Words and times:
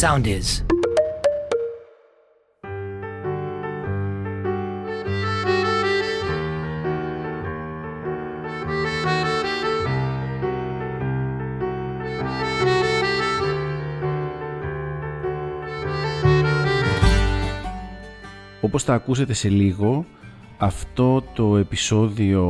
Sound 0.00 0.26
is. 0.26 0.64
Όπως 18.60 18.84
θα 18.84 18.94
ακούσετε 18.94 19.32
σε 19.32 19.48
λίγο, 19.48 20.06
αυτό 20.58 21.24
το 21.34 21.56
επεισόδιο 21.56 22.42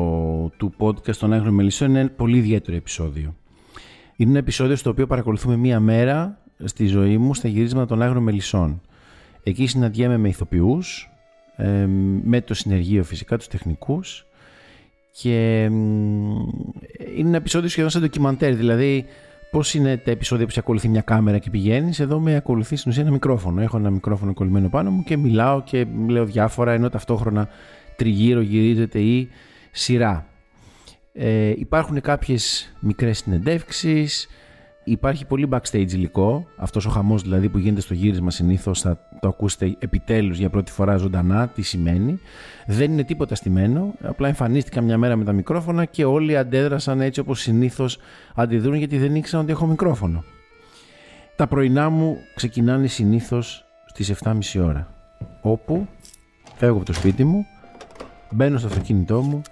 του 0.56 0.74
podcast 0.79 1.16
των 1.16 1.32
Άγριων 1.32 1.54
Μελισσών 1.54 1.88
είναι 1.88 2.00
ένα 2.00 2.11
πολύ 2.11 2.36
ιδιαίτερο 2.36 2.77
επεισόδιο. 2.77 3.34
Είναι 4.16 4.30
ένα 4.30 4.38
επεισόδιο 4.38 4.77
στο 4.77 4.90
οποίο 4.90 5.06
παρακολουθούμε 5.06 5.56
μία 5.56 5.80
μέρα 5.80 6.41
στη 6.64 6.86
ζωή 6.86 7.18
μου 7.18 7.34
στα 7.34 7.48
γυρίσματα 7.48 7.86
των 7.86 8.02
Άγριων 8.02 8.22
Μελισσών. 8.22 8.80
Εκεί 9.42 9.66
συναντιέμαι 9.66 10.16
με 10.16 10.28
ηθοποιούς, 10.28 11.10
με 12.23 12.41
το 12.41 12.54
συνεργείο 12.54 13.04
φυσικά, 13.04 13.37
τους 13.37 13.46
τεχνικούς 13.46 14.27
και 15.12 15.62
είναι 15.64 17.28
ένα 17.28 17.37
επεισόδιο 17.37 17.68
σχεδόν 17.68 17.90
σαν 17.90 18.01
ντοκιμαντέρ, 18.01 18.54
δηλαδή 18.54 19.06
Πώς 19.52 19.74
είναι 19.74 19.96
τα 19.96 20.10
επεισόδια 20.10 20.46
που 20.46 20.52
σε 20.52 20.59
ακολουθεί 20.59 20.88
μια 20.88 21.01
κάμερα 21.01 21.38
και 21.38 21.51
πηγαίνεις, 21.51 22.01
εδώ 22.01 22.20
με 22.20 22.37
ακολουθεί 22.37 22.76
στην 22.76 22.90
ουσία 22.90 23.02
ένα 23.02 23.12
μικρόφωνο. 23.12 23.60
Έχω 23.60 23.76
ένα 23.76 23.90
μικρόφωνο 23.90 24.34
κολλημένο 24.34 24.68
πάνω 24.68 24.90
μου 24.90 25.02
και 25.02 25.16
μιλάω 25.16 25.62
και 25.62 25.87
λέω 26.09 26.24
διάφορα 26.24 26.73
ενώ 26.73 26.88
ταυτόχρονα 26.88 27.48
τριγύρω 27.96 28.40
γυρίζεται 28.40 28.98
η 28.98 29.29
σειρά. 29.70 30.26
Ε, 31.12 31.48
υπάρχουν 31.56 32.01
κάποιες 32.01 32.74
μικρές 32.80 33.18
συνεντεύξεις, 33.18 34.29
υπάρχει 34.84 35.27
πολύ 35.27 35.48
backstage 35.50 35.92
υλικό, 35.92 36.46
αυτός 36.56 36.86
ο 36.86 36.90
χαμός 36.90 37.23
δηλαδή 37.23 37.48
που 37.48 37.59
γίνεται 37.59 37.80
στο 37.80 37.95
γύρισμα 37.95 38.30
συνήθως 38.30 38.80
θα 38.80 38.98
το 39.20 39.28
ακούσετε 39.28 39.77
επιτέλους 39.78 40.38
για 40.38 40.50
πρώτη 40.50 40.73
φορά 40.73 40.96
ζωντανά, 40.96 41.48
τι 41.48 41.62
σημαίνει. 41.62 42.18
Δεν 42.66 42.92
είναι 42.92 43.04
τίποτα 43.04 43.34
στημένο, 43.34 43.95
απλά 44.02 44.29
εμφανίστηκα 44.29 44.80
μια 44.80 44.98
μέρα 44.98 45.16
με 45.16 45.24
τα 45.24 45.32
μικρόφωνα 45.32 45.84
και 45.84 46.04
όλοι 46.04 46.37
αντέδρασαν 46.37 47.01
έτσι 47.01 47.20
όπως 47.20 47.40
συνήθως 47.40 47.98
αντιδρούν 48.34 48.74
γιατί 48.74 48.98
δεν 48.98 49.15
ήξεραν 49.15 49.45
ότι 49.45 49.52
έχω 49.52 49.66
μικρόφωνο. 49.66 50.24
Τα 51.37 51.46
πρωινά 51.46 51.88
μου 51.90 52.16
ξεκινάνε 52.35 52.87
συνήθως 52.87 53.64
στις 53.87 54.12
7.30 54.24 54.64
ώρα, 54.64 54.95
όπου 55.40 55.88
φεύγω 56.57 56.76
από 56.76 56.85
το 56.85 56.92
σπίτι 56.92 57.24
μου, 57.24 57.46
μπαίνω 58.30 58.59
στο 58.59 58.66
αυτοκίνητό 58.66 59.20
μου 59.20 59.42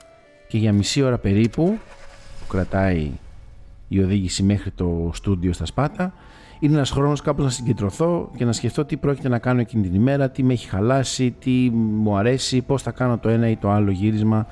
και 0.48 0.58
για 0.58 0.72
μισή 0.72 1.02
ώρα 1.02 1.18
περίπου 1.18 1.78
που 2.40 2.46
κρατάει 2.48 3.10
η 3.92 4.02
οδήγηση 4.02 4.42
μέχρι 4.42 4.70
το 4.70 5.10
στούντιο 5.12 5.52
στα 5.52 5.66
Σπάτα 5.66 6.12
είναι 6.58 6.74
ένας 6.74 6.90
χρόνος 6.90 7.20
κάπως 7.20 7.44
να 7.44 7.50
συγκεντρωθώ 7.50 8.30
και 8.36 8.44
να 8.44 8.52
σκεφτώ 8.52 8.84
τι 8.84 8.96
πρόκειται 8.96 9.28
να 9.28 9.38
κάνω 9.38 9.60
εκείνη 9.60 9.82
την 9.82 9.94
ημέρα, 9.94 10.30
τι 10.30 10.42
με 10.42 10.52
έχει 10.52 10.68
χαλάσει, 10.68 11.30
τι 11.30 11.70
μου 11.72 12.16
αρέσει, 12.16 12.62
πώς 12.62 12.82
θα 12.82 12.90
κάνω 12.90 13.18
το 13.18 13.28
ένα 13.28 13.48
ή 13.48 13.56
το 13.56 13.70
άλλο 13.70 13.90
γύρισμα 13.90 14.46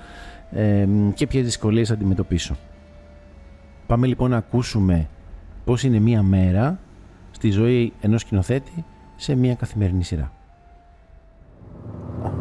ε, 0.50 0.86
και 1.14 1.26
ποιες 1.26 1.44
δυσκολίες 1.44 1.88
θα 1.88 1.94
αντιμετωπίσω. 1.94 2.56
Πάμε 3.86 4.06
λοιπόν 4.06 4.30
να 4.30 4.36
ακούσουμε 4.36 5.08
πώς 5.64 5.82
είναι 5.82 5.98
μία 5.98 6.22
μέρα 6.22 6.78
στη 7.30 7.50
ζωή 7.50 7.92
ενός 8.00 8.20
σκηνοθέτη 8.20 8.84
σε 9.16 9.34
μία 9.34 9.54
καθημερινή 9.54 10.04
σειρά. 10.04 10.32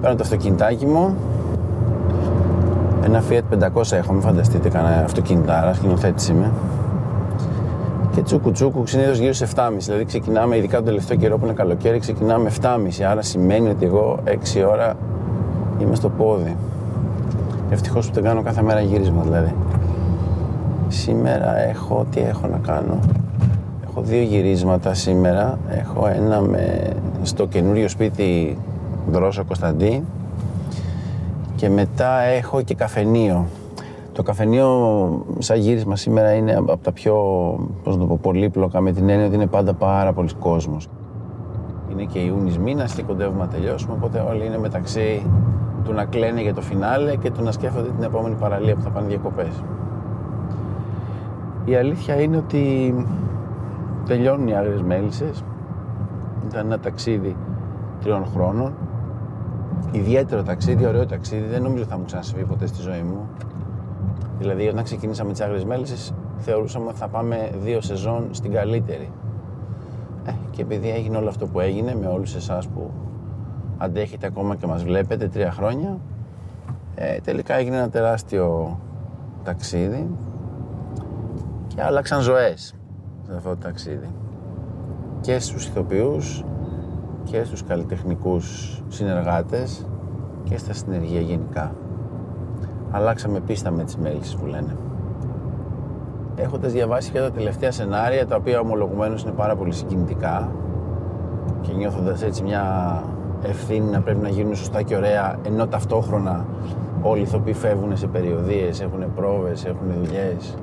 Παίρνω 0.01 0.15
το 0.15 0.23
αυτοκινητάκι 0.23 0.85
μου 0.85 1.15
ένα 3.07 3.23
Fiat 3.29 3.71
500 3.73 3.91
έχω, 3.91 4.13
μην 4.13 4.21
φανταστείτε 4.21 4.69
κανένα 4.69 5.03
αυτοκινητάρα, 5.03 5.73
σκηνοθέτηση 5.73 6.31
είμαι. 6.31 6.51
Και 8.11 8.21
τσούκου 8.21 8.51
τσούκου 8.51 8.85
συνήθω 8.85 9.11
γύρω 9.11 9.33
σε 9.33 9.47
7.30. 9.55 9.69
Δηλαδή 9.77 10.05
ξεκινάμε, 10.05 10.57
ειδικά 10.57 10.75
τον 10.75 10.85
τελευταίο 10.85 11.17
καιρό 11.17 11.37
που 11.37 11.45
είναι 11.45 11.53
καλοκαίρι, 11.53 11.99
ξεκινάμε 11.99 12.51
7.30. 12.61 13.03
Άρα 13.09 13.21
σημαίνει 13.21 13.69
ότι 13.69 13.85
εγώ 13.85 14.19
6 14.25 14.65
ώρα 14.69 14.95
είμαι 15.81 15.95
στο 15.95 16.09
πόδι. 16.09 16.55
Ευτυχώς 17.69 18.07
που 18.07 18.13
δεν 18.13 18.23
κάνω 18.23 18.41
κάθε 18.41 18.61
μέρα 18.61 18.81
γύρισμα 18.81 19.21
δηλαδή. 19.21 19.53
Σήμερα 20.87 21.57
έχω, 21.57 22.05
τι 22.11 22.19
έχω 22.19 22.47
να 22.47 22.57
κάνω; 22.57 22.99
Έχω 23.89 24.01
δύο 24.01 24.21
γυρίσματα 24.21 24.93
σήμερα. 24.93 25.59
Έχω 25.69 26.07
ένα 26.07 26.41
με, 26.41 26.89
στο 27.21 27.45
καινούριο 27.45 27.87
σπίτι 27.87 28.57
Δρόσο 29.11 29.43
Κωνσταντή 29.43 30.03
και 31.55 31.69
μετά 31.69 32.19
έχω 32.21 32.61
και 32.61 32.75
καφενείο. 32.75 33.45
Το 34.17 34.23
καφενείο 34.23 35.25
σαν 35.37 35.57
γύρισμα 35.57 35.95
σήμερα 35.95 36.33
είναι 36.33 36.53
από 36.53 36.77
τα 36.77 36.91
πιο 36.91 37.15
πώς 37.83 37.95
να 37.95 38.01
το 38.01 38.07
πω, 38.07 38.19
πολύπλοκα 38.21 38.81
με 38.81 38.91
την 38.91 39.09
έννοια 39.09 39.25
ότι 39.25 39.35
είναι 39.35 39.47
πάντα 39.47 39.73
πάρα 39.73 40.13
πολλοί 40.13 40.29
κόσμος. 40.39 40.87
Είναι 41.91 42.03
και 42.03 42.19
Ιούνις 42.19 42.57
μήνας 42.57 42.93
και 42.93 43.03
κοντεύουμε 43.03 43.39
να 43.39 43.47
τελειώσουμε, 43.47 43.93
οπότε 43.93 44.19
όλοι 44.19 44.45
είναι 44.45 44.57
μεταξύ 44.57 45.25
του 45.83 45.93
να 45.93 46.05
κλαίνε 46.05 46.41
για 46.41 46.53
το 46.53 46.61
φινάλε 46.61 47.15
και 47.15 47.31
του 47.31 47.43
να 47.43 47.51
σκέφτονται 47.51 47.89
την 47.89 48.03
επόμενη 48.03 48.35
παραλία 48.35 48.75
που 48.75 48.81
θα 48.81 48.89
πάνε 48.89 49.07
διακοπές. 49.07 49.63
Η 51.65 51.75
αλήθεια 51.75 52.21
είναι 52.21 52.37
ότι 52.37 52.93
τελειώνουν 54.05 54.47
οι 54.47 54.55
Άγριες 54.55 54.81
Μέλισσες. 54.81 55.43
Ήταν 56.49 56.65
ένα 56.65 56.79
ταξίδι 56.79 57.35
τριών 58.01 58.25
χρόνων 58.33 58.73
ιδιαίτερο 59.91 60.43
ταξίδι, 60.43 60.85
ωραίο 60.85 61.05
ταξίδι. 61.05 61.47
Δεν 61.47 61.61
νομίζω 61.61 61.81
ότι 61.81 61.91
θα 61.91 61.97
μου 61.97 62.05
ξανασυμβεί 62.05 62.43
ποτέ 62.43 62.65
στη 62.65 62.81
ζωή 62.81 63.01
μου. 63.01 63.27
Δηλαδή, 64.37 64.67
όταν 64.67 64.83
ξεκινήσαμε 64.83 65.31
τις 65.31 65.41
Άγριες 65.41 65.65
Μέλισσες, 65.65 66.13
θεωρούσαμε 66.37 66.87
ότι 66.87 66.97
θα 66.97 67.07
πάμε 67.07 67.51
δύο 67.63 67.81
σεζόν 67.81 68.27
στην 68.31 68.51
καλύτερη. 68.51 69.11
Ε, 70.25 70.31
και 70.51 70.61
επειδή 70.61 70.89
έγινε 70.89 71.17
όλο 71.17 71.29
αυτό 71.29 71.47
που 71.47 71.59
έγινε 71.59 71.95
με 71.95 72.07
όλους 72.07 72.35
εσάς 72.35 72.67
που 72.67 72.91
αντέχετε 73.77 74.27
ακόμα 74.27 74.55
και 74.55 74.67
μας 74.67 74.83
βλέπετε 74.83 75.27
τρία 75.27 75.51
χρόνια 75.51 75.97
ε, 76.99 77.19
τελικά 77.19 77.55
έγινε 77.55 77.75
ένα 77.75 77.89
τεράστιο 77.89 78.79
ταξίδι 79.43 80.09
και 81.67 81.83
άλλαξαν 81.83 82.21
ζωές 82.21 82.75
σε 83.25 83.35
αυτό 83.35 83.49
το 83.49 83.55
ταξίδι 83.55 84.09
και 85.21 85.39
στους 85.39 85.67
ηθοποιούς 85.67 86.43
και 87.23 87.43
στους 87.43 87.63
καλλιτεχνικούς 87.63 88.77
συνεργάτες 88.87 89.85
και 90.43 90.57
στα 90.57 90.73
συνεργεία 90.73 91.21
γενικά. 91.21 91.75
Αλλάξαμε 92.91 93.39
πίστα 93.39 93.71
με 93.71 93.83
τις 93.83 93.97
μέλησες 93.97 94.35
που 94.35 94.45
λένε. 94.45 94.75
Έχοντας 96.35 96.71
διαβάσει 96.71 97.11
και 97.11 97.19
τα 97.19 97.31
τελευταία 97.31 97.71
σενάρια, 97.71 98.27
τα 98.27 98.35
οποία 98.35 98.59
ομολογουμένως 98.59 99.23
είναι 99.23 99.31
πάρα 99.31 99.55
πολύ 99.55 99.73
συγκινητικά 99.73 100.51
και 101.61 101.73
νιώθοντας 101.73 102.23
έτσι 102.23 102.43
μια 102.43 102.63
ευθύνη 103.41 103.89
να 103.89 104.01
πρέπει 104.01 104.21
να 104.21 104.29
γίνουν 104.29 104.55
σωστά 104.55 104.81
και 104.81 104.95
ωραία, 104.95 105.39
ενώ 105.45 105.67
ταυτόχρονα 105.67 106.45
όλοι 107.01 107.19
οι 107.19 107.23
ηθοποιοί 107.23 107.53
φεύγουν 107.53 107.97
σε 107.97 108.07
περιοδίες, 108.07 108.81
έχουν 108.81 109.13
πρόβες, 109.15 109.65
έχουν 109.65 109.87
δουλειές. 110.03 110.57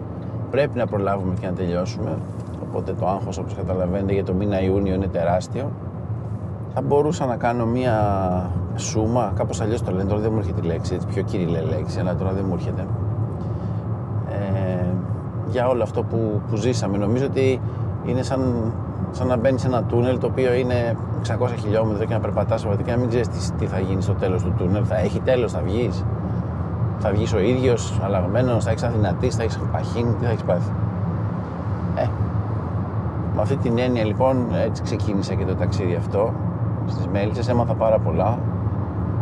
Πρέπει 0.50 0.78
να 0.78 0.86
προλάβουμε 0.86 1.34
και 1.40 1.46
να 1.46 1.52
τελειώσουμε. 1.52 2.18
Οπότε 2.62 2.92
το 2.92 3.08
άγχος, 3.08 3.38
όπως 3.38 3.54
καταλαβαίνετε, 3.54 4.12
για 4.12 4.24
το 4.24 4.32
μήνα 4.32 4.62
Ιούνιο 4.62 4.94
είναι 4.94 5.06
τεράστιο 5.06 5.70
θα 6.74 6.82
μπορούσα 6.82 7.26
να 7.26 7.36
κάνω 7.36 7.66
μία 7.66 7.96
σούμα, 8.76 9.32
κάπως 9.36 9.60
αλλιώς 9.60 9.82
το 9.82 9.90
λένε, 9.90 10.08
τώρα 10.08 10.20
δεν 10.20 10.30
μου 10.32 10.38
έρχεται 10.38 10.60
η 10.62 10.66
λέξη, 10.66 10.94
έτσι 10.94 11.06
πιο 11.06 11.22
κύριλε 11.22 11.60
λέξη, 11.60 12.00
αλλά 12.00 12.14
τώρα 12.14 12.32
δεν 12.32 12.44
μου 12.48 12.54
έρχεται. 12.54 12.86
Ε, 14.30 14.84
για 15.50 15.68
όλο 15.68 15.82
αυτό 15.82 16.02
που, 16.02 16.40
που 16.50 16.56
ζήσαμε. 16.56 16.96
Νομίζω 16.96 17.24
ότι 17.26 17.60
είναι 18.06 18.22
σαν, 18.22 18.72
σαν 19.10 19.26
να 19.26 19.36
μπαίνεις 19.36 19.60
σε 19.60 19.66
ένα 19.66 19.82
τούνελ 19.82 20.18
το 20.18 20.26
οποίο 20.26 20.52
είναι 20.52 20.96
600 21.26 21.48
χιλιόμετρα 21.60 22.04
και 22.04 22.14
να 22.14 22.20
περπατάς 22.20 22.60
πραγματικά 22.60 22.92
να 22.92 22.98
μην 22.98 23.08
ξέρεις 23.08 23.28
τι, 23.28 23.52
τι 23.58 23.66
θα 23.66 23.78
γίνει 23.78 24.02
στο 24.02 24.12
τέλος 24.12 24.42
του 24.42 24.54
τούνελ. 24.56 24.84
Θα 24.86 24.98
έχει 24.98 25.20
τέλος, 25.20 25.52
θα 25.52 25.60
βγεις. 25.64 26.04
Θα 26.98 27.10
βγεις 27.10 27.32
ο 27.34 27.38
ίδιος, 27.38 28.00
αλλαγμένος, 28.04 28.64
θα 28.64 28.70
έχεις 28.70 28.82
αδυνατήσει, 28.82 29.36
θα 29.36 29.42
έχεις 29.42 29.58
παχύνει, 29.72 30.12
τι 30.12 30.24
θα 30.24 30.30
έχεις 30.30 30.42
πάθει. 30.42 30.70
Ε, 31.96 32.06
με 33.34 33.40
αυτή 33.40 33.56
την 33.56 33.78
έννοια 33.78 34.04
λοιπόν 34.04 34.46
έτσι 34.64 34.82
ξεκίνησε 34.82 35.34
και 35.34 35.44
το 35.44 35.54
ταξίδι 35.54 35.94
αυτό 35.94 36.32
στις 36.86 37.06
Μέλισσες 37.06 37.48
έμαθα 37.48 37.74
πάρα 37.74 37.98
πολλά 37.98 38.38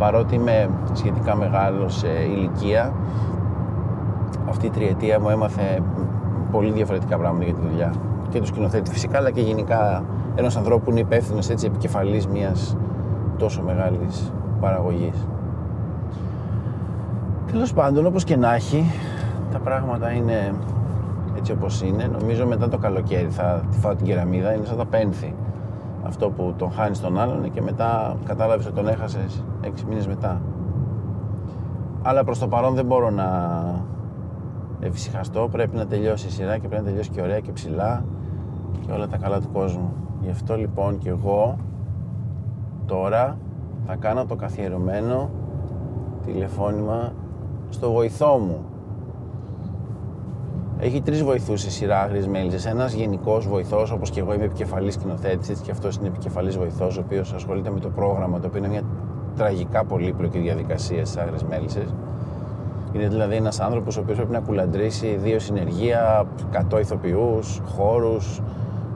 παρότι 0.02 0.34
είμαι 0.34 0.68
σχετικά 0.92 1.36
μεγάλος 1.36 1.96
σε 1.96 2.08
ηλικία 2.08 2.92
αυτή 4.48 4.66
η 4.66 4.70
τριετία 4.70 5.20
μου 5.20 5.28
έμαθε 5.28 5.82
πολύ 6.50 6.70
διαφορετικά 6.70 7.16
πράγματα 7.18 7.44
για 7.44 7.54
τη 7.54 7.60
δουλειά. 7.68 7.92
Και 8.28 8.40
του 8.40 8.46
σκηνοθέτη 8.46 8.90
φυσικά 8.90 9.18
αλλά 9.18 9.30
και 9.30 9.40
γενικά 9.40 10.04
ενό 10.34 10.46
ανθρώπου 10.46 10.84
που 10.84 10.90
είναι 10.90 11.00
υπεύθυνος 11.00 11.48
έτσι 11.48 11.66
επικεφαλής 11.66 12.26
μιας 12.26 12.76
τόσο 13.38 13.62
μεγάλης 13.62 14.32
παραγωγής. 14.60 15.26
Τέλος 17.52 17.72
πάντων 17.72 18.06
όπως 18.06 18.24
και 18.24 18.36
να 18.36 18.54
έχει 18.54 18.84
τα 19.52 19.58
πράγματα 19.58 20.10
είναι 20.10 20.54
έτσι 21.38 21.52
όπως 21.52 21.82
είναι. 21.82 22.10
Νομίζω 22.18 22.46
μετά 22.46 22.68
το 22.68 22.78
καλοκαίρι 22.78 23.28
θα 23.30 23.62
τη 23.70 23.78
φάω 23.78 23.94
την 23.94 24.06
κεραμίδα 24.06 24.54
είναι 24.54 24.64
σαν 24.64 24.76
τα 24.76 24.84
πένθη 24.84 25.34
αυτό 26.06 26.30
που 26.30 26.54
τον 26.56 26.72
χάνεις 26.72 27.00
τον 27.00 27.18
άλλον 27.18 27.50
και 27.50 27.62
μετά 27.62 28.16
κατάλαβες 28.24 28.66
ότι 28.66 28.74
τον 28.74 28.88
έχασες 28.88 29.44
έξι 29.60 29.84
μήνες 29.88 30.06
μετά. 30.06 30.40
Αλλά 32.02 32.24
προς 32.24 32.38
το 32.38 32.48
παρόν 32.48 32.74
δεν 32.74 32.84
μπορώ 32.84 33.10
να 33.10 33.26
εφησυχαστώ, 34.80 35.48
πρέπει 35.50 35.76
να 35.76 35.86
τελειώσει 35.86 36.26
η 36.26 36.30
σειρά 36.30 36.58
και 36.58 36.68
πρέπει 36.68 36.82
να 36.82 36.88
τελειώσει 36.88 37.10
και 37.10 37.20
ωραία 37.20 37.40
και 37.40 37.52
ψηλά 37.52 38.04
και 38.86 38.92
όλα 38.92 39.06
τα 39.08 39.16
καλά 39.16 39.40
του 39.40 39.48
κόσμου. 39.52 39.92
Γι' 40.20 40.30
αυτό 40.30 40.56
λοιπόν 40.56 40.98
και 40.98 41.08
εγώ 41.08 41.56
τώρα 42.86 43.38
θα 43.86 43.96
κάνω 43.96 44.24
το 44.24 44.36
καθιερωμένο 44.36 45.30
τηλεφώνημα 46.24 47.12
στο 47.70 47.92
βοηθό 47.92 48.38
μου. 48.38 48.58
Έχει 50.84 51.00
τρεις 51.00 51.22
βοηθούς 51.22 51.64
η 51.64 51.70
σειρά 51.70 52.00
Άγριες 52.00 52.26
Μέλισσες. 52.26 52.66
Ένας 52.66 52.92
γενικός 52.92 53.48
βοηθός, 53.48 53.90
όπως 53.90 54.10
και 54.10 54.20
εγώ 54.20 54.34
είμαι 54.34 54.44
επικεφαλής 54.44 54.94
σκηνοθέτη, 54.94 55.50
έτσι 55.50 55.62
και 55.62 55.70
αυτός 55.70 55.96
είναι 55.96 56.06
επικεφαλής 56.06 56.56
βοηθός, 56.56 56.96
ο 56.96 57.00
οποίος 57.04 57.32
ασχολείται 57.32 57.70
με 57.70 57.80
το 57.80 57.88
πρόγραμμα, 57.88 58.40
το 58.40 58.46
οποίο 58.46 58.58
είναι 58.58 58.68
μια 58.68 58.82
τραγικά 59.36 59.84
πολύπλοκη 59.84 60.38
διαδικασία 60.38 61.04
στις 61.04 61.22
Άγριες 61.22 61.42
Μέλισσες. 61.42 61.94
Είναι 62.92 63.08
δηλαδή 63.08 63.34
ένας 63.34 63.60
άνθρωπος 63.60 63.96
ο 63.96 64.00
οποίος 64.00 64.16
πρέπει 64.16 64.32
να 64.32 64.40
κουλαντρήσει 64.40 65.18
δύο 65.22 65.38
συνεργεία, 65.38 66.26
100 66.52 66.78
ηθοποιούς, 66.80 67.60
χώρους, 67.76 68.40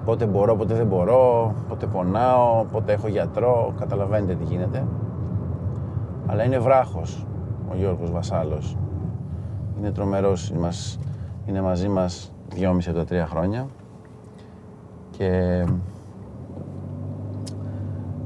πότε 0.04 0.26
μπορώ, 0.26 0.56
πότε 0.56 0.74
δεν 0.74 0.86
μπορώ, 0.86 1.54
πότε 1.68 1.86
πονάω, 1.86 2.64
πότε 2.72 2.92
έχω 2.92 3.08
γιατρό. 3.08 3.72
Καταλαβαίνετε 3.78 4.34
τι 4.34 4.44
γίνεται. 4.44 4.84
Αλλά 6.26 6.44
είναι 6.44 6.58
βράχος 6.58 7.26
ο 7.70 7.76
Γιώργος 7.76 8.10
Βασάλος. 8.10 8.76
Είναι 9.78 9.90
τρομερός, 9.90 10.50
είναι 11.46 11.60
μαζί 11.60 11.88
μας 11.88 12.32
δυόμιση 12.48 12.88
από 12.88 12.98
τα 12.98 13.04
τρία 13.04 13.26
χρόνια 13.26 13.66
και 15.10 15.64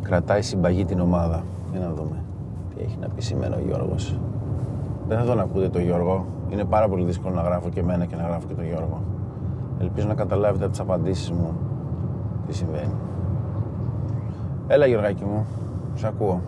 κρατάει 0.03 0.43
συμπαγή 0.43 0.85
την 0.85 1.01
ομάδα. 1.01 1.43
Για 1.71 1.81
να 1.81 1.93
δούμε 1.93 2.25
τι 2.75 2.83
έχει 2.83 2.99
να 3.01 3.09
πει 3.09 3.23
σήμερα 3.23 3.57
ο 3.57 3.61
Γιώργος. 3.67 4.21
Δεν 5.09 5.19
θα 5.19 5.25
τον 5.25 5.41
ακούτε 5.41 5.69
τον 5.69 5.83
Γιώργο. 5.83 6.27
Είναι 6.49 6.65
πάρα 6.65 6.89
πολύ 6.89 7.05
δύσκολο 7.05 7.35
να 7.35 7.43
γράφω 7.43 7.69
και 7.69 7.81
εμένα 7.81 8.05
και 8.05 8.17
να 8.17 8.23
γράφω 8.23 8.47
και 8.47 8.55
τον 8.55 8.65
Γιώργο. 8.65 9.01
Ελπίζω 9.81 10.07
να 10.07 10.15
καταλάβετε 10.15 10.63
από 10.63 10.73
τις 10.73 10.81
απαντήσεις 10.81 11.31
μου 11.31 11.55
τι 12.47 12.55
συμβαίνει. 12.55 12.95
Έλα 14.67 14.87
Γιώργακι 14.87 15.25
μου, 15.25 15.47
σε 15.95 16.07
ακούω. 16.07 16.41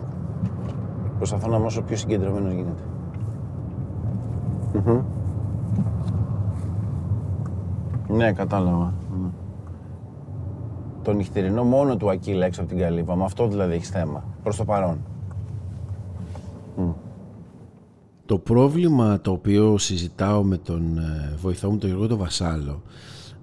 Προσπαθώ 1.17 1.47
να 1.47 1.57
είμαι 1.57 1.65
όσο 1.65 1.81
πιο 1.81 1.95
συγκεντρωμένος 1.95 2.53
γίνεται. 2.53 2.83
Ναι, 8.15 8.31
κατάλαβα. 8.31 8.93
Ναι. 9.21 9.29
Το 11.03 11.13
νυχτερινό 11.13 11.63
μόνο 11.63 11.97
του 11.97 12.09
Ακύλα 12.09 12.45
έξω 12.45 12.61
από 12.61 12.69
την 12.69 12.79
καλύπα. 12.79 13.15
Με 13.15 13.23
αυτό 13.23 13.47
δηλαδή 13.47 13.73
έχεις 13.73 13.89
θέμα. 13.89 14.23
Προς 14.43 14.57
το 14.57 14.65
παρόν. 14.65 14.97
Το 18.25 18.37
πρόβλημα 18.37 19.21
το 19.21 19.31
οποίο 19.31 19.77
συζητάω 19.77 20.43
με 20.43 20.57
τον 20.57 20.97
ε, 20.97 21.35
βοηθό 21.41 21.69
μου, 21.69 21.77
τον 21.77 21.89
Γιώργο 21.89 22.07
τον 22.07 22.17
Βασάλο, 22.17 22.81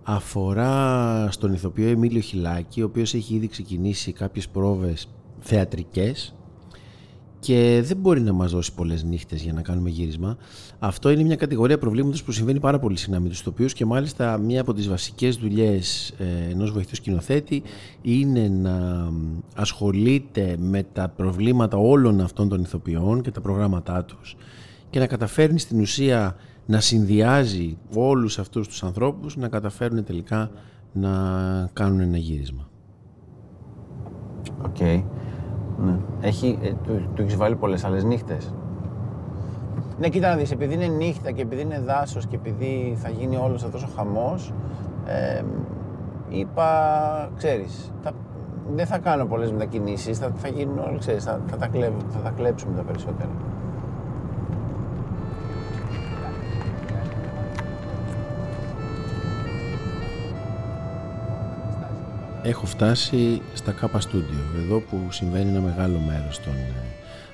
αφορά 0.02 1.26
στον 1.31 1.52
ηθοποιό 1.52 1.88
Εμίλιο 1.88 2.20
Χιλάκη, 2.20 2.82
ο 2.82 2.84
οποίος 2.84 3.14
έχει 3.14 3.34
ήδη 3.34 3.49
ξεκινήσει 3.49 4.12
κάποιες 4.12 4.49
πρόβες 4.49 5.08
θεατρικές 5.40 6.34
και 7.40 7.81
δεν 7.84 7.96
μπορεί 7.96 8.20
να 8.20 8.32
μας 8.32 8.50
δώσει 8.50 8.75
πολλές 8.75 9.04
νύχτες 9.04 9.42
για 9.42 9.52
να 9.52 9.62
κάνουμε 9.62 9.90
γύρισμα. 9.90 10.37
Αυτό 10.78 11.10
είναι 11.10 11.22
μια 11.22 11.37
κατηγορία 11.37 11.78
προβλήματος 11.78 12.22
που 12.22 12.32
συμβαίνει 12.32 12.60
πάρα 12.60 12.78
πολύ 12.78 12.96
συχνά 12.96 13.20
με 13.20 13.28
τους 13.28 13.40
ηθοποιούς 13.40 13.72
και 13.72 13.84
μάλιστα 13.84 14.38
μία 14.38 14.60
από 14.60 14.75
τις 14.75 14.88
βασικές 14.88 15.37
δουλειές 15.37 16.14
ε, 16.19 16.50
ενός 16.50 16.72
βοηθού 16.72 16.94
σκηνοθέτη 16.94 17.62
είναι 18.02 18.48
να 18.48 19.08
ασχολείται 19.54 20.56
με 20.58 20.82
τα 20.92 21.08
προβλήματα 21.08 21.76
όλων 21.76 22.20
αυτών 22.20 22.48
των 22.48 22.60
ηθοποιών 22.60 23.22
και 23.22 23.31
τα 23.31 23.40
προγράμματά 23.40 24.04
τους 24.04 24.37
και 24.90 24.98
να 24.98 25.06
καταφέρνει 25.06 25.58
στην 25.58 25.81
ουσία 25.81 26.37
να 26.66 26.81
συνδυάζει 26.81 27.78
όλους 27.94 28.38
αυτούς 28.38 28.69
τους 28.69 28.82
ανθρώπους 28.82 29.37
να 29.37 29.48
καταφέρουν 29.48 30.04
τελικά 30.04 30.50
να 30.92 31.10
κάνουν 31.72 32.00
ένα 32.00 32.16
γύρισμα. 32.16 32.69
OK. 34.64 34.76
Okay. 34.78 35.02
Ναι. 35.85 35.97
Έχει, 36.21 36.59
ε, 36.62 36.73
του, 36.85 37.09
του 37.15 37.23
έχεις 37.23 37.37
βάλει 37.37 37.56
πολλές 37.56 37.85
άλλες 37.85 38.05
νύχτες; 38.05 38.55
Ναι, 39.99 40.09
κοίτα 40.09 40.29
να 40.29 40.37
δεις, 40.37 40.50
επειδή 40.50 40.75
είναι 40.75 40.87
νύχτα 40.87 41.31
και 41.31 41.43
επειδή 41.43 41.62
είναι 41.62 41.81
δάσος 41.81 42.27
και 42.27 42.37
επειδή 42.37 42.97
θα 42.97 43.09
γίνει 43.09 43.37
όλος 43.37 43.65
αυτός 43.65 43.82
ο 43.82 43.88
χαμός, 43.97 44.53
ε, 45.06 45.43
είπα, 46.29 47.31
ξέρεις, 47.37 47.93
θα, 48.03 48.12
δεν 48.75 48.87
θα 48.87 48.99
κάνω 48.99 49.25
πολλές 49.27 49.53
μετακινήσεις, 49.53 50.19
θα, 50.19 50.31
θα 50.37 50.49
γίνουν 50.49 50.79
όλοι, 50.79 50.99
ξέρεις, 50.99 51.25
θα, 51.25 51.41
θα, 51.47 51.56
τα, 51.56 51.71
θα 52.09 52.19
τα 52.19 52.31
κλέψουμε 52.31 52.76
τα 52.76 52.83
περισσότερα. 52.83 53.31
Έχω 62.42 62.66
φτάσει 62.66 63.42
στα 63.54 63.72
Κάπα 63.72 64.00
Studio, 64.00 64.62
εδώ 64.64 64.81
που 64.81 64.98
συμβαίνει 65.10 65.50
ένα 65.50 65.60
μεγάλο 65.60 65.98
μέρος 65.98 66.40
των 66.40 66.52
ε, 66.52 66.72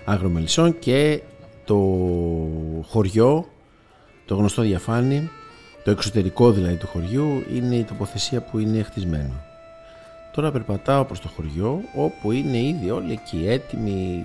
αγρομελισσών 0.04 0.78
και 0.78 1.20
το 1.64 1.78
χωριό, 2.86 3.48
το 4.26 4.34
γνωστό 4.34 4.62
διαφάνει, 4.62 5.30
το 5.84 5.90
εξωτερικό 5.90 6.52
δηλαδή 6.52 6.76
του 6.76 6.86
χωριού 6.86 7.44
είναι 7.54 7.76
η 7.76 7.84
τοποθεσία 7.84 8.40
που 8.40 8.58
είναι 8.58 8.82
χτισμένο. 8.82 9.44
Τώρα 10.32 10.52
περπατάω 10.52 11.04
προς 11.04 11.20
το 11.20 11.28
χωριό 11.28 11.80
όπου 11.94 12.32
είναι 12.32 12.58
ήδη 12.58 12.90
όλοι 12.90 13.12
εκεί 13.12 13.44
έτοιμοι, 13.46 14.24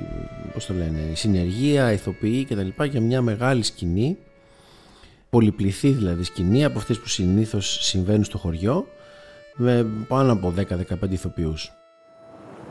πώς 0.53 0.65
το 0.65 0.73
λένε, 0.73 0.99
συνεργεία, 1.13 1.91
ηθοποιοί 1.91 2.45
κτλ. 2.45 2.83
για 2.83 3.01
μια 3.01 3.21
μεγάλη 3.21 3.63
σκηνή, 3.63 4.17
πολυπληθή 5.29 5.89
δηλαδή 5.89 6.23
σκηνή 6.23 6.65
από 6.65 6.77
αυτές 6.77 6.99
που 6.99 7.07
συνήθως 7.07 7.77
συμβαίνουν 7.81 8.23
στο 8.23 8.37
χωριό 8.37 8.87
με 9.55 9.85
πάνω 10.07 10.31
από 10.31 10.53
10-15 10.57 11.09
ηθοποιούς. 11.09 11.71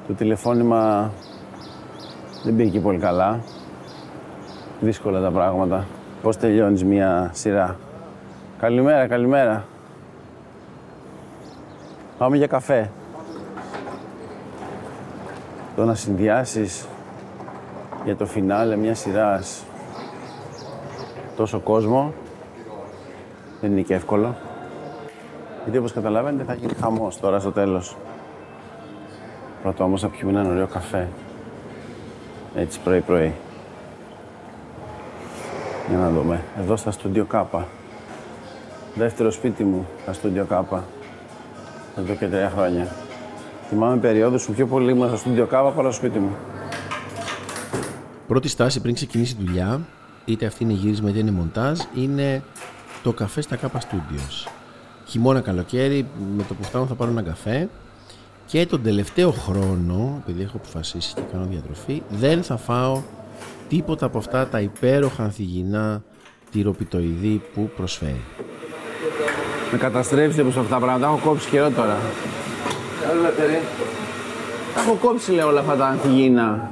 Το 0.06 0.12
τηλεφώνημα 0.12 1.12
δεν 2.44 2.56
πήγε 2.56 2.81
πολύ 2.81 2.99
καλά. 2.99 3.41
Δύσκολα 4.81 5.21
τα 5.21 5.31
πράγματα. 5.31 5.87
Πώς 6.23 6.37
τελειώνεις 6.37 6.85
μια 6.85 7.31
σειρά; 7.32 7.77
Καλημέρα, 8.59 9.06
καλημέρα. 9.06 9.65
Πάμε 12.19 12.37
για 12.37 12.47
καφέ. 12.47 12.91
Το 15.77 15.85
να 15.85 15.94
συνδυάσεις 15.94 16.87
για 18.05 18.17
το 18.17 18.27
φινάλε 18.27 18.77
μια 18.77 18.94
σειράς 18.94 19.65
τόσο 21.37 21.59
κόσμο 21.59 22.12
δεν 23.61 23.73
είναι 23.73 23.81
και 23.81 23.94
εύκολο. 23.94 24.37
Γιατί 25.62 25.78
όπως 25.78 25.92
καταλαβαίνετε 25.92 26.44
θα 26.44 26.54
γίνει 26.54 26.72
χαμός 26.80 27.20
τώρα 27.20 27.40
στο 27.40 27.52
τέλος. 27.52 27.96
Πρώτα 29.62 29.84
όμως 29.84 30.00
θα 30.00 30.08
πιούμε 30.08 30.32
έναν 30.32 30.50
ωραίο 30.50 30.66
καφέ. 30.66 31.08
Έτσι 32.55 32.81
πρωί 32.81 33.00
πρωί. 33.00 33.34
Για 35.88 35.98
να 35.98 36.10
δούμε. 36.10 36.43
Εδώ 36.58 36.76
στα 36.76 36.90
στούντιο 36.90 37.24
Κάπα. 37.24 37.67
Δεύτερο 38.94 39.31
σπίτι 39.31 39.64
μου, 39.64 39.86
στα 40.02 40.12
στούντιο 40.12 40.44
Κάπα. 40.44 40.84
Εδώ 41.98 42.14
και 42.14 42.26
τρία 42.26 42.50
χρόνια. 42.50 42.88
Θυμάμαι 43.69 43.96
περιόδους 43.96 44.46
που 44.46 44.52
πιο 44.52 44.67
πολύ 44.67 44.90
ήμουν 44.90 45.08
στα 45.08 45.17
στούντιο 45.17 45.46
Κάπα 45.46 45.70
παρά 45.70 45.90
στο 45.90 46.00
σπίτι 46.00 46.19
μου. 46.19 46.36
Πρώτη 48.26 48.48
στάση 48.48 48.81
πριν 48.81 48.94
ξεκινήσει 48.94 49.36
η 49.40 49.44
δουλειά, 49.44 49.81
είτε 50.24 50.46
αυτή 50.46 50.64
είναι 50.64 50.72
γύρισμα 50.72 51.10
είτε 51.10 51.19
είναι 51.19 51.31
μοντάζ, 51.31 51.79
είναι 51.94 52.43
το 53.02 53.12
καφέ 53.12 53.40
στα 53.40 53.56
Κάπα 53.56 53.81
Studios 53.81 54.59
χειμώνα 55.10 55.40
καλοκαίρι, 55.40 56.06
με 56.36 56.43
το 56.48 56.55
που 56.55 56.62
φτάνω 56.62 56.86
θα 56.86 56.94
πάρω 56.94 57.10
ένα 57.10 57.22
καφέ 57.22 57.69
και 58.46 58.67
τον 58.67 58.82
τελευταίο 58.82 59.31
χρόνο, 59.31 60.22
επειδή 60.22 60.43
έχω 60.43 60.56
αποφασίσει 60.56 61.14
και 61.14 61.20
κάνω 61.32 61.46
διατροφή, 61.50 62.02
δεν 62.08 62.43
θα 62.43 62.56
φάω 62.56 63.00
τίποτα 63.69 64.06
από 64.06 64.19
αυτά 64.19 64.46
τα 64.46 64.60
υπέροχα 64.60 65.22
ανθυγινά 65.22 66.02
τυροπιτοειδή 66.50 67.43
που 67.55 67.70
προσφέρει. 67.76 68.20
Με 69.72 69.79
καταστρέψετε 69.79 70.40
από 70.40 70.60
αυτά 70.60 70.62
τα 70.62 70.79
πράγματα. 70.79 71.06
Έχω 71.06 71.29
κόψει 71.29 71.48
καιρό 71.50 71.70
τώρα. 71.70 71.96
Ελεύθερη. 73.10 73.60
Έχω 74.76 74.94
κόψει 74.94 75.32
λέω 75.32 75.48
όλα 75.48 75.60
αυτά 75.60 75.76
τα 75.76 75.86
ανθυγιεινά. 75.86 76.70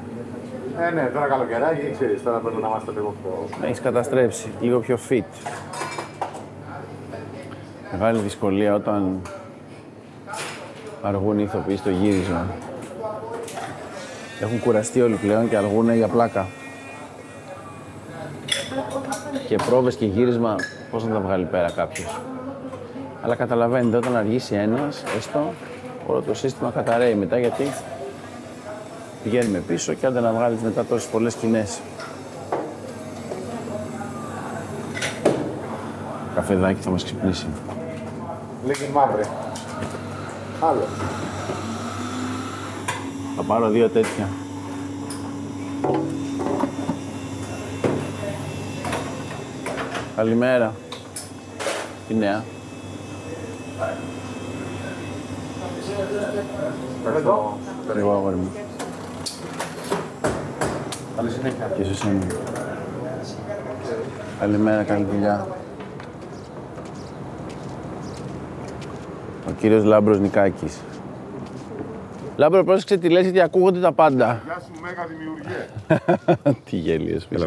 Ε, 0.78 0.90
ναι, 0.90 1.11
τώρα 1.14 1.26
καλοκαιράκι, 1.26 1.90
ξέρεις, 1.92 2.23
τώρα 2.23 2.38
πρέπει 2.38 2.62
να 2.62 2.68
είμαστε 2.68 2.90
λίγο 2.90 3.14
πιο... 3.23 3.49
Έχεις 3.66 3.80
καταστρέψει, 3.80 4.49
λίγο 4.61 4.78
πιο 4.78 4.99
fit. 5.09 5.25
Μεγάλη 7.92 8.18
δυσκολία 8.18 8.75
όταν 8.75 9.21
αργούν 11.02 11.38
οι 11.38 11.42
ηθοποιοί 11.47 11.76
στο 11.76 11.90
γύρισμα. 11.90 12.47
Έχουν 14.40 14.61
κουραστεί 14.61 15.00
όλοι 15.00 15.14
πλέον 15.14 15.49
και 15.49 15.57
αργούν 15.57 15.95
για 15.95 16.09
πλάκα. 16.09 16.47
Και 19.49 19.57
πρόβες 19.66 19.97
και 19.97 20.07
γύρισμα, 20.07 20.54
πώς 20.90 21.04
να 21.04 21.12
τα 21.14 21.21
βγάλει 21.21 21.45
πέρα 21.45 21.71
κάποιος. 21.71 22.21
Αλλά 23.23 23.35
καταλαβαίνετε, 23.35 23.97
όταν 23.97 24.16
αργήσει 24.16 24.54
ένας, 24.54 25.02
έστω, 25.16 25.52
όλο 26.07 26.23
το 26.23 26.35
σύστημα 26.35 26.71
καταραίει 26.71 27.14
μετά 27.14 27.38
γιατί 27.38 27.73
πηγαίνουμε 29.23 29.59
πίσω 29.59 29.92
και 29.92 30.07
άντε 30.07 30.21
να 30.21 30.33
βγάλεις 30.33 30.61
μετά 30.61 30.85
τόσες 30.85 31.09
πολλές 31.09 31.33
σκηνές. 31.33 31.80
Καφεδάκι 36.49 36.81
θα 36.81 36.90
μας 36.90 37.05
ξυπνήσει. 37.05 37.47
Λίγη 38.67 38.90
μαύρη. 38.93 39.23
Άλλο. 40.61 40.83
Θα 43.37 43.43
πάρω 43.43 43.69
δύο 43.69 43.88
τέτοια. 43.88 44.28
Καλημέρα. 50.17 50.75
Τι 52.09 52.14
νέα; 52.14 52.45
Εδώ. 57.17 57.59
Εγώ 57.97 58.12
αγόρι 58.12 58.37
μου. 58.37 58.50
Καλή 61.17 61.31
συνέχεια. 61.31 61.71
Και 61.76 61.83
εσύ 61.83 62.09
είναι. 62.09 62.26
Καλημέρα, 64.38 64.83
καλή 64.83 65.05
δουλειά. 65.05 65.58
Ο 69.49 69.50
κύριος 69.61 69.85
Λάμπρος 69.85 70.21
Νικάκης. 70.21 70.81
Λάμπρο, 72.37 72.64
πρόσεξε 72.64 72.97
τι 72.97 73.09
λες 73.09 73.23
γιατί 73.23 73.40
ακούγονται 73.40 73.81
τα 73.81 73.93
πάντα. 73.93 74.43
Γεια 74.45 74.62
σου, 74.64 74.81
μέγα 74.83 75.07
δημιουργία. 75.07 76.52
τι 76.71 76.76
γέλιος 76.76 77.25
πεις. 77.25 77.47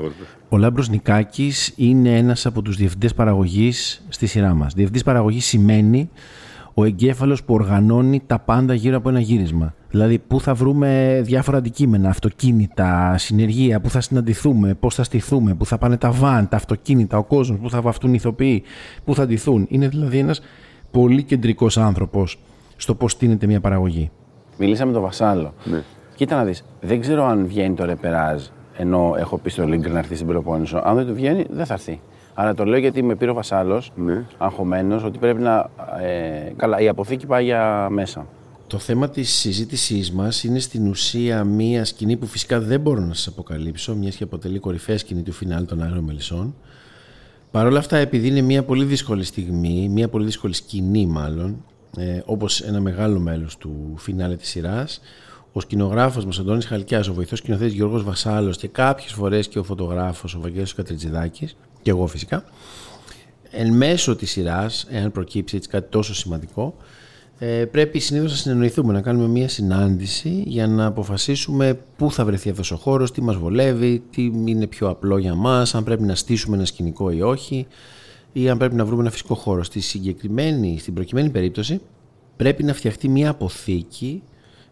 Ο 0.49 0.57
Λάμπρος 0.57 0.89
Νικάκης 0.89 1.73
είναι 1.75 2.17
ένας 2.17 2.45
από 2.45 2.61
τους 2.61 2.75
διευθυντές 2.75 3.13
παραγωγής 3.13 4.05
στη 4.09 4.25
σειρά 4.25 4.53
μας. 4.53 4.73
Διευθυντής 4.73 5.03
παραγωγής 5.03 5.45
σημαίνει 5.45 6.09
ο 6.73 6.83
εγκέφαλος 6.83 7.43
που 7.43 7.53
οργανώνει 7.53 8.21
τα 8.27 8.39
πάντα 8.39 8.73
γύρω 8.73 8.97
από 8.97 9.09
ένα 9.09 9.19
γύρισμα. 9.19 9.73
Δηλαδή, 9.89 10.19
πού 10.19 10.41
θα 10.41 10.53
βρούμε 10.53 11.21
διάφορα 11.23 11.57
αντικείμενα, 11.57 12.09
αυτοκίνητα, 12.09 13.17
συνεργεία, 13.17 13.79
πού 13.79 13.89
θα 13.89 14.01
συναντηθούμε, 14.01 14.73
πώς 14.73 14.95
θα 14.95 15.03
στηθούμε, 15.03 15.53
πού 15.53 15.65
θα 15.65 15.77
πάνε 15.77 15.97
τα 15.97 16.11
βαν, 16.11 16.49
τα 16.49 16.55
αυτοκίνητα, 16.55 17.17
ο 17.17 17.23
κόσμος, 17.23 17.59
πού 17.59 17.69
θα 17.69 17.81
βαφτούν 17.81 18.09
οι 18.09 18.15
ηθοποιοί, 18.17 18.63
πού 19.05 19.15
θα 19.15 19.25
ντυθούν. 19.25 19.65
Είναι 19.69 19.87
δηλαδή 19.87 20.17
ένας 20.17 20.41
πολύ 20.91 21.23
κεντρικός 21.23 21.77
άνθρωπος 21.77 22.39
στο 22.75 22.95
πώς 22.95 23.11
στείνεται 23.11 23.45
μια 23.47 23.59
παραγωγή. 23.59 24.11
Μιλήσαμε 24.57 24.87
με 24.87 24.93
τον 24.93 25.01
Βασάλο. 25.05 25.53
Ναι. 25.63 25.83
Κοίτα 26.15 26.35
να 26.35 26.43
δεις, 26.43 26.63
δεν 26.81 26.99
ξέρω 27.01 27.25
αν 27.25 27.45
βγαίνει 27.47 27.75
το 27.75 27.85
ρεπεράζ 27.85 28.43
ενώ 28.77 29.13
έχω 29.17 29.37
πει 29.37 29.49
στο 29.49 29.65
Λίγκρ 29.67 29.89
να 29.89 29.99
έρθει 29.99 30.15
στην 30.15 30.27
Πελοπόννησο. 30.27 30.81
Αν 30.83 30.95
δεν 30.95 31.05
του 31.07 31.13
βγαίνει, 31.13 31.45
δεν 31.49 31.65
θα 31.65 31.73
έρθει. 31.73 31.99
Αλλά 32.33 32.53
το 32.53 32.65
λέω 32.65 32.79
γιατί 32.79 33.03
με 33.03 33.15
πήρε 33.15 33.31
ο 33.31 33.33
Βασάλος, 33.33 33.91
Ναι. 33.95 34.23
αγχωμένος, 34.37 35.03
ότι 35.03 35.17
πρέπει 35.17 35.41
να. 35.41 35.69
Ε, 36.01 36.53
καλά, 36.55 36.79
η 36.79 36.87
αποθήκη 36.87 37.25
πάει 37.25 37.43
για 37.43 37.87
μέσα. 37.89 38.27
Το 38.67 38.77
θέμα 38.77 39.09
της 39.09 39.33
συζήτησής 39.33 40.11
μας 40.11 40.43
είναι 40.43 40.59
στην 40.59 40.87
ουσία 40.87 41.43
μία 41.43 41.85
σκηνή 41.85 42.17
που 42.17 42.25
φυσικά 42.25 42.59
δεν 42.59 42.79
μπορώ 42.79 42.99
να 43.01 43.13
σας 43.13 43.27
αποκαλύψω, 43.27 43.95
μιας 43.95 44.15
και 44.15 44.23
αποτελεί 44.23 44.59
κορυφαία 44.59 44.97
σκηνή 44.97 45.21
του 45.21 45.31
φινάλ 45.31 45.65
των 45.65 45.81
Άγριων 45.81 46.03
Μελισσών. 46.03 46.55
Παρ' 47.51 47.65
όλα 47.65 47.79
αυτά, 47.79 47.97
επειδή 47.97 48.27
είναι 48.27 48.41
μια 48.41 48.63
πολύ 48.63 48.85
δύσκολη 48.85 49.23
στιγμή, 49.23 49.89
μια 49.89 50.09
πολύ 50.09 50.25
δύσκολη 50.25 50.53
σκηνή 50.53 51.05
μάλλον, 51.05 51.65
ε, 51.97 52.21
όπως 52.25 52.61
ένα 52.61 52.79
μεγάλο 52.79 53.19
μέλος 53.19 53.57
του 53.57 53.93
φινάλε 53.97 54.35
της 54.35 54.49
σειράς, 54.49 55.01
ο 55.51 55.59
σκηνογράφος 55.59 56.25
μας 56.25 56.39
Αντώνης 56.39 56.65
Χαλκιάς, 56.65 57.07
ο 57.07 57.13
βοηθός 57.13 57.39
σκηνοθέτης 57.39 57.73
Γιώργος 57.73 58.03
Βασάλος 58.03 58.57
και 58.57 58.67
κάποιες 58.67 59.11
φορές 59.11 59.47
και 59.47 59.59
ο 59.59 59.63
φωτογράφος 59.63 60.35
ο 60.35 60.39
Βαγγέλης 60.39 60.73
Κατριτζιδάκης, 60.73 61.55
και 61.81 61.89
εγώ 61.89 62.07
φυσικά, 62.07 62.43
εν 63.51 63.73
μέσω 63.73 64.15
της 64.15 64.31
σειράς, 64.31 64.87
εάν 64.89 65.11
προκύψει 65.11 65.55
έτσι 65.55 65.69
κάτι 65.69 65.89
τόσο 65.89 66.15
σημαντικό, 66.15 66.75
ε, 67.43 67.65
πρέπει 67.65 67.99
συνήθως 67.99 68.31
να 68.31 68.37
συνεννοηθούμε, 68.37 68.93
να 68.93 69.01
κάνουμε 69.01 69.27
μια 69.27 69.49
συνάντηση 69.49 70.43
για 70.45 70.67
να 70.67 70.85
αποφασίσουμε 70.85 71.79
πού 71.97 72.11
θα 72.11 72.25
βρεθεί 72.25 72.49
αυτός 72.49 72.71
ο 72.71 72.75
χώρος, 72.75 73.11
τι 73.11 73.21
μας 73.21 73.35
βολεύει, 73.35 74.03
τι 74.11 74.23
είναι 74.45 74.67
πιο 74.67 74.89
απλό 74.89 75.17
για 75.17 75.35
μας, 75.35 75.75
αν 75.75 75.83
πρέπει 75.83 76.03
να 76.03 76.15
στήσουμε 76.15 76.55
ένα 76.55 76.65
σκηνικό 76.65 77.11
ή 77.11 77.21
όχι 77.21 77.67
ή 78.33 78.49
αν 78.49 78.57
πρέπει 78.57 78.75
να 78.75 78.85
βρούμε 78.85 79.01
ένα 79.01 79.11
φυσικό 79.11 79.35
χώρο. 79.35 79.63
Στη 79.63 79.79
συγκεκριμένη, 79.79 80.77
στην 80.79 80.93
προκειμένη 80.93 81.29
περίπτωση 81.29 81.81
πρέπει 82.35 82.63
να 82.63 82.73
φτιαχτεί 82.73 83.09
μια 83.09 83.29
αποθήκη 83.29 84.23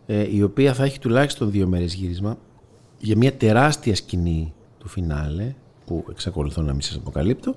ε, 0.05 0.35
η 0.35 0.41
οποία 0.41 0.73
θα 0.73 0.83
έχει 0.83 0.99
τουλάχιστον 0.99 1.51
δύο 1.51 1.67
μέρες 1.67 1.93
γύρισμα 1.93 2.37
για 2.99 3.17
μια 3.17 3.33
τεράστια 3.33 3.95
σκηνή 3.95 4.53
του 4.79 4.87
φινάλε 4.87 5.53
που 5.85 6.05
εξακολουθώ 6.09 6.61
να 6.61 6.71
μην 6.71 6.81
σας 6.81 6.95
αποκαλύπτω 6.95 7.55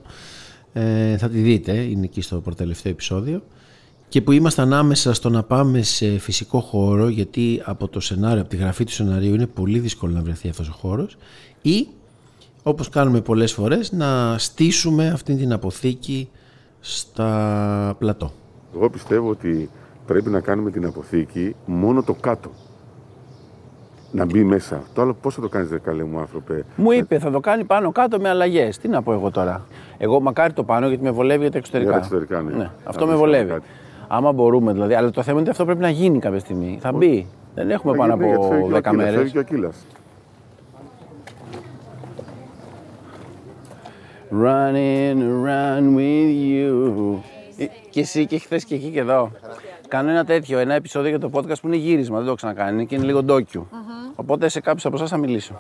ε, 0.73 1.17
θα 1.17 1.29
τη 1.29 1.39
δείτε, 1.39 1.73
είναι 1.73 2.05
εκεί 2.05 2.21
στο 2.21 2.41
προτελευταίο 2.41 2.93
επεισόδιο 2.93 3.43
και 4.13 4.21
που 4.21 4.33
είμαστε 4.33 4.63
ανάμεσα 4.63 5.15
στο 5.15 5.29
να 5.29 5.43
πάμε 5.43 5.83
σε 5.83 6.19
φυσικό 6.19 6.61
χώρο 6.61 7.09
γιατί 7.09 7.63
από 7.65 7.89
το 7.89 8.01
σενάριο, 8.01 8.41
από 8.41 8.51
τη 8.51 8.57
γραφή 8.57 8.85
του 8.85 8.93
σενάριου 8.93 9.35
είναι 9.35 9.47
πολύ 9.47 9.79
δύσκολο 9.79 10.13
να 10.13 10.23
βρεθεί 10.23 10.49
αυτός 10.49 10.69
ο 10.69 10.73
χώρος 10.73 11.17
ή 11.63 11.89
όπως 12.63 12.89
κάνουμε 12.89 13.21
πολλές 13.21 13.53
φορές 13.53 13.93
να 13.93 14.39
στήσουμε 14.39 15.09
αυτή 15.09 15.37
την 15.37 15.53
αποθήκη 15.53 16.29
στα 16.81 17.95
πλατό. 17.99 18.33
Εγώ 18.75 18.91
πιστεύω 18.91 19.29
ότι 19.29 19.71
πρέπει 20.07 20.31
να 20.31 20.41
κάνουμε 20.41 20.71
την 20.71 20.87
αποθήκη 20.87 21.57
μόνο 21.65 22.03
το 22.03 22.15
κάτω. 22.15 22.51
Να 24.13 24.25
μπει 24.25 24.45
μέσα. 24.45 24.83
Το 24.95 25.03
άλλο 25.03 25.15
πώς 25.15 25.35
θα 25.35 25.41
το 25.41 25.49
κάνεις 25.49 25.71
ρε 25.71 25.79
καλέ 25.79 26.05
μου 26.05 26.19
άνθρωπε; 26.19 26.65
Μου 26.77 26.91
είπε 26.91 27.19
θα 27.19 27.31
το 27.31 27.41
κάνει 27.41 27.65
πάνω 27.65 27.93
κάτω 27.93 28.19
με 28.21 28.29
αλλαγές. 28.29 28.79
Τι 28.79 28.89
να 28.89 29.03
πω 29.03 29.13
εγώ 29.13 29.31
τώρα; 29.31 29.67
Εγώ 29.99 30.21
μακάρι 30.21 30.53
το 30.53 30.65
πάνω 30.65 30.89
γιατί 30.89 31.03
με 31.03 31.11
βολεύει 31.11 31.41
για 31.41 31.51
τα 31.51 31.59
εξωτερικά. 31.59 31.91
Για 31.91 32.01
τα 32.01 32.07
εξωτερικά, 32.07 32.57
ναι. 32.57 32.71
αυτό 32.85 33.01
Να 33.01 33.07
με 33.07 33.13
πεις 33.13 33.21
βολεύει. 33.21 33.51
κάτι. 33.51 33.67
Άμα 34.15 34.33
μπορούμε 34.33 34.73
δηλαδή. 34.73 34.95
Αλλά 34.95 35.11
το 35.11 35.23
θέμα 35.23 35.33
είναι 35.33 35.41
ότι 35.41 35.51
αυτό 35.51 35.65
πρέπει 35.65 35.81
να 35.81 35.91
γίνει 35.91 36.19
κάποια 36.19 36.39
στιγμή. 36.39 36.79
Θα 36.81 36.93
μπει. 36.93 37.27
Δεν 37.55 37.71
έχουμε 37.71 37.97
πάνω 37.97 38.17
Θα 38.17 38.25
γίνει, 38.25 38.29
γιατί 38.29 38.47
φεύγει 38.49 38.63
από 38.63 38.69
και 38.69 38.75
ο 38.75 38.77
10 38.77 38.79
Ακύλας, 38.79 38.97
μέρες. 38.97 39.15
Φεύγει 39.15 39.33
και 39.33 39.39
ο 39.39 39.41
Ακύλας. 39.41 39.87
Running 44.31 45.19
around 45.19 45.97
with 45.97 46.31
you. 46.49 47.19
Ε, 47.57 47.67
Και 47.91 48.01
εσύ 48.01 48.27
και 48.27 48.39
χθες 48.39 48.65
και 48.65 48.75
εκεί 48.75 48.89
και 48.91 49.01
εδώ. 49.01 49.31
Κάνω 49.89 50.11
ένα 50.11 50.25
τέτοιο, 50.25 50.59
ένα 50.59 50.75
επεισόδιο 50.75 51.09
για 51.09 51.19
το 51.19 51.31
podcast 51.33 51.61
που 51.61 51.67
είναι 51.67 51.77
γύρισμα, 51.77 52.15
δεν 52.17 52.25
το 52.25 52.27
έχω 52.27 52.37
ξανακάνει 52.37 52.87
και 52.87 52.95
είναι 52.95 53.05
λίγο 53.05 53.23
ντόκιου. 53.23 53.69
Οπότε 54.15 54.49
σε 54.49 54.61
κάποιου 54.61 54.89
από 54.89 54.97
εσάς 54.97 55.11
θα 55.11 55.17
μιλήσω. 55.17 55.55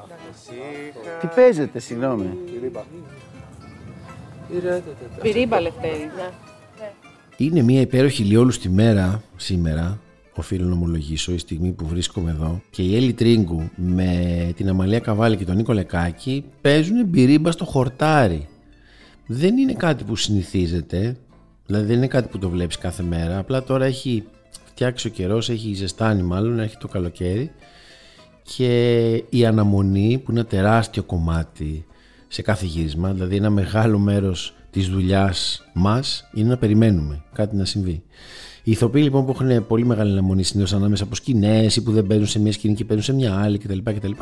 Τι 1.21 1.26
παίζετε, 1.35 1.78
συγγνώμη. 1.78 2.38
Πυρίμπα, 5.23 5.61
Λευτέρη. 5.61 6.11
Ναι. 7.37 7.47
Είναι 7.47 7.62
μια 7.62 7.81
υπέροχη 7.81 8.23
λιόλουστη 8.23 8.69
μέρα 8.69 9.23
σήμερα, 9.37 10.01
οφείλω 10.35 10.67
να 10.67 10.73
ομολογήσω, 10.73 11.33
η 11.33 11.39
στιγμή 11.39 11.73
που 11.73 11.87
βρίσκομαι 11.87 12.31
εδώ 12.31 12.61
και 12.71 12.83
η 12.83 12.97
Έλλη 12.97 13.12
Τρίγκου 13.12 13.71
με 13.77 14.53
την 14.57 14.69
Αμαλία 14.69 14.99
Καβάλη 14.99 15.37
και 15.37 15.45
τον 15.45 15.57
Νίκο 15.57 15.73
Λεκάκη 15.73 16.45
παίζουν 16.61 17.07
μπυρίμπα 17.07 17.51
στο 17.51 17.65
χορτάρι. 17.65 18.49
Δεν 19.27 19.57
είναι 19.57 19.73
κάτι 19.73 20.05
που 20.05 20.17
συνηθίζεται, 20.17 21.17
δηλαδή 21.67 21.87
δεν 21.87 21.97
είναι 21.97 22.07
κάτι 22.07 22.29
που 22.29 22.39
το 22.39 22.49
βλέπεις 22.49 22.79
κάθε 22.79 23.03
μέρα, 23.03 23.39
απλά 23.39 23.62
τώρα 23.62 23.85
έχει 23.85 24.25
φτιάξει 24.65 25.07
ο 25.07 25.11
καιρός, 25.11 25.51
έχει 25.51 25.75
ζεστάνει 25.75 26.23
μάλλον, 26.23 26.59
έχει 26.59 26.77
το 26.77 26.89
καλοκαίρι 26.89 27.51
και 28.57 29.12
η 29.29 29.47
αναμονή 29.47 30.21
που 30.25 30.31
είναι 30.31 30.41
ένα 30.41 30.49
τεράστιο 30.49 31.03
κομμάτι 31.03 31.87
σε 32.29 32.43
κάθε 32.43 32.67
γύρισμα, 32.67 33.12
δηλαδή 33.12 33.37
ένα 33.37 33.51
μεγάλο 33.51 33.99
μέρος 33.99 34.55
της 34.73 34.88
δουλειάς 34.88 35.67
μας 35.73 36.29
είναι 36.35 36.49
να 36.49 36.57
περιμένουμε 36.57 37.23
κάτι 37.33 37.57
να 37.57 37.64
συμβεί. 37.64 38.02
Οι 38.62 38.71
ηθοποιοί 38.71 39.02
λοιπόν 39.05 39.25
που 39.25 39.31
έχουν 39.31 39.67
πολύ 39.67 39.85
μεγάλη 39.85 40.12
αναμονή 40.12 40.43
συνήθως 40.43 40.73
ανάμεσα 40.73 41.05
από 41.05 41.14
σκηνές 41.14 41.76
ή 41.76 41.83
που 41.83 41.93
δεν 41.93 42.07
παίζουν 42.07 42.26
σε 42.26 42.41
μια 42.41 42.52
σκηνή 42.52 42.75
και 42.75 42.85
παίζουν 42.85 43.05
σε 43.05 43.12
μια 43.12 43.41
άλλη 43.43 43.59
κτλ. 43.59 43.79
κτλ 43.85 44.12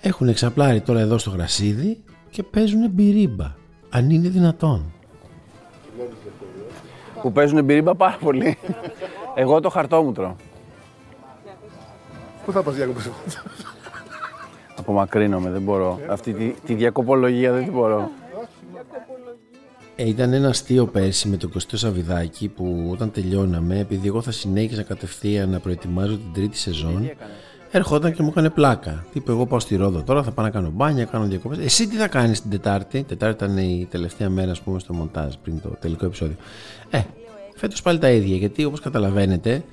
έχουν 0.00 0.28
εξαπλάρει 0.28 0.80
τώρα 0.80 1.00
εδώ 1.00 1.18
στο 1.18 1.30
γρασίδι 1.30 2.02
και 2.30 2.42
παίζουν 2.42 2.90
μπυρίμπα. 2.90 3.54
Αν 3.90 4.10
είναι 4.10 4.28
δυνατόν. 4.28 4.92
Που 7.22 7.32
παίζουν 7.32 7.64
μπυρίμπα 7.64 7.94
πάρα 7.94 8.16
πολύ. 8.20 8.58
Εγώ 9.34 9.60
το 9.60 9.68
χαρτό 9.68 10.02
μου 10.02 10.12
τρώω. 10.12 10.34
Πού 12.44 12.52
θα 12.52 12.62
πας 12.62 12.74
διακοπές; 12.74 13.10
Απομακρύνομαι, 14.78 15.50
δεν 15.50 15.62
μπορώ. 15.62 16.00
Αυτή 16.08 16.32
τη, 16.32 16.54
τη 16.66 16.74
διακοπολογία 16.74 17.52
δεν 17.52 17.64
την 17.64 17.72
μπορώ. 17.72 18.10
Ε, 20.02 20.08
ήταν 20.08 20.32
ένα 20.32 20.48
αστείο 20.48 20.86
πέρσι 20.86 21.28
με 21.28 21.36
τον 21.36 21.50
Κωστό 21.50 21.76
Σαββιδάκη 21.76 22.48
που 22.48 22.88
όταν 22.92 23.10
τελειώναμε, 23.10 23.78
επειδή 23.78 24.06
εγώ 24.06 24.22
θα 24.22 24.30
συνέχιζα 24.30 24.82
κατευθείαν 24.82 25.48
να 25.48 25.58
προετοιμάζω 25.58 26.12
την 26.12 26.32
τρίτη 26.32 26.56
σεζόν, 26.56 27.10
ερχόταν 27.70 28.14
και 28.14 28.22
μου 28.22 28.28
έκανε 28.28 28.50
πλάκα. 28.50 29.04
Τύπου, 29.12 29.30
εγώ 29.30 29.46
πάω 29.46 29.60
στη 29.60 29.76
Ρόδο 29.76 30.02
τώρα, 30.02 30.22
θα 30.22 30.30
πάω 30.30 30.44
να 30.44 30.50
κάνω 30.50 30.70
μπάνια, 30.70 31.04
κάνω 31.04 31.24
διακοπές. 31.24 31.58
Εσύ 31.58 31.88
τι 31.88 31.96
θα 31.96 32.08
κάνεις 32.08 32.40
την 32.40 32.50
Τετάρτη. 32.50 33.02
Τετάρτη 33.02 33.44
ήταν 33.44 33.58
η 33.58 33.86
τελευταία 33.90 34.30
μέρα, 34.30 34.50
ας 34.50 34.60
πούμε, 34.60 34.78
στο 34.78 34.94
μοντάζ 34.94 35.34
πριν 35.42 35.60
το 35.60 35.68
τελικό 35.80 36.06
επεισόδιο. 36.06 36.36
Ε, 36.90 37.00
φέτος 37.56 37.82
πάλι 37.82 37.98
τα 37.98 38.10
ίδια, 38.10 38.36
γιατί 38.36 38.64
όπως 38.64 38.80
καταλαβαίνετε, 38.80 39.64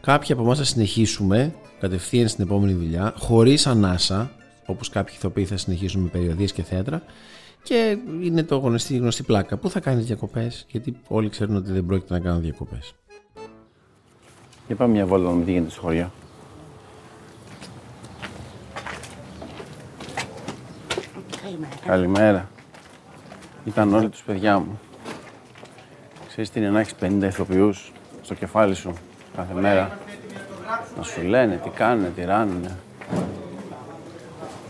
κάποιοι 0.00 0.32
από 0.32 0.42
εμάς 0.42 0.58
θα 0.58 0.64
συνεχίσουμε 0.64 1.54
κατευθείαν 1.80 2.28
στην 2.28 2.44
επόμενη 2.44 2.72
δουλειά, 2.72 3.14
χωρίς 3.16 3.66
ανάσα, 3.66 4.30
όπως 4.66 4.88
κάποιοι 4.88 5.14
ηθοποιοί 5.18 5.44
θα 5.44 5.56
συνεχίσουν 5.56 6.02
με 6.02 6.08
περιοδίες 6.08 6.52
και 6.52 6.62
θέατρα. 6.62 7.02
Και 7.62 7.98
είναι 8.20 8.42
το 8.42 8.58
γνωστή, 8.58 8.96
γνωστή 8.96 9.22
πλάκα. 9.22 9.56
Πού 9.56 9.70
θα 9.70 9.80
κάνεις 9.80 10.06
διακοπές, 10.06 10.66
Γιατί 10.68 10.96
όλοι 11.08 11.28
ξέρουν 11.28 11.56
ότι 11.56 11.72
δεν 11.72 11.86
πρόκειται 11.86 12.14
να 12.14 12.20
κάνω 12.20 12.38
διακοπές. 12.38 12.94
Για 14.66 14.76
πάμε 14.76 14.92
μια 14.92 15.06
βόλτα 15.06 15.24
να 15.24 15.32
δούμε 15.32 15.44
τι 15.44 15.50
γίνεται 15.50 15.70
στο 15.70 15.80
χωριό. 15.80 16.10
Καλημέρα. 21.86 22.50
Ήταν 23.64 23.94
όλοι 23.94 24.08
τους 24.08 24.22
παιδιά 24.22 24.58
μου. 24.58 24.80
Ξέρεις 26.28 26.50
τι 26.50 26.60
είναι 26.60 26.70
να 26.70 26.80
έχεις 26.80 26.94
50 27.00 27.22
ηθοποιούς 27.22 27.92
στο 28.22 28.34
κεφάλι 28.34 28.74
σου 28.74 28.92
κάθε 29.36 29.54
μέρα; 29.54 29.98
Να 30.96 31.02
σου 31.02 31.22
λένε 31.22 31.60
τι 31.64 31.68
κάνουνε, 31.68 32.12
τι 32.16 32.24
ράνουνε. 32.24 32.78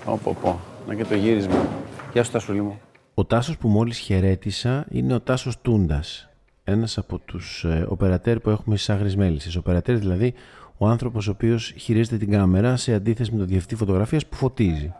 Όπο, 0.04 0.34
πω. 0.34 0.60
Να 0.86 0.94
και 0.94 1.04
το 1.04 1.14
γύρισμα. 1.14 1.66
Γεια 2.12 2.24
σου 2.24 2.30
Τασούλη 2.30 2.60
μου. 2.60 2.80
Ο 3.14 3.24
Τάσος 3.24 3.58
που 3.58 3.68
μόλις 3.68 3.98
χαιρέτησα 3.98 4.86
είναι 4.90 5.14
ο 5.14 5.20
Τάσος 5.20 5.60
Τούντας. 5.60 6.28
Ένας 6.64 6.98
από 6.98 7.18
τους 7.18 7.64
ε, 7.64 7.86
οπερατέρ 7.88 8.40
που 8.40 8.50
έχουμε 8.50 8.76
στις 8.76 8.90
Άγρες 8.90 9.16
Μέλισσες. 9.16 9.56
Οπερατέρ 9.56 9.96
δηλαδή 9.96 10.34
ο 10.78 10.86
άνθρωπος 10.86 11.28
ο 11.28 11.30
οποίος 11.30 11.74
χειρίζεται 11.76 12.16
την 12.16 12.30
κάμερα 12.30 12.76
σε 12.76 12.94
αντίθεση 12.94 13.32
με 13.32 13.38
τον 13.38 13.46
διευθυντή 13.46 13.74
φωτογραφίας 13.74 14.26
που 14.26 14.36
φωτίζει. 14.36 14.94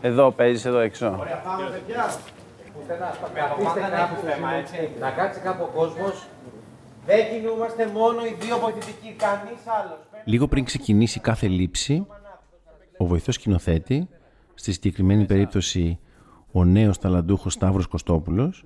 Εδώ 0.00 0.30
παίζεις, 0.30 0.64
εδώ 0.64 0.78
έξω. 0.78 1.10
Να 5.00 5.10
κάτσει 5.10 5.40
κάπου 5.40 5.68
ο 5.72 5.78
κόσμος. 5.78 6.26
Δεν 7.06 7.28
κινούμαστε 7.30 7.86
μόνο 7.86 8.24
οι 8.24 8.36
δύο 8.40 8.58
βοηθητικοί, 8.58 9.14
κανείς 9.16 9.60
άλλος. 9.66 9.98
Λίγο 10.24 10.48
πριν 10.48 10.64
ξεκινήσει 10.64 11.20
κάθε 11.20 11.46
λήψη, 11.46 12.06
ο 12.96 13.06
βοηθός 13.06 13.34
σκηνοθέτη, 13.34 14.08
στη 14.58 14.72
συγκεκριμένη 14.72 15.24
περίπτωση 15.24 15.98
ο 16.52 16.64
νέος 16.64 16.98
ταλαντούχος 16.98 17.52
Σταύρος 17.52 17.86
Κωστόπουλος, 17.86 18.64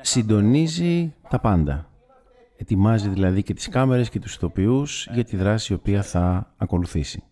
συντονίζει 0.00 1.14
τα 1.28 1.38
πάντα. 1.40 1.88
Ετοιμάζει 2.56 3.08
δηλαδή 3.08 3.42
και 3.42 3.54
τις 3.54 3.68
κάμερες 3.68 4.08
και 4.10 4.18
τους 4.18 4.34
ηθοποιούς 4.34 5.08
για 5.12 5.24
τη 5.24 5.36
δράση 5.36 5.72
η 5.72 5.76
οποία 5.76 6.02
θα 6.02 6.52
ακολουθήσει. 6.56 7.22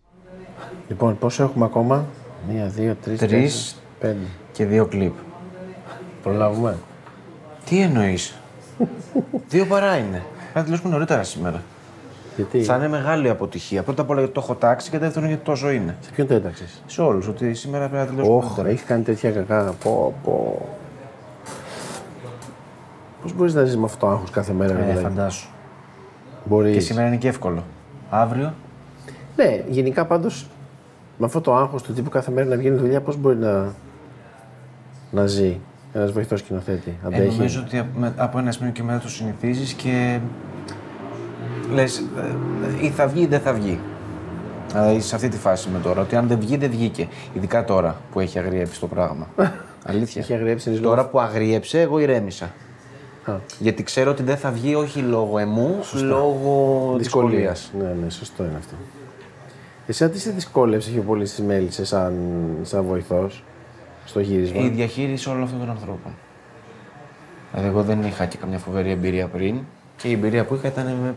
Λοιπόν, 0.87 1.17
πόσο 1.17 1.43
έχουμε 1.43 1.65
ακόμα; 1.65 2.05
Μία, 2.49 2.67
δύο, 2.67 2.95
τρεις, 2.95 3.17
Τρεις. 3.19 3.29
τέσσερις, 3.31 3.81
πέντε. 3.99 4.25
Και 4.51 4.65
δύο 4.65 4.85
κλιπ. 4.85 5.13
Προλάβουμε. 6.23 6.77
Τι 7.65 7.79
εννοείς; 7.79 8.35
δύο 9.49 9.65
παρά 9.65 9.97
είναι. 9.97 10.23
Πρέπει 10.37 10.53
να 10.55 10.63
τελειώσουμε 10.63 10.89
νωρίτερα 10.93 11.23
σήμερα. 11.23 11.63
Γιατί, 12.35 12.63
Θα 12.63 12.75
είναι 12.75 12.87
μεγάλη 12.87 13.29
αποτυχία. 13.29 13.83
Πρώτα 13.83 14.01
απ' 14.01 14.09
όλα 14.09 14.19
γιατί 14.19 14.33
το 14.33 14.41
έχω 14.43 14.55
τάξει 14.55 14.89
και 14.89 14.97
δεύτερον 14.97 15.27
γιατί 15.29 15.43
τόσο 15.43 15.69
είναι. 15.71 15.95
σε 16.01 16.11
ποιον 16.11 16.27
το 16.27 16.33
έταξες; 16.33 16.81
Σε 16.85 17.01
όλους. 17.01 17.27
Ότι 17.27 17.53
σήμερα 17.53 17.87
πρέπει 17.89 18.03
να 18.03 18.05
τελειώσουμε 18.09 18.35
Όχι, 18.37 18.45
νωρίτερα. 18.47 18.69
έχει 18.69 18.83
κάνει 18.83 19.03
τέτοια 19.03 19.31
κακά. 19.31 19.73
Πω, 19.83 20.13
πω. 20.23 20.65
Πώς 23.21 23.33
μπορείς 23.33 23.53
να 23.53 23.63
ζεις 23.63 23.77
με 23.77 23.83
αυτό 23.85 23.97
το 24.05 24.07
άγχος 24.11 24.29
κάθε 24.29 24.53
μέρα, 24.53 24.73
ρε 24.73 24.79
Ε, 24.79 24.83
παιδάκι. 24.85 25.01
φαντάσου. 25.03 25.47
Μπορείς. 26.45 26.73
Και 26.73 26.79
σήμερα 26.79 27.07
είναι 27.07 27.15
και 27.17 27.27
εύκολο. 27.27 27.63
Αύριο; 28.09 28.53
Ναι, 29.35 29.63
γενικά 29.69 30.05
πάντως 30.05 30.47
με 31.17 31.25
αυτό 31.25 31.41
το 31.41 31.55
άγχος 31.55 31.81
του 31.83 31.93
τύπου 31.93 32.09
κάθε 32.09 32.31
μέρα 32.31 32.47
να 32.49 32.55
βγαίνει 32.55 32.77
δουλειά, 32.77 33.01
πώς 33.01 33.17
μπορεί 33.17 33.35
να, 33.37 33.73
να 35.11 35.25
ζει 35.27 35.59
ένας 35.93 36.11
βοηθός 36.11 36.39
σκηνοθέτη. 36.39 36.97
Ε, 37.03 37.07
Αντέχει. 37.07 37.37
νομίζω 37.37 37.63
ότι 37.65 37.77
από- 37.77 37.99
με- 37.99 38.13
από 38.17 38.37
ένα 38.39 38.51
σημείο 38.51 38.71
και 38.71 38.83
μετά 38.83 38.99
το 38.99 39.09
συνηθίζεις 39.09 39.73
και 39.73 40.19
λες, 41.73 42.03
ή 42.81 42.89
θα 42.89 43.07
βγει 43.07 43.21
ή 43.21 43.27
δεν 43.27 43.39
θα 43.39 43.53
βγει. 43.53 43.79
Δηλαδή 44.71 45.01
σε 45.01 45.15
αυτή 45.15 45.29
τη 45.29 45.37
φάση 45.37 45.69
είμαι 45.69 45.79
τώρα. 45.79 46.01
Ότι 46.01 46.15
αν 46.15 46.27
δεν 46.27 46.39
βγει, 46.39 46.57
δεν 46.57 46.69
βγήκε. 46.69 47.07
Ειδικά 47.33 47.65
τώρα 47.65 47.95
που 48.11 48.19
έχει 48.19 48.39
αγριέψει 48.39 48.79
το 48.79 48.87
πράγμα. 48.87 49.27
Αλήθεια. 49.85 50.21
Έχει 50.21 50.33
αγριέψει, 50.33 50.69
είναι 50.69 50.79
Τώρα 50.79 51.05
που 51.05 51.19
αγριέψε, 51.19 51.81
εγώ 51.81 51.99
ηρέμησα. 51.99 52.51
Α. 53.25 53.33
Γιατί 53.59 53.83
ξέρω 53.83 54.11
ότι 54.11 54.23
δεν 54.23 54.37
θα 54.37 54.51
βγει 54.51 54.75
όχι 54.75 54.99
λόγω 54.99 55.37
εμού, 55.37 55.79
λόγω 55.93 56.95
δυσκολίας. 56.97 57.71
Ναι, 57.79 57.95
ναι, 58.03 58.09
σωστό 58.09 58.43
είναι 58.43 58.57
αυτό. 58.57 58.75
Εσύ 59.87 60.09
τι 60.09 60.19
σε 60.19 60.31
δυσκόλευσε 60.31 60.91
πιο 60.91 61.01
πολύ 61.01 61.25
στις 61.25 61.45
μέλισσες 61.45 61.87
σαν, 61.87 62.13
σαν 62.61 62.83
βοηθός 62.83 63.43
στο 64.05 64.19
γύρισμα; 64.19 64.61
Η 64.61 64.67
διαχείριση 64.69 65.29
όλων 65.29 65.43
αυτών 65.43 65.59
των 65.59 65.69
ανθρώπων. 65.69 66.11
Δηλαδή, 67.51 67.69
εγώ 67.69 67.83
δεν 67.83 68.03
είχα 68.03 68.25
και 68.25 68.37
καμιά 68.37 68.57
φοβερή 68.57 68.91
εμπειρία 68.91 69.27
πριν 69.27 69.59
και 69.97 70.07
η 70.07 70.11
εμπειρία 70.11 70.45
που 70.45 70.55
είχα 70.55 70.67
ήταν 70.67 70.85
με 70.85 71.15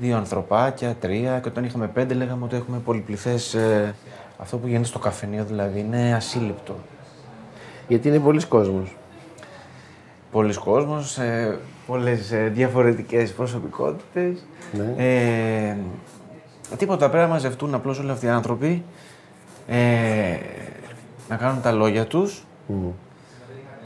δύο 0.00 0.16
ανθρωπάκια, 0.16 0.96
τρία 1.00 1.40
και 1.40 1.48
όταν 1.48 1.64
είχαμε 1.64 1.86
πέντε 1.86 2.14
λέγαμε 2.14 2.44
ότι 2.44 2.56
έχουμε 2.56 2.78
πολυπληθές... 2.78 3.54
Ε, 3.54 3.94
αυτό 4.40 4.58
που 4.58 4.66
γίνεται 4.66 4.86
στο 4.86 4.98
καφενείο 4.98 5.44
δηλαδή 5.44 5.80
είναι 5.80 6.14
ασύλληπτο. 6.14 6.76
Γιατί 7.88 8.08
είναι 8.08 8.18
πολλοί 8.18 8.46
κόσμος. 8.46 8.96
Πολλοί 10.30 10.54
κόσμος, 10.54 11.18
ε, 11.18 11.58
πολλές 11.86 12.32
ε, 12.32 12.50
διαφορετικές 12.54 13.32
προσωπικότητες. 13.32 14.44
Ναι. 14.72 14.94
Ε, 15.04 15.76
τίποτα, 16.76 17.10
πρέπει 17.10 17.26
να 17.26 17.32
μαζευτούν 17.32 17.74
απλώς 17.74 17.98
όλοι 17.98 18.10
αυτοί 18.10 18.26
οι 18.26 18.28
άνθρωποι, 18.28 18.82
ε, 19.68 20.36
να 21.28 21.36
κάνουν 21.36 21.62
τα 21.62 21.72
λόγια 21.72 22.06
τους. 22.06 22.44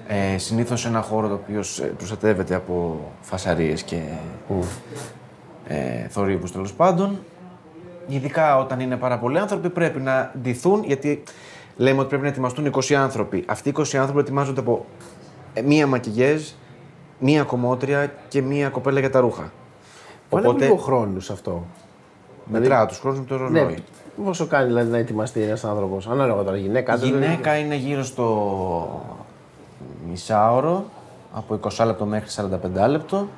Ε, 0.08 0.38
συνήθως 0.38 0.80
σε 0.80 0.88
ένα 0.88 1.00
χώρο 1.00 1.28
το 1.28 1.34
οποίος 1.34 1.80
ε, 1.80 1.84
προστατεύεται 1.84 2.54
από 2.54 3.00
φασαρίες 3.20 3.82
και 3.82 4.00
ε, 5.72 6.08
θορύβους 6.08 6.52
τέλος 6.52 6.72
πάντων. 6.72 7.18
Ειδικά 8.06 8.58
όταν 8.58 8.80
είναι 8.80 8.96
πάρα 8.96 9.18
πολλοί 9.18 9.38
άνθρωποι 9.38 9.70
πρέπει 9.70 10.00
να 10.00 10.32
ντυθούν 10.42 10.84
γιατί 10.84 11.22
λέμε 11.76 11.98
ότι 11.98 12.08
πρέπει 12.08 12.22
να 12.22 12.28
ετοιμαστούν 12.28 12.72
20 12.72 12.94
άνθρωποι. 12.94 13.44
Αυτοί 13.48 13.68
οι 13.68 13.74
20 13.76 13.96
άνθρωποι 13.96 14.20
ετοιμάζονται 14.20 14.60
από 14.60 14.86
ε, 15.54 15.62
μία 15.62 15.86
μακιγιέζ, 15.86 16.50
μία 17.18 17.42
κομμότρια 17.42 18.12
και 18.28 18.42
μία 18.42 18.68
κοπέλα 18.68 19.00
για 19.00 19.10
τα 19.10 19.20
ρούχα. 19.20 19.52
Πάνε 20.28 20.46
Οπότε 20.46 20.64
λίγο 20.64 20.76
χρόνος 20.76 21.24
σε 21.24 21.32
αυτό. 21.32 21.64
μετρά 22.44 22.86
τους 22.86 22.98
χρόνους 22.98 23.18
με 23.18 23.24
το 23.24 23.36
ρολόι. 23.36 23.64
Ναι. 23.64 23.74
Πόσο 24.24 24.46
κάνει 24.46 24.66
δηλαδή 24.66 24.90
να 24.90 24.98
ετοιμαστεί 24.98 25.40
ένας 25.40 25.64
άνθρωπος, 25.64 26.06
ανάλογα 26.06 26.42
τώρα 26.42 26.56
γυναίκα. 26.56 26.92
Η 26.92 26.94
άντρα, 26.94 27.10
δεν 27.10 27.20
γυναίκα 27.20 27.56
είναι 27.56 27.74
γύρω 27.74 28.02
στο 28.02 29.04
μισάωρο, 30.10 30.84
από 31.32 31.58
20 31.78 31.84
λεπτό 31.86 32.04
μέχρι 32.04 32.28
45 32.84 32.88
λεπτό. 32.88 33.28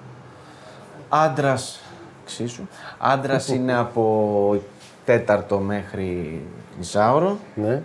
Άντρας, 1.09 1.84
εξίσου. 2.25 2.63
Άντρας 2.99 3.49
είναι 3.49 3.75
από 3.77 4.61
τέταρτο 5.05 5.59
μέχρι 5.59 6.41
μισάωρο. 6.79 7.39
Ναι. 7.55 7.83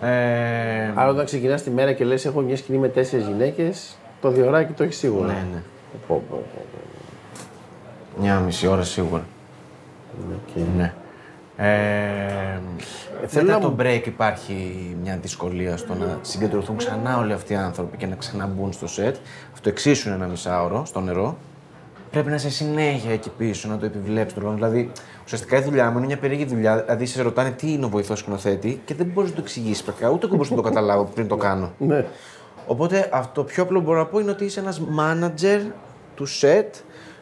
Ε, 0.00 0.92
Άρα 0.94 1.08
όταν 1.08 1.24
ξεκινάς 1.24 1.62
τη 1.62 1.70
μέρα 1.70 1.92
και 1.92 2.04
λες: 2.04 2.24
Έχω 2.24 2.40
μια 2.40 2.56
σκηνή 2.56 2.78
με 2.78 2.88
τέσσερις 2.88 3.26
γυναίκες, 3.26 3.96
το 4.20 4.30
διωράκι 4.30 4.72
το 4.72 4.82
έχεις 4.82 4.96
σίγουρα. 4.96 5.26
ναι, 5.26 5.46
ναι. 5.52 5.62
Πω, 6.06 6.22
πω, 6.30 6.36
πω, 6.54 6.62
πω. 6.72 8.20
Μια 8.20 8.38
μισή 8.38 8.66
ώρα 8.66 8.82
σίγουρα. 8.82 9.24
Ναι. 10.76 10.92
Ε, 11.58 12.58
θέλω 13.26 13.44
μετά 13.46 13.58
να 13.58 13.60
το 13.60 13.68
μου- 13.70 13.76
break 13.80 14.02
υπάρχει 14.06 14.96
μια 15.02 15.18
δυσκολία 15.22 15.76
στο 15.76 15.94
να 15.94 16.18
συγκεντρωθούν 16.22 16.76
ξανά 16.76 17.18
όλοι 17.18 17.32
αυτοί 17.32 17.52
οι 17.52 17.56
άνθρωποι 17.56 17.96
και 17.96 18.06
να 18.06 18.14
ξαναμπούν 18.16 18.72
στο 18.72 18.86
σετ. 18.88 19.16
Αυτό 19.52 19.68
εξίσου 19.68 20.08
είναι 20.08 20.16
ένα 20.16 20.26
μισάωρο 20.26 20.84
στο 20.84 21.00
νερό. 21.00 21.36
Πρέπει 22.16 22.30
να 22.30 22.36
είσαι 22.36 22.50
συνέχεια 22.50 23.12
εκεί 23.12 23.30
πίσω, 23.38 23.68
να 23.68 23.76
το 23.78 23.86
επιβλέψεις 23.86 24.32
τον 24.32 24.42
χρόνο. 24.42 24.56
Δηλαδή, 24.56 24.90
ουσιαστικά 25.24 25.58
η 25.58 25.62
δουλειά 25.62 25.90
μου 25.90 25.96
είναι 25.96 26.06
μια 26.06 26.18
περίεργη 26.18 26.44
δουλειά. 26.44 26.82
Δηλαδή, 26.82 27.06
σε 27.06 27.22
ρωτάνε 27.22 27.50
τι 27.50 27.72
είναι 27.72 27.84
ο 27.84 27.88
βοηθός 27.88 28.18
σκηνοθέτη 28.18 28.80
και 28.84 28.94
δεν 28.94 29.06
μπορείς 29.06 29.30
να 29.30 29.36
το 29.36 29.42
εξηγήσεις 29.42 29.82
πρακτικά. 29.82 30.10
Ούτε 30.10 30.26
εγώ 30.26 30.36
μπορώ 30.36 30.48
να 30.50 30.56
το 30.56 30.62
καταλάβω 30.62 31.04
πριν 31.14 31.28
το 31.28 31.36
κάνω. 31.36 31.72
Ναι. 31.78 32.06
Οπότε 32.66 33.08
αυτό 33.12 33.32
το 33.32 33.44
πιο 33.44 33.62
απλό 33.62 33.78
που 33.78 33.84
μπορώ 33.84 33.98
να 33.98 34.06
πω 34.06 34.18
είναι 34.18 34.30
ότι 34.30 34.44
είσαι 34.44 34.60
ένας 34.60 34.82
manager 34.98 35.60
του 36.14 36.26
σετ, 36.26 36.74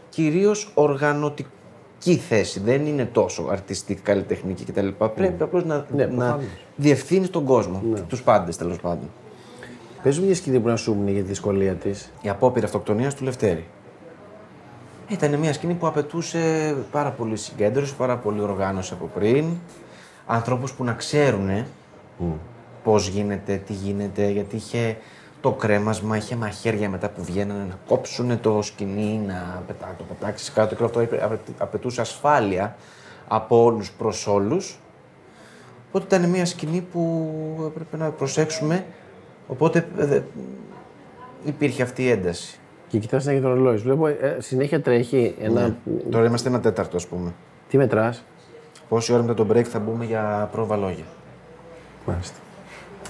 κυρίως 0.08 0.70
οργανωτική 0.74 2.16
θέση. 2.28 2.60
Δεν 2.60 2.86
είναι 2.86 3.04
τόσο 3.04 3.48
αρτιστική, 3.50 4.00
καλλιτεχνική 4.00 4.64
κτλ. 4.64 4.88
Πρέπει 5.14 5.42
απλώς 5.42 5.64
να, 5.64 5.86
Ναι, 5.94 6.04
να 6.04 6.14
προφανώς. 6.16 6.44
διευθύνεις 6.76 7.30
τον 7.30 7.44
κόσμο, 7.44 7.82
τους 8.08 8.22
πάντες 8.22 8.56
τέλος 8.56 8.78
πάντων. 8.80 9.10
Πες 10.02 10.18
μου 10.18 10.24
μια 10.26 10.34
σκηνή 10.34 10.60
που 10.60 10.68
να 10.68 10.76
σου 10.76 10.92
έμεινε 10.92 11.10
για 11.10 11.22
τη 11.22 11.28
δυσκολία 11.28 11.74
της. 11.74 12.10
Η 12.22 12.28
απόπειρα 12.28 12.66
αυτοκτονίας 12.66 13.14
του 13.14 13.24
Λευτέρη. 13.24 13.64
Ήταν 15.14 15.34
μια 15.38 15.52
σκηνή 15.52 15.74
που 15.74 15.86
απαιτούσε 15.86 16.74
πάρα 16.90 17.10
πολύ 17.10 17.36
συγκέντρωση, 17.36 17.94
πάρα 17.96 18.16
πολύ 18.16 18.40
οργάνωση 18.40 18.92
από 18.92 19.10
πριν. 19.14 19.46
Ανθρώπους 20.26 20.72
που 20.72 20.84
να 20.84 20.92
ξέρουν 20.92 21.64
πώς 22.84 23.08
γίνεται, 23.08 23.56
τι 23.56 23.72
γίνεται, 23.72 24.30
γιατί 24.30 24.56
είχε 24.56 24.96
το 25.40 25.52
κρέμασμα, 25.52 26.16
είχε 26.16 26.36
μαχαίρια 26.36 26.88
μετά 26.88 27.08
που 27.08 27.24
βγαίνανε 27.24 27.64
να 27.68 27.78
κόψουν 27.86 28.40
το 28.40 28.62
σκηνή, 28.62 29.20
να 29.26 29.62
πετά, 29.66 29.94
το 29.98 30.04
πετάξει 30.04 30.52
κάτω 30.52 30.74
και 30.74 30.82
όλο 30.82 30.92
αυτό 30.96 31.24
απαι- 31.24 31.40
απαιτούσε 31.58 32.00
ασφάλεια 32.00 32.76
από 33.28 33.62
όλους 33.64 33.90
προς 33.90 34.26
όλους. 34.26 34.78
Οπότε 35.88 36.16
ήταν 36.16 36.30
μια 36.30 36.44
σκηνή 36.46 36.80
που 36.80 37.28
έπρεπε 37.66 37.96
να 37.96 38.10
προσέξουμε, 38.10 38.84
οπότε 39.48 39.88
ε, 39.98 40.04
δε- 40.06 40.20
υπήρχε 41.44 41.82
αυτή 41.82 42.02
η 42.02 42.10
ένταση. 42.10 42.58
Και 42.94 43.00
κοιτάς 43.00 43.22
συνέχεια 43.22 43.42
το 43.42 43.54
ρολόι. 43.54 43.76
σου. 43.76 43.82
Βλέπω 43.82 44.06
ε, 44.06 44.36
συνέχεια 44.38 44.80
τρέχει 44.80 45.34
ένα. 45.40 45.76
Τώρα 46.10 46.26
είμαστε 46.26 46.48
ένα 46.48 46.60
τέταρτο, 46.60 46.96
ας 46.96 47.06
πούμε. 47.06 47.34
Τι 47.68 47.76
μετράς; 47.76 48.24
Πόση 48.88 49.12
ώρα 49.12 49.22
μετά 49.22 49.34
το 49.34 49.46
break 49.52 49.62
θα 49.62 49.78
μπούμε 49.78 50.04
για 50.04 50.48
πρόβα 50.52 50.76
λόγια. 50.76 51.04
Μάλιστα. 52.06 52.36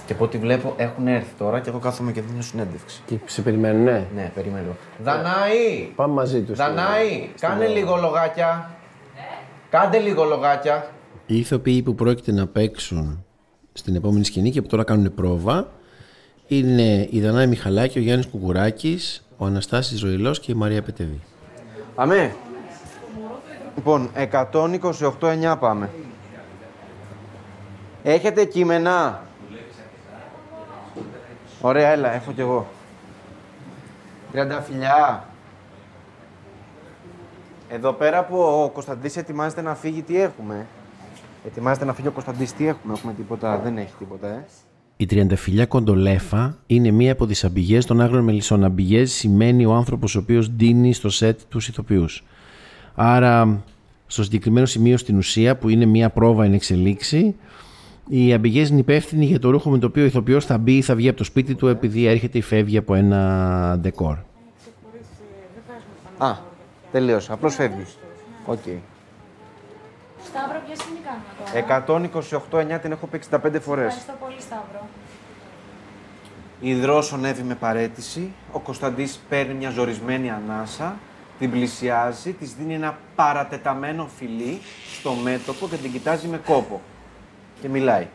Και 0.05 0.13
από 0.13 0.23
ό,τι 0.23 0.37
βλέπω 0.37 0.73
έχουν 0.77 1.07
έρθει 1.07 1.33
τώρα 1.37 1.59
και 1.59 1.69
εγώ 1.69 1.79
κάθομαι 1.79 2.11
και 2.11 2.21
δίνω 2.21 2.41
συνέντευξη. 2.41 3.01
Και 3.05 3.15
σε 3.25 3.41
περιμένουν, 3.41 3.83
ναι. 3.83 4.05
Ναι, 4.15 4.31
περιμένω. 4.35 4.75
Δανάη! 5.03 5.91
Πάμε 5.95 6.13
μαζί 6.13 6.41
τους. 6.41 6.57
Δανάη! 6.57 7.29
Κάνε 7.39 7.67
λίγο 7.67 7.95
λογάκια. 7.95 8.71
Κάντε 9.69 9.97
λίγο 9.97 10.23
λογάκια. 10.23 10.91
Οι 11.25 11.37
ηθοποιοί 11.37 11.81
που 11.81 11.95
πρόκειται 11.95 12.31
να 12.31 12.47
παίξουν 12.47 13.25
στην 13.73 13.95
επόμενη 13.95 14.25
σκηνή 14.25 14.51
και 14.51 14.61
που 14.61 14.67
τώρα 14.67 14.83
κάνουν 14.83 15.13
πρόβα 15.13 15.67
είναι 16.47 17.07
η 17.11 17.21
Δανάη 17.21 17.47
Μιχαλάκη, 17.47 17.99
ο 17.99 18.01
Γιάννης 18.01 18.27
Κουκουράκης, 18.27 19.24
ο 19.37 19.45
Αναστάσης 19.45 19.99
Ζωηλός 19.99 20.39
και 20.39 20.51
η 20.51 20.55
Μαρία 20.55 20.81
Πετεβή. 20.81 21.21
Αμέ. 21.95 22.35
Λοιπόν, 23.75 24.09
128-9 25.21 25.55
πάμε. 25.59 25.89
Έχετε 28.03 28.45
κείμενα; 28.45 29.23
Ωραία, 31.61 31.89
έλα, 31.89 32.13
έχω 32.13 32.31
κι 32.31 32.41
εγώ. 32.41 32.67
Τριανταφυλιά. 34.31 35.25
Εδώ 37.69 37.93
πέρα 37.93 38.25
που 38.25 38.39
ο 38.39 38.69
Κωνσταντής 38.69 39.17
ετοιμάζεται 39.17 39.61
να 39.61 39.75
φύγει, 39.75 40.01
τι 40.01 40.21
έχουμε; 40.21 40.67
Ετοιμάζεται 41.45 41.85
να 41.85 41.93
φύγει 41.93 42.07
ο 42.07 42.11
Κωνσταντής, 42.11 42.53
τι 42.53 42.67
έχουμε; 42.67 42.93
Έχουμε 42.93 43.13
τίποτα, 43.13 43.57
δεν 43.57 43.77
έχει 43.77 43.93
τίποτα, 43.99 44.27
ε. 44.27 44.45
Η 44.97 45.05
τριανταφυλιά 45.05 45.65
κοντολέφα 45.65 46.57
είναι 46.67 46.91
μία 46.91 47.11
από 47.11 47.25
τις 47.25 47.43
αμπηγές 47.43 47.85
των 47.85 48.01
άγριων 48.01 48.23
μελισσών. 48.23 48.63
Αμπηγές 48.63 49.11
σημαίνει 49.11 49.65
ο 49.65 49.73
άνθρωπος 49.73 50.15
ο 50.15 50.19
οποίος 50.19 50.49
ντύνει 50.49 50.93
στο 50.93 51.09
σετ 51.09 51.39
τους 51.49 51.67
ηθοποιούς. 51.67 52.23
Άρα, 52.95 53.63
στο 54.07 54.23
συγκεκριμένο 54.23 54.65
σημείο 54.65 54.97
στην 54.97 55.17
ουσία, 55.17 55.57
που 55.57 55.69
είναι 55.69 55.85
μία 55.85 56.09
πρόβα 56.09 56.45
εν 56.45 56.53
εξελίξη, 56.53 57.35
οι 58.09 58.33
αμπηγές 58.33 58.69
είναι 58.69 58.79
υπεύθυνοι 58.79 59.25
για 59.25 59.39
το 59.39 59.49
ρούχο 59.49 59.69
με 59.69 59.77
το 59.77 59.87
οποίο 59.87 60.03
ο 60.03 60.05
ηθοποιός 60.05 60.45
θα 60.45 60.57
μπει 60.57 60.77
ή 60.77 60.81
θα 60.81 60.95
βγει 60.95 61.07
από 61.07 61.17
το 61.17 61.23
σπίτι 61.23 61.55
του 61.55 61.67
επειδή 61.67 62.05
έρχεται 62.05 62.37
ή 62.37 62.41
φεύγει 62.41 62.77
από 62.77 62.95
ένα 62.95 63.77
ντεκόρ. 63.81 64.17
Α, 66.17 66.35
τελείωσα. 66.91 67.33
Απλώς 67.33 67.55
φεύγεις. 67.55 67.97
Οκ. 68.45 68.63
Σταύρο, 70.35 70.61
ποια 70.65 70.75
σκηνή 70.75 70.99
κάνουμε 71.05 72.39
τώρα; 72.49 72.77
128-9 72.77 72.81
την 72.81 72.91
έχω 72.91 73.07
πει 73.07 73.21
65 73.31 73.59
φορές. 73.61 73.85
Ευχαριστώ 73.85 74.13
πολύ, 74.19 74.41
Σταύρο. 74.41 74.87
Η 76.59 76.73
Δρόσω 76.73 77.11
νεύει 77.11 77.43
με 77.43 77.55
παραίτηση. 77.55 78.33
Ο 78.51 78.59
Κωνσταντής 78.59 79.19
παίρνει 79.29 79.53
μια 79.53 79.69
ζορισμένη 79.69 80.31
ανάσα, 80.31 80.95
την 81.39 81.51
πλησιάζει, 81.51 82.33
της 82.33 82.53
δίνει 82.53 82.73
ένα 82.73 82.97
παρατεταμένο 83.15 84.07
φιλί 84.17 84.59
στο 84.99 85.13
μέτωπο 85.13 85.67
και 85.67 85.75
την 85.75 85.91
κοιτάζει 85.91 86.27
με 86.27 86.37
κόπο. 86.37 86.81
Και 87.61 87.69
μιλάει. 87.69 88.07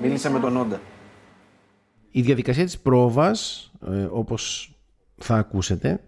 Μίλησε 0.00 0.30
με 0.30 0.40
τον 0.40 0.56
Όντα. 0.56 0.80
Η 2.10 2.20
διαδικασία 2.20 2.64
της 2.64 2.78
πρόβας, 2.78 3.70
ε, 3.86 4.08
όπως 4.10 4.74
θα 5.16 5.36
ακούσετε, 5.36 6.00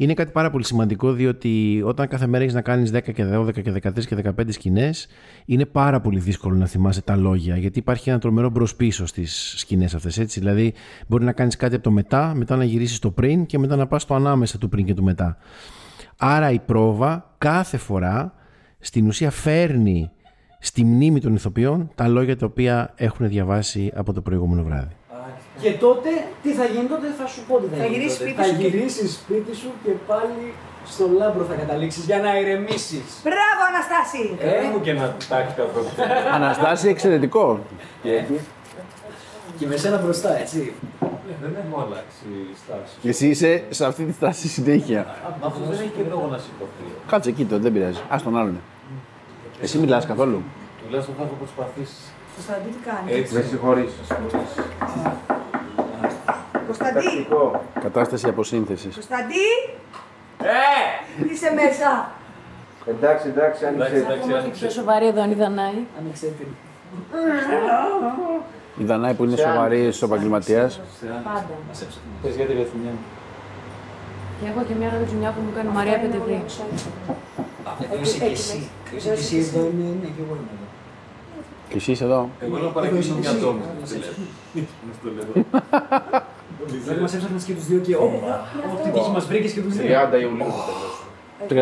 είναι 0.00 0.14
κάτι 0.14 0.32
πάρα 0.32 0.50
πολύ 0.50 0.64
σημαντικό 0.64 1.12
διότι 1.12 1.82
όταν 1.84 2.08
κάθε 2.08 2.26
μέρα 2.26 2.42
έχεις 2.42 2.54
να 2.54 2.60
κάνεις 2.60 2.90
10 2.94 3.12
και 3.12 3.24
12 3.32 3.62
και 3.62 3.72
13 3.82 4.04
και 4.04 4.16
15 4.38 4.52
σκηνές 4.52 5.06
είναι 5.44 5.64
πάρα 5.64 6.00
πολύ 6.00 6.18
δύσκολο 6.18 6.56
να 6.56 6.66
θυμάσαι 6.66 7.02
τα 7.02 7.16
λόγια 7.16 7.56
γιατί 7.56 7.78
υπάρχει 7.78 8.10
ένα 8.10 8.18
τρομερό 8.18 8.50
μπρος 8.50 8.76
πίσω 8.76 9.06
στις 9.06 9.54
σκηνές 9.56 9.94
αυτές 9.94 10.18
έτσι 10.18 10.40
δηλαδή 10.40 10.72
μπορεί 11.06 11.24
να 11.24 11.32
κάνεις 11.32 11.56
κάτι 11.56 11.74
από 11.74 11.84
το 11.84 11.90
μετά, 11.90 12.32
μετά 12.34 12.56
να 12.56 12.64
γυρίσεις 12.64 12.98
το 12.98 13.10
πριν 13.10 13.46
και 13.46 13.58
μετά 13.58 13.76
να 13.76 13.86
πας 13.86 14.02
στο 14.02 14.14
ανάμεσα 14.14 14.58
του 14.58 14.68
πριν 14.68 14.84
και 14.84 14.94
του 14.94 15.02
μετά. 15.02 15.36
Άρα 16.16 16.50
η 16.50 16.58
πρόβα 16.58 17.34
κάθε 17.38 17.76
φορά 17.76 18.34
στην 18.78 19.06
ουσία 19.06 19.30
φέρνει 19.30 20.10
στη 20.58 20.84
μνήμη 20.84 21.20
των 21.20 21.34
ηθοποιών 21.34 21.90
τα 21.94 22.08
λόγια 22.08 22.36
τα 22.36 22.46
οποία 22.46 22.92
έχουν 22.96 23.28
διαβάσει 23.28 23.92
από 23.94 24.12
το 24.12 24.20
προηγούμενο 24.20 24.62
βράδυ. 24.62 24.94
Και 25.60 25.70
τότε 25.72 26.10
τι 26.42 26.50
θα 26.52 26.64
γίνει, 26.64 26.86
τότε 26.94 27.06
θα 27.18 27.26
σου 27.26 27.40
πω 27.48 27.54
τι 27.58 27.66
θα, 27.72 27.76
Θα 27.76 27.84
γίνει. 27.84 27.96
γυρίσεις 27.96 28.18
τότε. 28.18 28.30
σπίτι 28.30 28.42
θα 28.42 28.54
σου 28.54 28.56
και- 28.60 28.66
γυρίσεις 28.68 29.12
σπίτι 29.14 29.52
σου 29.56 29.70
και 29.84 29.90
πάλι 30.06 30.54
στο 30.86 31.04
λάμπρο 31.18 31.44
θα 31.44 31.54
καταλήξεις 31.54 32.04
για 32.04 32.18
να 32.18 32.38
ηρεμήσεις. 32.40 33.06
Μπράβο, 33.26 33.60
Αναστάση! 33.70 34.22
Ε, 34.40 34.68
μου 34.72 34.80
και 34.80 34.90
ένα 34.90 35.16
τάκι 35.28 35.52
καθόλου. 35.56 35.86
Αναστάση 36.34 36.88
εξαιρετικό. 36.88 37.60
και 39.58 39.66
με 39.66 39.76
σένα 39.76 39.96
μπροστά, 39.98 40.38
έτσι. 40.38 40.72
Δεν 41.42 41.56
έχουμε 41.64 41.82
αλλάξει 41.86 42.24
η 42.52 42.56
στάση. 42.64 43.08
Εσύ 43.08 43.26
είσαι 43.28 43.64
σε 43.70 43.84
αυτή 43.86 44.04
τη 44.04 44.12
στάση 44.12 44.48
συνέχεια. 44.48 45.06
Μα 45.40 45.46
αυτό 45.46 45.60
δεν 45.70 45.78
έχει 45.80 45.92
και 45.96 46.02
λόγο 46.10 46.26
να 46.30 46.38
σηκωθεί. 46.38 46.84
Κάτσε 47.10 47.28
εκεί 47.28 47.44
τότε, 47.44 47.62
δεν 47.62 47.72
πειράζει. 47.72 47.98
Α 48.08 48.16
τον 48.24 48.36
άλλον. 48.36 48.60
Εσύ 49.60 49.78
μιλάς 49.78 50.06
καθόλου. 50.06 50.42
Τουλάχιστον 50.86 51.14
θα 51.18 51.22
έχω 51.22 51.34
προσπαθήσει. 51.38 52.00
Κωνσταντή, 52.40 52.68
τι 52.76 52.82
κάνεις; 52.90 53.10
Έτσι. 53.18 53.34
Με 53.34 53.42
συγχωρείς. 53.42 53.92
Κωνσταντή, 56.66 57.26
Κατάσταση 57.80 58.28
αποσύνθεσης. 58.28 58.94
Κωνσταντή! 58.94 59.48
Ε! 60.42 61.32
Είσαι 61.32 61.50
μέσα. 61.60 62.10
Εντάξει, 62.86 63.28
εντάξει, 63.28 63.66
άνοιξε. 63.66 63.96
Εντάξει, 63.96 64.12
Ακόμα 64.12 64.32
και 64.32 64.38
άνοιξε. 64.38 64.60
πιο 64.60 64.70
σοβαρή 64.70 65.06
εδώ 65.06 65.22
είναι 65.24 65.32
η 65.32 65.36
Δανάη. 65.36 65.78
Ανεξέτηρη. 65.98 66.54
Η 68.82 68.84
Δανάη 68.84 69.14
που 69.14 69.24
είναι 69.24 69.36
σοβαρή 69.36 69.92
επαγγελματίας. 70.02 70.80
Πάντα. 71.24 71.54
Πες 72.22 72.34
για 72.36 72.46
τη 72.46 72.54
Βεθουνιά. 72.54 72.92
Και 74.40 74.46
έχω 74.50 74.64
και 74.68 74.74
μια 74.74 74.88
γρατζουνιά 74.88 75.30
που 75.30 75.40
μου 75.46 75.52
κάνει 75.56 75.68
η 75.68 75.72
Μαρία 75.72 75.98
Πετευρή. 76.00 76.42
Εδώ 77.84 78.00
είσαι 78.02 78.18
και 78.18 78.24
εσύ. 78.24 78.68
Είσαι 78.96 79.08
και 79.08 79.20
εσύ 79.20 79.36
εδώ, 79.38 79.60
είναι, 79.60 79.86
ναι, 80.02 80.08
και 80.16 80.22
εγώ 80.24 80.34
είμαι 80.40 80.52
εδώ. 80.56 80.69
Και 81.70 81.76
εσύ 81.76 81.90
είσαι 81.92 82.04
εδώ. 82.04 82.30
Εγώ 82.40 82.58
να 82.58 82.68
παρακολουθήσω 82.68 83.14
μια 83.20 83.34
τόμη. 83.42 83.60
Δηλαδή 86.82 87.00
μας 87.00 87.14
έψαχνες 87.14 87.44
και 87.44 87.52
τους 87.52 87.66
δύο 87.66 87.78
και 87.78 87.96
όπα, 87.96 88.44
ό,τι 88.74 88.90
τύχη 88.90 89.10
μας 89.10 89.26
βρήκες 89.26 89.52
και 89.52 89.60
τους 89.60 89.74
δύο. 89.74 89.86
30 89.86 90.20
Ιουλίου 90.20 90.52
θα 90.58 90.64
τελειώσω. 90.68 91.04
35. 91.48 91.52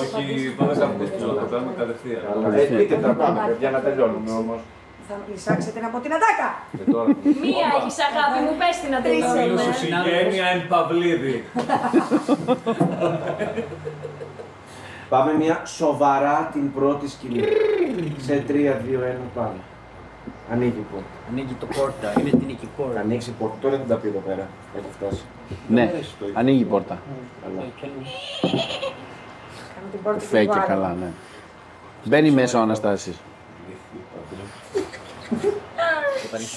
Όχι, 0.00 0.54
πάμε 0.56 0.74
κάπου 0.74 1.04
πιο 1.18 1.26
το 1.26 1.46
κάνουμε 1.50 1.72
κατευθείαν. 1.78 2.22
Ε, 2.54 2.58
πείτε 2.76 2.94
τα 2.96 3.08
πάμε, 3.08 3.40
παιδιά, 3.46 3.70
να 3.70 3.80
τελειώνουμε 3.80 4.30
όμως. 4.30 4.60
Θα 5.08 5.14
εισάξετε 5.34 5.80
από 5.90 5.98
την 5.98 6.12
ατάκα. 6.16 6.48
Και 6.78 6.84
τώρα. 6.90 7.06
Μία 7.44 7.66
έχεις 7.78 7.96
αγάπη 8.08 8.38
μου, 8.44 8.52
πες 8.60 8.76
την 8.82 8.90
να 8.94 9.00
τελειώνουμε. 9.04 9.60
Σου 9.62 9.72
συγγένεια 9.80 10.46
εν 10.54 10.60
Παυλίδη. 10.68 11.36
Πάμε 15.08 15.32
μια 15.32 15.62
σοβαρά 15.64 16.48
την 16.52 16.72
πρώτη 16.72 17.08
σκηνή. 17.08 17.42
Σε 18.18 18.44
3, 18.48 18.50
2, 18.52 18.54
1, 18.54 19.16
πάμε. 19.34 19.50
Ανοίγει 20.52 20.78
η 20.78 20.86
πόρτα. 20.92 21.06
Ανοίγει 21.30 21.52
το 21.60 21.66
πόρτα, 21.66 22.12
είναι 22.20 22.30
την 22.30 22.48
εκεί 22.48 22.68
Θα 22.76 22.82
πόρτα. 22.82 23.00
ανοίξει 23.00 23.30
η 23.30 23.34
πόρτα. 23.38 23.56
Τώρα 23.60 23.76
δεν 23.76 23.88
τα 23.88 23.94
πει 23.96 24.08
εδώ 24.08 24.18
πέρα. 24.26 24.48
Έχει 24.76 24.86
φτάσει. 24.98 25.22
Ναι, 25.68 25.92
ανοίγει 26.34 26.60
η 26.60 26.64
πόρτα. 26.64 26.98
Κάνω 29.74 29.88
την 29.90 30.02
πόρτα 30.02 30.18
Φέ 30.20 30.44
και 30.44 30.58
καλά, 30.66 30.96
ναι. 31.00 31.06
Μπαίνει 32.04 32.30
μέσα 32.30 32.58
ο 32.58 32.62
Αναστάσης. 32.62 33.16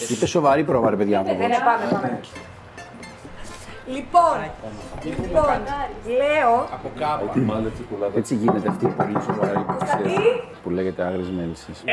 Είπε 0.10 0.26
σοβαρή 0.26 0.64
πρόβα, 0.64 0.90
ρε 0.90 0.96
παιδιά. 0.96 1.22
Ναι, 1.22 1.30
άνθρωπος. 1.30 1.58
ναι, 1.58 1.64
πάμε, 1.66 1.92
πάμε. 1.92 2.20
Λοιπόν, 3.96 4.38
λοιπόν, 5.12 5.60
λέω, 6.20 6.52
Μάλλον 7.46 7.72
τσικουλάτα. 7.74 8.18
Έτσι 8.18 8.36
γίνεται 8.36 8.68
αυτή 8.70 8.86
η 8.86 8.94
πολύ 8.98 9.18
σοβαρή 9.26 9.64
Κωνσταντή, 9.68 10.16
που 10.64 10.70
λέγεται 10.70 11.04
άγριες 11.04 11.30
μέλισσες. 11.30 11.84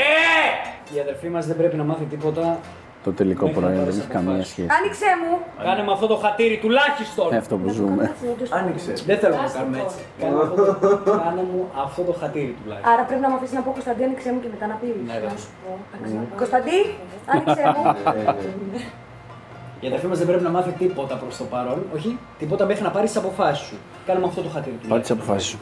Η 0.95 1.01
αδερφή 1.01 1.29
μας 1.29 1.47
δεν 1.47 1.57
πρέπει 1.57 1.77
να 1.77 1.85
μάθει 1.85 2.05
τίποτα. 2.05 2.59
Το 3.05 3.13
τελικό 3.13 3.49
προϊόν 3.49 3.85
δεν 3.85 3.99
έχει 3.99 4.07
καμία 4.09 4.45
σχέση. 4.45 4.69
άνοιξέ 4.79 5.11
μου. 5.23 5.39
Κάνε 5.65 5.83
με 5.83 5.93
αυτό 5.93 6.07
το 6.07 6.17
χατήρι 6.17 6.57
τουλάχιστον. 6.59 7.29
Με 7.31 7.37
αυτό 7.37 7.57
που 7.57 7.69
ζούμε. 7.69 8.15
Άνοιξε. 8.51 8.93
Δεν 9.07 9.19
θέλω 9.19 9.35
να 9.37 9.49
κάνουμε 9.57 9.79
έτσι. 9.85 9.99
Κάνε 10.21 10.35
μου 10.35 10.41
αυτό 10.43 10.97
το- 11.05 11.19
Κάνε 11.25 11.43
μου 11.53 11.69
αυτό 11.85 12.03
το 12.03 12.13
χατήρι 12.21 12.57
τουλάχιστον. 12.63 12.93
Άρα 12.93 13.03
πρέπει 13.09 13.21
να 13.21 13.29
μου 13.31 13.37
αφήσεις 13.37 13.55
να 13.55 13.61
πω 13.61 13.71
Κωνσταντή, 13.71 14.03
άνοιξέ 14.05 14.33
μου 14.33 14.41
και 14.41 14.49
μετά 14.55 14.67
να 14.67 14.75
πεις. 14.81 14.91
Ναι, 15.07 15.19
ρε. 15.19 15.27
Να 15.33 15.37
σου 15.43 15.49
πω. 15.63 15.71
Κωνσταντή, 16.43 16.79
άνοιξέ 17.33 17.65
μου. 17.75 17.83
Η 19.87 19.89
αδερφή 19.89 20.07
μας 20.07 20.19
δεν 20.19 20.27
πρέπει 20.27 20.43
να 20.43 20.51
μάθει 20.51 20.71
τίποτα 20.71 21.15
προς 21.17 21.37
το 21.37 21.45
παρόν. 21.45 21.79
Όχι, 21.97 22.19
τίποτα 22.39 22.65
μέχρι 22.67 22.83
να 22.83 22.91
πάρεις 22.91 23.11
τις 23.13 23.19
αποφάσεις 23.23 23.67
σου. 23.67 23.77
Κάνε 24.07 24.21
με 24.21 24.27
αυτό 24.27 24.41
το 24.43 24.49
χατήρι 24.49 24.77
Πάρε 24.89 25.01
τις 25.01 25.09
τουλάχιστον. 25.09 25.17
αποφάσεις 25.19 25.49
σου. 25.49 25.59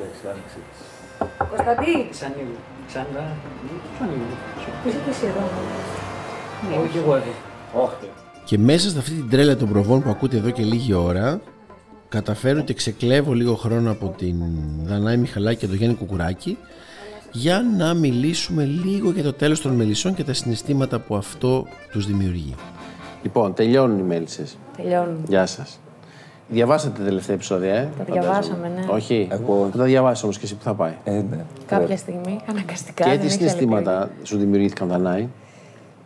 Κωνσταντή, 1.52 1.94
Ξανοίγω. 2.10 2.56
Ξανά. 2.86 3.24
Ξανοίγω. 3.94 4.26
είσαι 4.86 4.98
και 5.04 5.10
εσύ 5.10 5.24
εδώ. 5.26 5.42
Ναι, 6.68 6.76
όχι 6.86 6.98
εγώ 6.98 7.14
εδώ. 7.14 7.32
Και 8.44 8.58
μέσα 8.58 8.88
σε 8.90 8.98
αυτή 8.98 9.10
την 9.10 9.28
τρέλα 9.30 9.56
των 9.56 9.68
προβών 9.68 10.02
που 10.02 10.10
ακούτε 10.10 10.36
εδώ 10.36 10.50
και 10.50 10.62
λίγη 10.62 10.92
ώρα 10.92 11.40
καταφέρω 12.08 12.60
και 12.60 12.74
ξεκλέβω 12.74 13.32
λίγο 13.32 13.54
χρόνο 13.54 13.90
από 13.90 14.14
την 14.18 14.36
Δανάη 14.82 15.16
Μιχαλάκη 15.16 15.58
και 15.60 15.66
τον 15.66 15.76
Γιάννη 15.76 15.96
Κουκουράκη 15.96 16.58
για 17.32 17.62
να 17.78 17.94
μιλήσουμε 17.94 18.64
λίγο 18.64 19.10
για 19.10 19.22
το 19.22 19.32
τέλος 19.32 19.60
των 19.60 19.72
μελισσών 19.72 20.14
και 20.14 20.24
τα 20.24 20.32
συναισθήματα 20.32 20.98
που 20.98 21.16
αυτό 21.16 21.66
τους 21.92 22.06
δημιουργεί. 22.06 22.54
Λοιπόν, 23.24 23.54
τελειώνουν 23.54 23.98
οι 23.98 24.02
μέλισσες. 24.02 24.58
Τελειώνουμε. 24.76 25.18
Γεια 25.28 25.46
σας. 25.46 25.78
Διαβάσατε 26.48 26.98
τα 26.98 27.04
τελευταία 27.04 27.34
επεισόδια, 27.34 27.74
ε; 27.74 27.88
Τα 27.98 28.04
φαντάζομαι. 28.04 28.20
διαβάσαμε, 28.20 28.68
ναι. 28.68 28.84
Όχι. 28.90 29.28
Εγώ... 29.30 29.68
Θα 29.72 29.78
τα 29.78 29.84
διαβάσει 29.84 30.24
όμως 30.24 30.38
και 30.38 30.44
εσύ 30.44 30.56
που 30.56 30.62
θα 30.62 30.74
πάει. 30.74 30.92
Κάποια 31.66 31.96
στιγμή, 31.96 32.40
αναγκαστικά. 32.48 33.04
και 33.04 33.10
δεν 33.10 33.18
τι 33.18 33.24
έχει 33.26 33.34
άλλη 33.34 33.48
συναισθήματα 33.48 34.10
σου 34.22 34.38
δημιουργήθηκαν, 34.38 34.88
Δανάη. 34.88 35.12
επιλογή. 35.12 35.30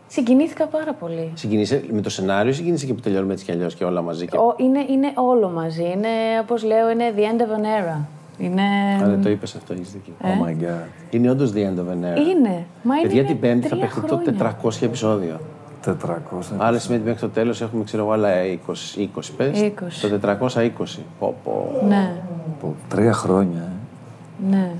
Συγκινήθηκα 0.07 0.65
πάρα 0.67 0.93
πολύ. 0.93 1.31
Συγκίνησε 1.33 1.83
με 1.91 2.01
το 2.01 2.09
σενάριο, 2.09 2.53
συγκίνησε 2.53 2.85
και 2.85 2.93
που 2.93 2.99
τελειώνουμε 2.99 3.33
έτσι 3.33 3.45
κι 3.45 3.51
αλλιώς 3.51 3.75
και 3.75 3.83
όλα 3.83 4.01
μαζί. 4.01 4.27
Και... 4.27 4.37
Ο, 4.37 4.55
είναι, 4.57 4.79
είναι 4.89 5.11
όλο 5.15 5.49
μαζί. 5.49 5.83
Είναι, 5.83 6.09
όπως 6.41 6.63
λέω, 6.63 6.89
είναι 6.89 7.13
the 7.15 7.19
end 7.19 7.41
of 7.41 7.59
an 7.59 7.63
era. 7.63 8.05
Είναι... 8.37 8.61
Α, 9.03 9.09
δεν 9.09 9.21
το 9.21 9.29
είπες 9.29 9.55
αυτό, 9.55 9.73
έχεις 9.73 9.91
δίκιο. 9.91 10.13
Ε; 10.23 10.27
Oh 10.27 10.47
my 10.47 10.63
god. 10.63 10.87
Είναι 11.09 11.29
όντως 11.29 11.51
the 11.53 11.57
end 11.57 11.79
of 11.79 11.91
an 11.91 12.15
era. 12.15 12.19
Είναι. 12.19 12.65
Μα 12.83 12.95
είναι 12.95 13.01
Παιδιά, 13.01 13.23
την 13.23 13.39
Πέμπτη 13.39 13.67
θα 13.67 13.75
τρία 13.75 13.85
παιχτεί 13.85 14.01
το 14.01 14.21
χρόνια. 14.25 14.57
400 14.63 14.81
επεισόδιο. 14.81 15.39
400. 15.85 15.91
Άρα 16.57 16.79
σημαίνει 16.79 17.01
ότι 17.01 17.09
μέχρι 17.09 17.27
το 17.27 17.33
τέλος 17.33 17.61
έχουμε, 17.61 17.83
ξέρω 17.83 18.03
εγώ, 18.03 18.11
άλλα 18.11 18.29
20, 18.43 18.99
20 18.99 19.05
πες. 19.37 19.61
20. 19.61 20.09
Το 20.09 20.19
420. 20.19 20.99
Πω, 21.19 21.35
πω. 21.43 21.71
Ναι. 21.87 22.11
Από 22.57 22.75
τρία 22.89 23.13
χρόνια. 23.13 23.61
ε. 23.61 24.49
Ναι. 24.49 24.71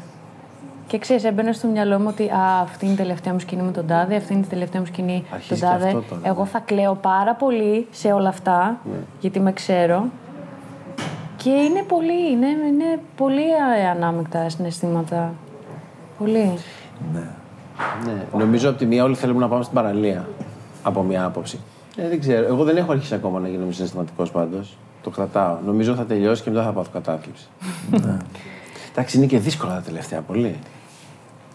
Και 0.88 0.98
ξέρεις, 0.98 1.24
έμπαινε 1.24 1.52
στο 1.52 1.68
μυαλό 1.68 2.00
μου 2.00 2.06
ότι 2.10 2.24
α, 2.30 2.60
αυτή 2.62 2.86
είναι 2.86 2.94
η 2.94 2.98
τελευταία 2.98 3.34
μου 3.34 3.40
σκηνή 3.40 3.62
με 3.62 3.72
τον 3.72 3.88
τάδε, 3.88 4.16
αυτή 4.16 4.34
είναι 4.34 4.44
η 4.46 4.50
τελευταία 4.50 4.82
μου 4.82 4.88
σκηνή 4.88 5.24
με 5.30 5.36
Αρχίζει 5.36 5.60
τον 5.60 5.70
και 5.70 5.76
τάδε. 5.76 5.86
αυτό 5.88 6.02
τώρα, 6.10 6.22
Εγώ 6.24 6.46
θα 6.46 6.60
κλαίω 6.60 6.96
πάρα 7.02 7.34
πολύ 7.34 7.88
σε 7.92 8.12
όλα 8.14 8.30
αυτά, 8.30 8.78
Ναι. 8.92 8.98
γιατί 9.20 9.40
με 9.40 9.54
ξέρω. 9.54 10.06
Και 11.38 11.50
είναι 11.50 11.84
πολύ, 11.88 12.32
είναι, 12.32 12.48
είναι 12.48 13.00
πολύ 13.16 13.42
α, 13.88 13.92
ανάμεικτα 13.92 14.50
συναισθήματα. 14.50 15.34
Πολύ. 16.18 16.54
Ναι. 17.14 17.24
Νομίζω 18.38 18.70
από 18.70 18.78
τη 18.78 18.86
μία 18.86 19.04
όλοι 19.04 19.16
θέλουμε 19.16 19.40
να 19.40 19.48
πάμε 19.48 19.64
στην 19.64 19.76
παραλία. 19.76 20.28
Από 20.84 21.02
μια 21.04 21.26
άποψη. 21.26 21.60
Ε, 21.96 22.08
δεν 22.08 22.20
ξέρω. 22.20 22.46
Εγώ 22.48 22.64
δεν 22.64 22.78
έχω 22.78 22.92
αρχίσει 22.92 23.14
ακόμα 23.14 23.40
να 23.40 23.48
γίνομαι 23.48 23.72
συναισθηματικός 23.72 24.32
πάντως. 24.32 24.78
Το 25.04 25.10
κρατάω. 25.10 25.58
Νομίζω 25.66 25.94
θα 25.96 26.04
τελειώσει 26.06 26.44
και 26.44 26.50
μετά 26.50 26.64
θα 26.64 26.72
πάθω 26.72 26.90
κατάθλιψη. 26.94 27.48
Ναι. 27.90 28.18
Εντάξει, 28.92 29.18
είναι 29.18 29.26
και 29.26 29.38
δύσκολα 29.40 29.74
τα 29.74 29.82
τελευταία 29.82 30.22
πολύ. 30.22 30.56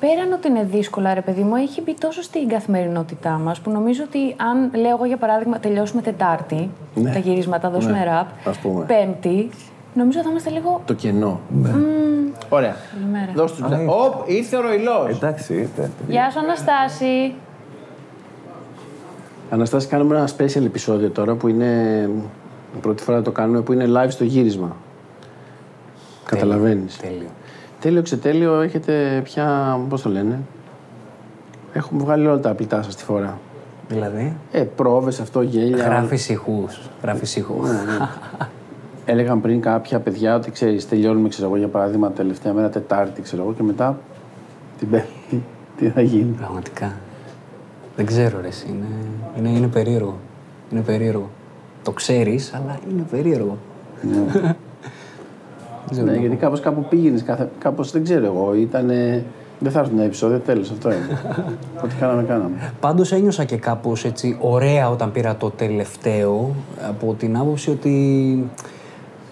Πέραν 0.00 0.32
ότι 0.32 0.48
είναι 0.48 0.64
δύσκολα, 0.64 1.14
ρε 1.14 1.20
παιδί 1.20 1.42
μου, 1.42 1.56
έχει 1.56 1.82
μπει 1.82 1.94
τόσο 1.94 2.22
στην 2.22 2.48
καθημερινότητά 2.48 3.30
μας 3.30 3.60
που 3.60 3.70
νομίζω 3.70 4.02
ότι 4.06 4.18
αν 4.36 4.70
λέω 4.80 4.90
εγώ 4.90 5.04
για 5.04 5.16
παράδειγμα 5.16 5.58
τελειώσουμε 5.58 6.02
Τετάρτη 6.02 6.70
Ναι. 6.94 7.12
τα 7.12 7.18
γυρίσματα, 7.18 7.70
δώσουμε 7.70 7.98
Ναι, 7.98 8.04
ραπ, 8.04 8.26
ας 8.48 8.58
πούμε. 8.58 8.84
Πέμπτη, 8.84 9.50
νομίζω 9.94 10.22
θα 10.22 10.30
είμαστε 10.30 10.50
λίγο. 10.50 10.80
Το 10.84 10.94
κενό. 10.94 11.40
Μμμ, 11.48 11.72
Ωραία. 12.48 12.76
καλημέρα. 12.94 13.32
Δώσ' 13.34 13.52
τους 13.52 13.60
ψά- 13.66 13.88
Οπ, 13.88 14.28
ήρθε 14.28 14.56
ο 14.56 14.60
ροηλό. 14.60 15.06
Εντάξει, 15.10 15.54
ήρθε. 15.54 15.90
Γεια 16.08 16.30
σου, 16.30 16.38
Αναστάση. 16.38 17.34
Αναστάση, 19.50 19.86
κάνουμε 19.86 20.16
ένα 20.16 20.28
special 20.38 20.64
επεισόδιο 20.64 21.10
τώρα 21.10 21.34
που 21.34 21.48
είναι. 21.48 21.64
η 22.76 22.78
Πρώτη 22.80 23.02
φορά 23.02 23.22
το 23.22 23.30
κάνουμε 23.30 23.60
που 23.60 23.72
είναι 23.72 23.86
live 23.88 24.10
στο 24.10 24.24
γύρισμα. 24.24 24.76
Καταλαβαίνεις. 26.24 26.96
Τέλειο. 26.96 27.28
Τέλειο, 27.80 28.02
ξετέλειο, 28.02 28.60
έχετε 28.60 29.20
πια. 29.24 29.78
Πώς 29.88 30.02
το 30.02 30.08
λένε. 30.08 30.40
Έχουμε 31.72 32.02
βγάλει 32.02 32.26
όλα 32.26 32.40
τα 32.40 32.50
απλητά 32.50 32.82
σας 32.82 32.96
τη 32.96 33.04
φορά. 33.04 33.38
Δηλαδή; 33.88 34.36
Ε, 34.52 34.60
πρόβες, 34.62 35.20
αυτό, 35.20 35.42
γέλια. 35.42 35.84
Γράφεις 35.84 36.28
ηχούς. 36.28 36.80
Γράφεις 37.02 37.36
ήχου. 37.36 37.62
Ναι, 37.62 38.08
Έλεγαν 39.06 39.40
πριν 39.40 39.60
κάποια 39.60 39.98
παιδιά 40.00 40.34
ότι 40.34 40.50
ξέρεις, 40.50 40.88
τελειώνουμε 40.88 41.28
ξέρω 41.28 41.46
εγώ, 41.46 41.56
για 41.56 41.68
παράδειγμα 41.68 42.10
τελευταία 42.10 42.52
μέρα 42.52 42.68
Τετάρτη 42.68 43.22
ξέρω 43.22 43.42
εγώ, 43.42 43.52
και 43.52 43.62
μετά 43.62 43.98
την 44.78 44.90
Πέμπτη. 44.90 45.42
Τι 45.76 45.88
θα 45.88 46.00
γίνει. 46.00 46.34
Πραγματικά. 46.38 46.92
Δεν 47.96 48.06
ξέρω, 48.06 48.40
ρε. 48.40 48.48
εσύ. 48.48 48.66
Είναι, 48.68 48.86
είναι, 49.48 49.56
είναι 49.58 49.66
περίεργο. 49.66 50.16
Είναι 50.72 50.80
περίεργο. 50.80 51.30
Το 51.82 51.90
ξέρεις, 51.90 52.54
αλλά 52.54 52.78
είναι 52.90 53.04
περίεργο. 53.10 53.58
Δεν 55.90 56.04
Ναι, 56.04 56.10
ξέρω. 56.10 56.20
γιατί 56.20 56.36
κάπως 56.36 56.60
κάπου 56.60 56.84
πήγαινες, 56.88 57.22
κάθε... 57.22 57.48
κάπως 57.58 57.90
δεν 57.90 58.04
ξέρω 58.04 58.24
εγώ, 58.24 58.54
ήταν. 58.54 58.86
Δεν 59.58 59.72
θα 59.72 59.78
έρθουν 59.80 59.96
τα 59.96 60.02
επεισόδια, 60.02 60.38
τέλος, 60.40 60.70
αυτό 60.70 60.88
είναι. 60.88 61.18
Ό,τι 61.84 61.94
κάναμε, 61.94 62.22
κάναμε. 62.22 62.72
Πάντως 62.80 63.12
ένιωσα 63.12 63.44
και 63.44 63.56
κάπως 63.56 64.04
έτσι 64.04 64.36
ωραία 64.40 64.90
όταν 64.90 65.12
πήρα 65.12 65.36
το 65.36 65.50
τελευταίο 65.50 66.54
από 66.88 67.14
την 67.18 67.36
άποψη 67.36 67.70
ότι 67.70 68.44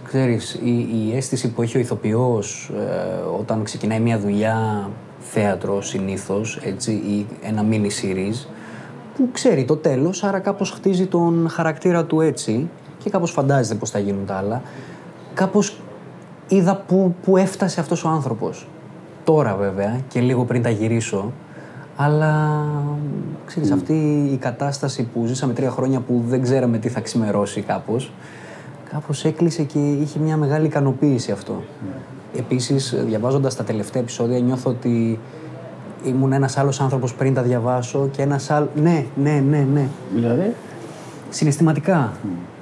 ξέρεις 0.04 0.54
η, 0.64 0.70
η 0.78 1.16
αίσθηση 1.16 1.50
που 1.50 1.62
έχει 1.62 1.76
ο 1.76 1.80
ηθοποιός 1.80 2.70
ε, 2.76 3.38
όταν 3.38 3.62
ξεκινάει 3.62 4.00
μια 4.00 4.18
δουλειά 4.18 4.88
θέατρο 5.30 5.82
συνήθως 5.82 6.58
έτσι 6.62 6.92
ή 6.92 7.26
ένα 7.42 7.64
mini 7.70 7.86
series 8.02 8.46
που 9.16 9.28
ξέρει 9.32 9.64
το 9.64 9.76
τέλος 9.76 10.24
άρα 10.24 10.38
κάπως 10.38 10.70
χτίζει 10.70 11.06
τον 11.06 11.48
χαρακτήρα 11.48 12.04
του 12.04 12.20
έτσι 12.20 12.68
και 12.98 13.10
κάπως 13.10 13.30
φαντάζεται 13.30 13.74
πώς 13.74 13.90
θα 13.90 13.98
γίνουν 13.98 14.26
τα 14.26 14.34
άλλα. 14.34 14.62
Κάπως 15.34 15.80
είδα 16.48 16.76
που, 16.76 17.14
που 17.24 17.36
έφτασε 17.36 17.80
αυτός 17.80 18.04
ο 18.04 18.08
άνθρωπος. 18.08 18.68
Τώρα 19.24 19.54
βέβαια 19.54 20.00
και 20.08 20.20
λίγο 20.20 20.44
πριν 20.44 20.62
τα 20.62 20.70
γυρίσω 20.70 21.32
αλλά 21.96 22.64
ξέρεις, 23.44 23.70
αυτή 23.70 24.28
η 24.32 24.36
κατάσταση 24.36 25.02
που 25.02 25.26
ζήσαμε 25.26 25.52
τρία 25.52 25.70
χρόνια 25.70 26.00
που 26.00 26.22
δεν 26.26 26.42
ξέραμε 26.42 26.78
τι 26.78 26.88
θα 26.88 27.00
ξημερώσει 27.00 27.60
κάπως, 27.60 28.12
κάπως 28.92 29.24
έκλεισε 29.24 29.62
και 29.62 29.78
είχε 29.78 30.18
μια 30.18 30.36
μεγάλη 30.36 30.66
ικανοποίηση 30.66 31.32
αυτό. 31.32 31.62
Επίσης, 32.36 32.94
διαβάζοντας 33.06 33.56
τα 33.56 33.64
τελευταία 33.64 34.02
επεισόδια, 34.02 34.38
νιώθω 34.38 34.70
ότι 34.70 35.18
ήμουν 36.04 36.32
ένας 36.32 36.56
άλλος 36.56 36.80
άνθρωπος 36.80 37.14
πριν 37.14 37.34
τα 37.34 37.42
διαβάσω 37.42 38.08
και 38.12 38.22
ένας 38.22 38.50
άλλος... 38.50 38.68
Ναι, 38.74 39.04
ναι, 39.22 39.42
ναι, 39.48 39.66
ναι. 39.72 39.86
Δηλαδή; 40.14 40.54
Συναισθηματικά. 41.30 42.12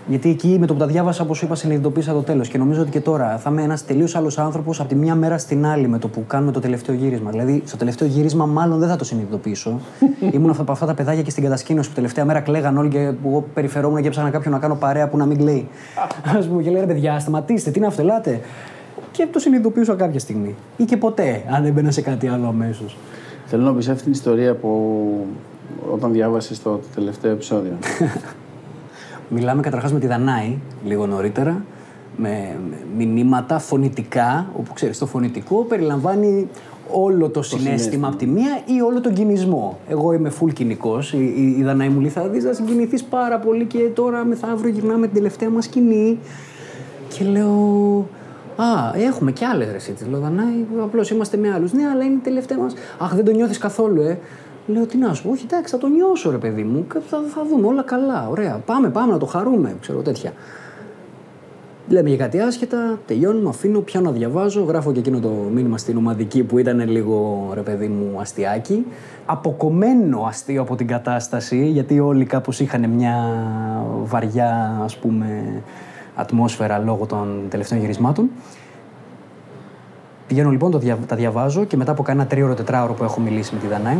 Γιατί 0.07 0.31
εκεί 0.31 0.57
με 0.61 0.67
το 0.67 0.73
που 0.73 0.79
τα 0.79 0.87
διάβασα, 0.87 1.23
όπως 1.23 1.43
είπα, 1.43 1.55
συνειδητοποίησα 1.55 2.13
το 2.13 2.23
τέλος. 2.23 2.49
Και 2.49 2.59
νομίζω 2.59 2.81
ότι 2.81 2.91
και 2.91 3.01
τώρα 3.01 3.39
θα 3.39 3.51
είμαι 3.51 3.63
ένας 3.63 3.85
τελείως 3.85 4.17
άλλος 4.17 4.39
άνθρωπος 4.39 4.81
από 4.81 4.89
τη 4.89 4.95
μια 4.95 5.15
μέρα 5.15 5.39
στην 5.39 5.67
άλλη 5.67 5.89
με 5.89 5.99
το 5.99 6.09
που 6.09 6.25
κάνουμε 6.27 6.53
το 6.53 6.61
τελευταίο 6.61 6.95
γύρισμα. 6.95 7.31
Δηλαδή, 7.31 7.63
στο 7.67 7.77
τελευταίο 7.77 8.09
γύρισμα, 8.09 8.47
μάλλον 8.47 8.79
δεν 8.79 8.89
θα 8.89 8.97
το 8.97 9.05
συνειδητοποιήσω. 9.05 9.81
Ήμουν 10.35 10.57
από 10.59 10.73
αυτά 10.73 10.87
τα 10.87 10.95
παιδάκια 10.95 11.23
και 11.23 11.31
στην 11.31 11.43
κατασκήνωση 11.43 11.89
που 11.89 11.95
τελευταία 11.95 12.25
μέρα 12.25 12.41
κλαίγαν 12.41 12.77
όλοι 12.77 12.89
και 12.89 13.13
που 13.23 13.29
εγώ 13.29 13.45
περιφερόμουν 13.55 14.03
και 14.03 14.07
έψαχνα 14.07 14.31
κάποιον 14.31 14.55
να 14.55 14.61
κάνω 14.61 14.75
παρέα 14.75 15.09
που 15.09 15.17
να 15.17 15.27
μην 15.27 15.39
κλαίει. 15.39 15.69
Α 16.39 16.47
πούμε, 16.49 16.63
και 16.63 16.71
λέει 16.71 16.81
ρε 16.81 16.87
παιδιά, 16.87 17.19
σταματήστε, 17.19 17.71
τι 17.71 17.79
είναι 17.79 17.87
αυτό, 17.87 18.03
ελάτε. 18.03 18.41
Και 19.21 19.27
το 19.27 19.39
συνειδητοποιούσα 19.39 19.95
κάποια 19.95 20.19
στιγμή. 20.19 20.55
Ή 20.77 20.85
και 20.85 20.97
ποτέ, 20.97 21.43
αν 21.51 21.65
έμπαινα 21.65 21.91
σε 21.91 22.01
κάτι 22.01 22.29
άλλο 22.29 22.47
αμέσως. 22.47 22.97
Θέλω 23.47 23.63
να 23.63 23.75
πεις 23.75 23.89
αυτή 23.89 24.03
την 24.03 24.13
ιστορία 24.13 24.55
που 24.55 25.27
όταν 25.93 26.13
διάβασες 26.13 26.63
το 26.63 26.81
τελευταίο 26.95 27.33
επεισόδιο. 27.33 27.73
Μιλάμε 29.35 29.63
καταρχάς 29.63 29.93
με 29.93 29.99
τη 29.99 30.07
Δανάη 30.07 30.59
λίγο 30.85 31.07
νωρίτερα, 31.07 31.65
με, 32.17 32.59
με 32.97 33.05
μηνύματα 33.05 33.59
φωνητικά, 33.59 34.51
όπου 34.57 34.73
ξέρεις 34.73 34.99
το 34.99 35.07
φωνητικό 35.07 35.57
περιλαμβάνει 35.57 36.49
όλο 36.91 37.29
το, 37.29 37.43
συνέστημα, 37.43 37.77
συναίσθημα. 37.77 38.09
από 38.09 38.17
τη 38.17 38.27
μία 38.27 38.61
ή 38.67 38.81
όλο 38.81 39.01
τον 39.01 39.13
κινησμό. 39.13 39.79
Εγώ 39.89 40.13
είμαι 40.13 40.33
full 40.41 40.53
κοινικός, 40.53 41.13
η, 41.13 41.35
η, 41.37 41.55
η 41.59 41.63
Δανάη 41.63 41.89
μου 41.89 42.01
λέει 42.01 42.11
θα 42.11 42.29
δεις 42.29 42.45
να 42.45 42.53
συγκινηθείς 42.53 43.05
πάρα 43.05 43.39
πολύ 43.39 43.65
και 43.65 43.79
τώρα 43.79 44.25
μεθαύριο 44.25 44.73
γυρνάμε 44.73 45.07
την 45.07 45.17
τελευταία 45.17 45.51
μας 45.51 45.65
σκηνή. 45.65 46.19
Και 47.09 47.25
λέω, 47.25 48.07
Α, 48.63 48.93
έχουμε 48.97 49.33
και 49.33 49.45
άλλες 49.45 49.73
ρεσί. 49.73 49.93
Τη 49.93 50.05
λέω, 50.05 50.21
Δανάη, 50.21 50.65
απλώς 50.83 51.11
είμαστε 51.11 51.37
με 51.37 51.53
άλλους. 51.53 51.73
Ναι, 51.73 51.87
αλλά 51.87 52.05
είναι 52.05 52.15
η 52.15 52.21
τελευταία 52.23 52.59
μας. 52.59 52.75
Αχ, 52.99 53.15
δεν 53.15 53.25
το 53.25 53.31
νιώθεις 53.31 53.59
καθόλου, 53.59 54.01
ε. 54.01 54.19
Λέω, 54.67 54.87
τι 54.87 54.97
να 54.97 55.15
σου 55.15 55.23
πω, 55.23 55.31
Όχι, 55.31 55.45
εντάξει, 55.51 55.73
θα 55.73 55.79
το 55.79 55.89
νιώσω, 55.89 56.31
ρε 56.31 56.37
παιδί 56.37 56.63
μου. 56.63 56.87
και 56.93 56.99
Θα, 57.07 57.23
θα 57.35 57.45
δούμε 57.49 57.67
όλα 57.67 57.83
καλά. 57.83 58.29
Ωραία. 58.31 58.61
Πάμε, 58.67 58.89
πάμε 58.89 59.13
να 59.13 59.19
το 59.19 59.27
χαρούμε. 59.27 59.77
Ξέρω 59.81 60.01
τέτοια. 60.01 60.33
Λέμε 61.89 62.09
για 62.09 62.19
κάτι 62.19 62.41
άσχετα, 62.41 62.99
τελειώνουμε, 63.07 63.49
αφήνω, 63.49 63.81
πιάνω 63.81 64.11
να 64.11 64.17
διαβάζω, 64.17 64.63
γράφω 64.63 64.93
και 64.93 64.99
εκείνο 64.99 65.19
το 65.19 65.29
μήνυμα 65.29 65.79
στην 65.79 65.97
ομαδική 65.97 66.43
που 66.43 66.59
ήταν 66.59 66.89
λίγο 66.89 67.49
ρε 67.55 67.61
παιδί 67.61 67.89
μου 67.89 68.21
αστιάκι. 68.21 68.87
Αποκομμένο 69.27 70.25
αστείο 70.29 70.63
από 70.63 70.77
την 70.77 70.87
κατάσταση, 70.87 71.67
γιατί 71.67 72.01
όλοι 72.01 72.25
κάπως 72.25 72.61
είχαν 72.61 72.89
μια 72.89 73.15
βαριά 74.05 74.81
ας 74.85 74.97
πούμε 74.97 75.43
ατμόσφαιρα 76.21 76.79
λόγω 76.79 77.07
των 77.07 77.47
τελευταίων 77.49 77.81
γυρισμάτων. 77.81 78.31
Πηγαίνω 80.27 80.51
λοιπόν, 80.51 80.71
το 80.71 80.79
δια- 80.79 80.99
τα 81.07 81.17
διαβάζω 81.17 81.65
και 81.65 81.77
μετά 81.77 81.93
από 81.93 82.03
κάνα 82.03 82.27
τρίωρο, 82.27 82.55
τετράωρο 82.55 82.93
που 82.93 83.05
έχω 83.05 83.21
μιλήσει 83.21 83.55
με 83.55 83.61
τη 83.61 83.67
Δανάη 83.67 83.99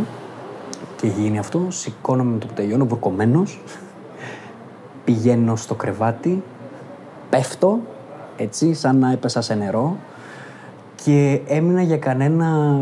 και 0.95 1.07
έχει 1.07 1.21
γίνει 1.21 1.39
αυτό, 1.39 1.65
σηκώνομαι 1.69 2.31
με 2.31 2.37
το 2.37 2.47
που 2.47 2.53
τελειώνω, 2.53 2.85
μπουρκωμένος, 2.85 3.61
πηγαίνω 5.05 5.55
στο 5.55 5.75
κρεβάτι, 5.75 6.43
πέφτω, 7.29 7.79
έτσι, 8.37 8.73
σαν 8.73 8.97
να 8.97 9.11
έπεσα 9.11 9.41
σε 9.41 9.53
νερό 9.55 9.97
και 11.03 11.41
έμεινα 11.47 11.81
για 11.81 11.97
κανένα 11.97 12.79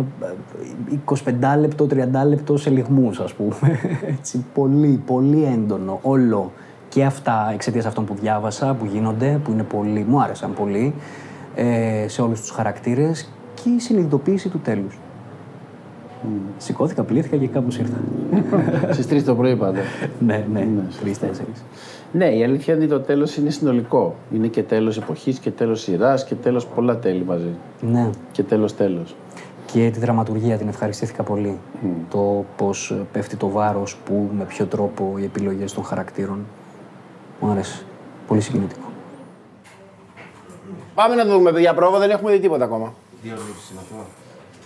ε, 0.92 0.96
25 1.06 1.60
λεπτό, 1.60 1.88
30 1.90 2.28
λεπτό 2.28 2.58
σε 2.58 2.70
λιγμούς, 2.70 3.20
ας 3.20 3.34
πούμε. 3.34 3.80
Έτσι, 4.18 4.46
πολύ, 4.54 5.02
πολύ 5.06 5.44
έντονο, 5.44 6.00
όλο. 6.02 6.52
Και 6.90 7.06
αυτά 7.06 7.50
εξαιτίας 7.54 7.86
αυτών 7.86 8.06
που 8.06 8.16
διάβασα, 8.22 8.74
που 8.74 8.86
γίνονται, 8.86 9.40
που 9.44 9.52
είναι 9.52 9.64
πολύ, 9.64 10.06
μου 10.08 10.22
άρεσαν 10.22 10.54
πολύ, 10.54 10.94
ε, 11.56 12.06
σε 12.08 12.22
όλους 12.22 12.40
τους 12.40 12.50
χαρακτήρες 12.50 13.30
και 13.64 13.70
η 13.70 13.80
συνειδητοποίηση 13.80 14.50
του 14.50 14.60
τέλους. 14.60 15.00
Σηκώθηκα, 16.58 17.04
πλήθηκα 17.04 17.38
και 17.38 17.48
κάπως 17.48 17.78
ήρθα. 17.78 17.98
Στις 18.94 19.08
3 19.10 19.24
το 19.24 19.36
πρωί 19.36 19.56
πάντα. 19.56 19.80
ναι, 20.20 20.46
ναι, 20.54 20.68
τρεις-τέσσερις. 21.02 21.64
Ναι, 22.12 22.26
η 22.26 22.44
αλήθεια 22.44 22.74
είναι 22.74 22.84
ότι 22.84 22.94
το 22.94 23.00
τέλος 23.00 23.38
είναι 23.38 23.50
συνολικό. 23.50 24.16
Είναι 24.34 24.48
και 24.48 24.64
τέλος 24.64 24.98
εποχής 24.98 25.40
και 25.40 25.52
τέλος 25.52 25.82
σειράς 25.82 26.26
και 26.26 26.36
τέλος 26.36 26.66
πολλά 26.68 26.98
τέλη 26.98 27.24
μαζί. 27.24 27.54
Ναι. 27.82 28.10
Και 28.32 28.44
τέλος 28.44 28.76
τέλος. 28.76 29.16
Και 29.66 29.90
τη 29.94 30.00
δραματουργία 30.00 30.58
την 30.58 30.68
ευχαριστήθηκα 30.68 31.24
πολύ. 31.24 31.58
Το 32.10 32.46
πώς 32.58 32.96
πέφτει 33.12 33.36
το 33.36 33.50
βάρος, 33.50 33.98
που, 34.06 34.30
με 34.38 34.44
ποιο 34.44 34.66
τρόπο 34.66 35.14
οι 35.18 35.24
επιλογές 35.24 35.74
των 35.74 35.84
χαρακτήρων. 35.84 36.40
Μου 37.40 37.52
άρεσε. 37.52 37.86
Πολύ 38.28 38.42
συγκινητικό. 38.42 38.92
Πάμε 40.96 41.16
να 41.16 41.26
δούμε, 41.26 41.52
παιδιά. 41.52 41.74
Πρόβα 41.74 42.00
δεν 42.00 42.10
έχουμε 42.10 42.32
δει 42.32 42.40
τίποτα 42.40 42.64
ακόμα. 42.64 42.94
Δύο 43.22 43.36
λήψεις 43.48 43.70
είναι 43.70 43.80
αυτό. 43.80 44.06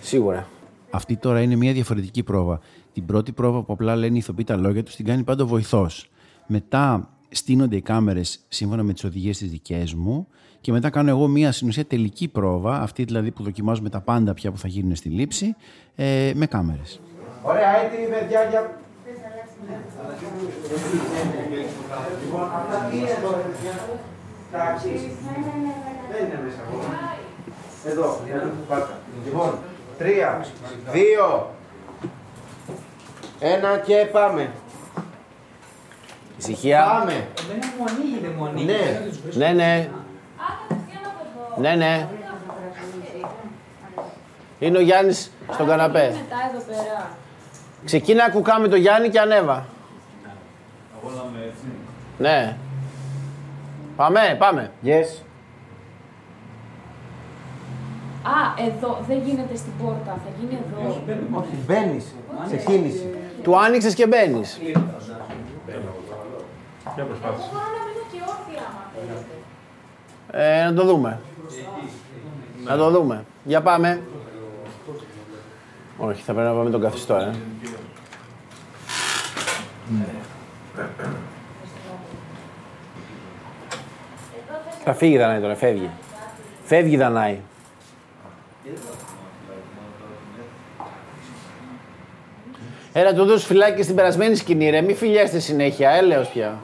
Σίγουρα. 0.00 0.48
Αυτή 0.90 1.16
τώρα 1.16 1.40
είναι 1.40 1.56
μια 1.56 1.72
διαφορετική 1.72 2.22
πρόβα. 2.22 2.60
Την 2.92 3.06
πρώτη 3.06 3.32
πρόβα 3.32 3.62
που 3.62 3.72
απλά 3.72 3.96
λένε 3.96 4.14
οι 4.14 4.18
ηθοποιοί 4.18 4.44
τα 4.44 4.56
λόγια 4.56 4.82
τους 4.82 4.96
την 4.96 5.04
κάνει 5.04 5.22
πάντα 5.22 5.42
ο 5.44 5.46
βοηθός. 5.46 6.10
Μετά 6.46 7.08
στείνονται 7.28 7.76
οι 7.76 7.80
κάμερες 7.80 8.44
σύμφωνα 8.48 8.82
με 8.82 8.92
τις 8.92 9.04
οδηγίες 9.04 9.38
τις 9.38 9.50
δικές 9.50 9.94
μου 9.94 10.26
και 10.60 10.72
μετά 10.72 10.90
κάνω 10.90 11.10
εγώ 11.10 11.26
μία 11.26 11.52
συνουσία 11.52 11.84
τελική 11.84 12.28
πρόβα, 12.28 12.80
αυτή 12.80 13.04
δηλαδή 13.04 13.30
που 13.30 13.42
δοκιμάζουμε 13.42 13.88
τα 13.88 14.00
πάντα 14.00 14.34
πια 14.34 14.50
που 14.50 14.58
θα 14.58 14.68
γίνουν 14.68 14.96
στη 14.96 15.08
λήψη, 15.08 15.56
ε, 15.94 16.32
με 16.34 16.46
κάμερες. 16.46 17.00
Ωραία, 17.42 17.84
έτοιμη 17.84 18.06
παιδιά 18.06 18.48
για... 18.50 18.78
Λοιπόν, 22.24 22.50
αυτά 22.54 22.86
τι 22.90 22.96
είναι 22.96 23.10
εδώ, 23.10 23.28
παιδιά. 23.28 23.74
Εντάξει. 24.52 25.16
Δεν 26.10 26.24
είναι 26.24 26.40
μέσα 26.44 26.60
από 26.68 26.76
Εδώ, 27.90 28.20
πάτα. 28.68 28.98
Λοιπόν, 29.24 29.58
τρία, 29.98 30.44
δύο, 30.92 31.50
ένα 33.40 33.78
και 33.78 34.08
πάμε. 34.12 34.50
Ησυχία. 36.38 36.84
Πάμε. 36.98 37.12
Εμένα 37.12 37.66
μου 37.78 37.84
ανοίγει, 37.88 38.18
δεν 38.22 38.32
μου 38.36 38.44
ανοίγει. 38.44 38.64
Ναι. 38.66 39.00
Ναι, 39.32 39.52
ναι. 39.52 39.88
Ναι, 41.56 41.74
ναι. 41.74 42.08
Είναι 44.58 44.78
ο 44.78 44.80
Γιάννης 44.80 45.30
στον 45.52 45.66
καναπέ. 45.66 46.14
Μετά 46.22 46.36
εδώ 46.50 46.64
πέρα. 46.66 47.10
Ξεκίνα 47.84 48.30
κουκά 48.30 48.58
με 48.58 48.68
το 48.68 48.76
Γιάννη 48.76 49.08
και 49.08 49.18
ανέβα. 49.18 49.66
Αγώναμε 50.96 51.38
έτσι. 51.44 51.64
Ναι. 52.18 52.56
Πάμε, 53.96 54.36
πάμε. 54.38 54.70
Yes. 54.84 55.22
Α, 58.22 58.66
εδώ 58.68 58.98
δεν 59.08 59.18
γίνεται 59.24 59.56
στην 59.56 59.72
πόρτα, 59.82 60.18
θα 60.24 60.30
γίνει 60.40 60.58
εδώ. 60.66 61.00
Όχι, 61.32 61.56
μπαίνεις 61.66 62.04
σε 62.48 62.56
κίνηση. 62.56 63.14
Του 63.42 63.58
άνοιξες 63.58 63.94
και 63.94 64.06
μπαίνεις. 64.06 64.60
Ποια 66.94 67.04
προσπάθησε. 67.04 67.48
Μπορώ 67.52 67.64
να 67.64 67.84
μείνω 67.86 68.04
και 68.12 68.18
όρθια 68.20 68.62
άμα 68.68 68.82
θέλετε. 68.94 69.34
Ε, 70.60 70.64
να 70.64 70.74
το 70.74 70.84
δούμε. 70.84 71.20
Να 72.64 72.76
το 72.76 72.90
δούμε. 72.90 73.24
Για 73.44 73.62
πάμε. 73.62 74.00
Όχι, 75.98 76.22
θα 76.22 76.32
πρέπει 76.32 76.48
να 76.48 76.54
πάμε 76.54 76.70
τον 76.70 76.80
καθιστό, 76.80 77.14
ε. 77.14 77.34
Θα 84.84 84.94
φύγει 84.94 85.14
η 85.14 85.18
Δανάη 85.18 85.40
τώρα, 85.40 85.54
φεύγει. 85.54 85.90
Φεύγει 86.64 86.94
η 86.94 86.96
Δανάη. 86.96 87.38
Έλα, 92.92 93.14
του 93.14 93.24
δώσου 93.24 93.46
φυλάκι 93.46 93.82
στην 93.82 93.94
περασμένη 93.94 94.34
σκηνή, 94.34 94.70
ρε. 94.70 94.80
Μη 94.80 94.94
φιλιέστε 94.94 95.38
συνέχεια. 95.38 95.90
Έλεος 95.90 96.28
πια. 96.28 96.58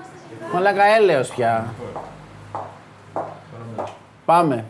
Μαλάκα, 0.53 0.85
έλεος 0.85 1.29
πια. 1.29 1.75
Πάμε. 4.25 4.65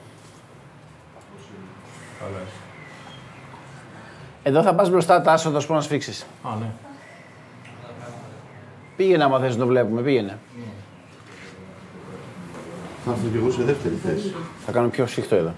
Εδώ 4.42 4.62
θα 4.62 4.74
πας 4.74 4.90
μπροστά, 4.90 5.20
Τάσο, 5.20 5.50
θα 5.50 5.60
σου 5.60 5.66
πω 5.66 5.74
να 5.74 5.80
σφίξεις. 5.80 6.26
Α, 6.42 6.56
ναι. 6.60 6.66
Πήγαινε 9.00 9.24
άμα 9.24 9.38
θες 9.38 9.56
να 9.56 9.60
το 9.60 9.66
βλέπουμε, 9.66 10.02
πήγαινε. 10.02 10.38
Θα 13.04 13.10
έρθω 13.10 13.28
κι 13.30 13.36
εγώ 13.36 13.50
σε 13.50 13.62
δεύτερη 13.62 13.94
θέση. 13.94 14.34
Θα 14.66 14.72
κάνω 14.72 14.88
πιο 14.88 15.06
σφιχτό 15.06 15.34
εδώ. 15.34 15.54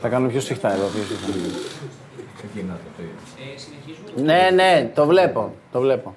Θα 0.00 0.08
κάνω 0.08 0.28
πιο 0.28 0.40
σφιχτά 0.40 0.72
εδώ, 0.72 0.86
πιο 0.86 1.02
σφιχτά. 1.02 2.78
Ναι, 4.16 4.50
ναι, 4.54 4.90
το 4.94 5.06
βλέπω, 5.06 5.54
το 5.72 5.80
βλέπω. 5.80 6.14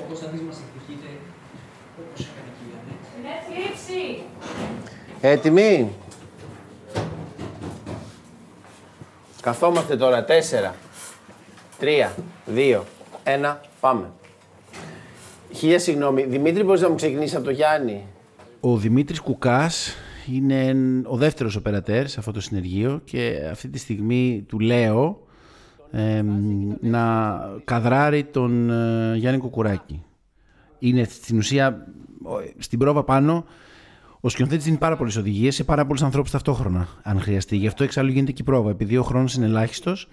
Ο 0.00 0.04
Κωνσταντής 0.08 0.40
μας 0.40 0.56
εκδικείται 0.62 1.08
όπως 1.98 2.10
έκανε 2.10 2.11
και 2.11 2.11
η 2.11 2.11
Ανέτη. 2.11 2.11
Είναι 2.11 2.11
θλίψη. 2.11 2.11
Έτοιμοι; 5.20 5.90
Καθόμαστε 9.40 9.96
τώρα. 9.96 10.24
Τέσσερα, 10.24 10.74
τρία, 11.78 12.14
δύο, 12.46 12.84
ένα, 13.22 13.60
πάμε. 13.80 14.10
Χίλια 15.52 15.78
συγγνώμη. 15.78 16.24
Δημήτρη, 16.24 16.62
μπορείς 16.62 16.80
να 16.80 16.88
μου 16.88 16.94
ξεκινήσεις 16.94 17.34
από 17.36 17.44
το 17.44 17.50
Γιάννη; 17.50 18.06
Ο 18.60 18.76
Δημήτρης 18.76 19.20
Κουκάς 19.20 19.94
είναι 20.32 20.74
ο 21.04 21.16
δεύτερος 21.16 21.56
οπερατέρς 21.56 22.10
σε 22.10 22.18
αυτό 22.18 22.32
το 22.32 22.40
συνεργείο 22.40 23.00
και 23.04 23.48
αυτή 23.50 23.68
τη 23.68 23.78
στιγμή 23.78 24.44
του 24.48 24.58
λέω 24.60 25.20
εμ, 25.90 26.26
να 26.80 27.34
καδράρει 27.64 28.24
τον 28.24 28.70
ε, 28.70 29.16
Γιάννη 29.16 29.40
Κουκουράκη. 29.40 30.02
Είναι 30.84 31.04
στην 31.04 31.38
ουσία 31.38 31.86
ο- 32.22 32.30
στην 32.58 32.78
πρόβα 32.78 33.04
πάνω 33.04 33.44
ο 34.20 34.28
σκηνοθέτης 34.28 34.64
δίνει 34.64 34.76
πάρα 34.76 34.96
πολλές 34.96 35.16
οδηγίες 35.16 35.54
σε 35.54 35.64
πάρα 35.64 35.86
πολλούς 35.86 36.02
ανθρώπους 36.02 36.30
ταυτόχρονα, 36.30 36.88
αν 37.02 37.20
χρειαστεί. 37.20 37.56
Γι' 37.56 37.66
αυτό 37.66 37.84
εξάλλου 37.84 38.10
γίνεται 38.10 38.32
και 38.32 38.42
η 38.42 38.44
πρόβα. 38.44 38.70
Επειδή 38.70 38.96
ο 38.96 39.02
χρόνος 39.02 39.34
είναι 39.34 39.44
ελάχιστος, 39.46 40.08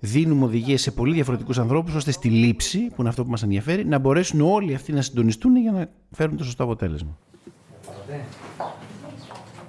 δίνουμε 0.00 0.44
οδηγίες 0.44 0.80
σε 0.82 0.90
πολύ 0.90 1.12
διαφορετικούς 1.14 1.58
ανθρώπους, 1.58 1.94
ώστε 1.94 2.10
στη 2.10 2.28
λήψη, 2.28 2.78
που 2.78 2.94
είναι 2.98 3.08
αυτό 3.08 3.24
που 3.24 3.30
μας 3.30 3.42
ενδιαφέρει, 3.42 3.84
να 3.86 3.98
μπορέσουν 3.98 4.40
όλοι 4.40 4.74
αυτοί 4.74 4.92
να 4.92 5.02
συντονιστούν 5.02 5.56
για 5.56 5.72
να 5.72 5.88
φέρουν 6.10 6.36
το 6.36 6.44
σωστό 6.44 6.62
αποτέλεσμα. 6.62 7.16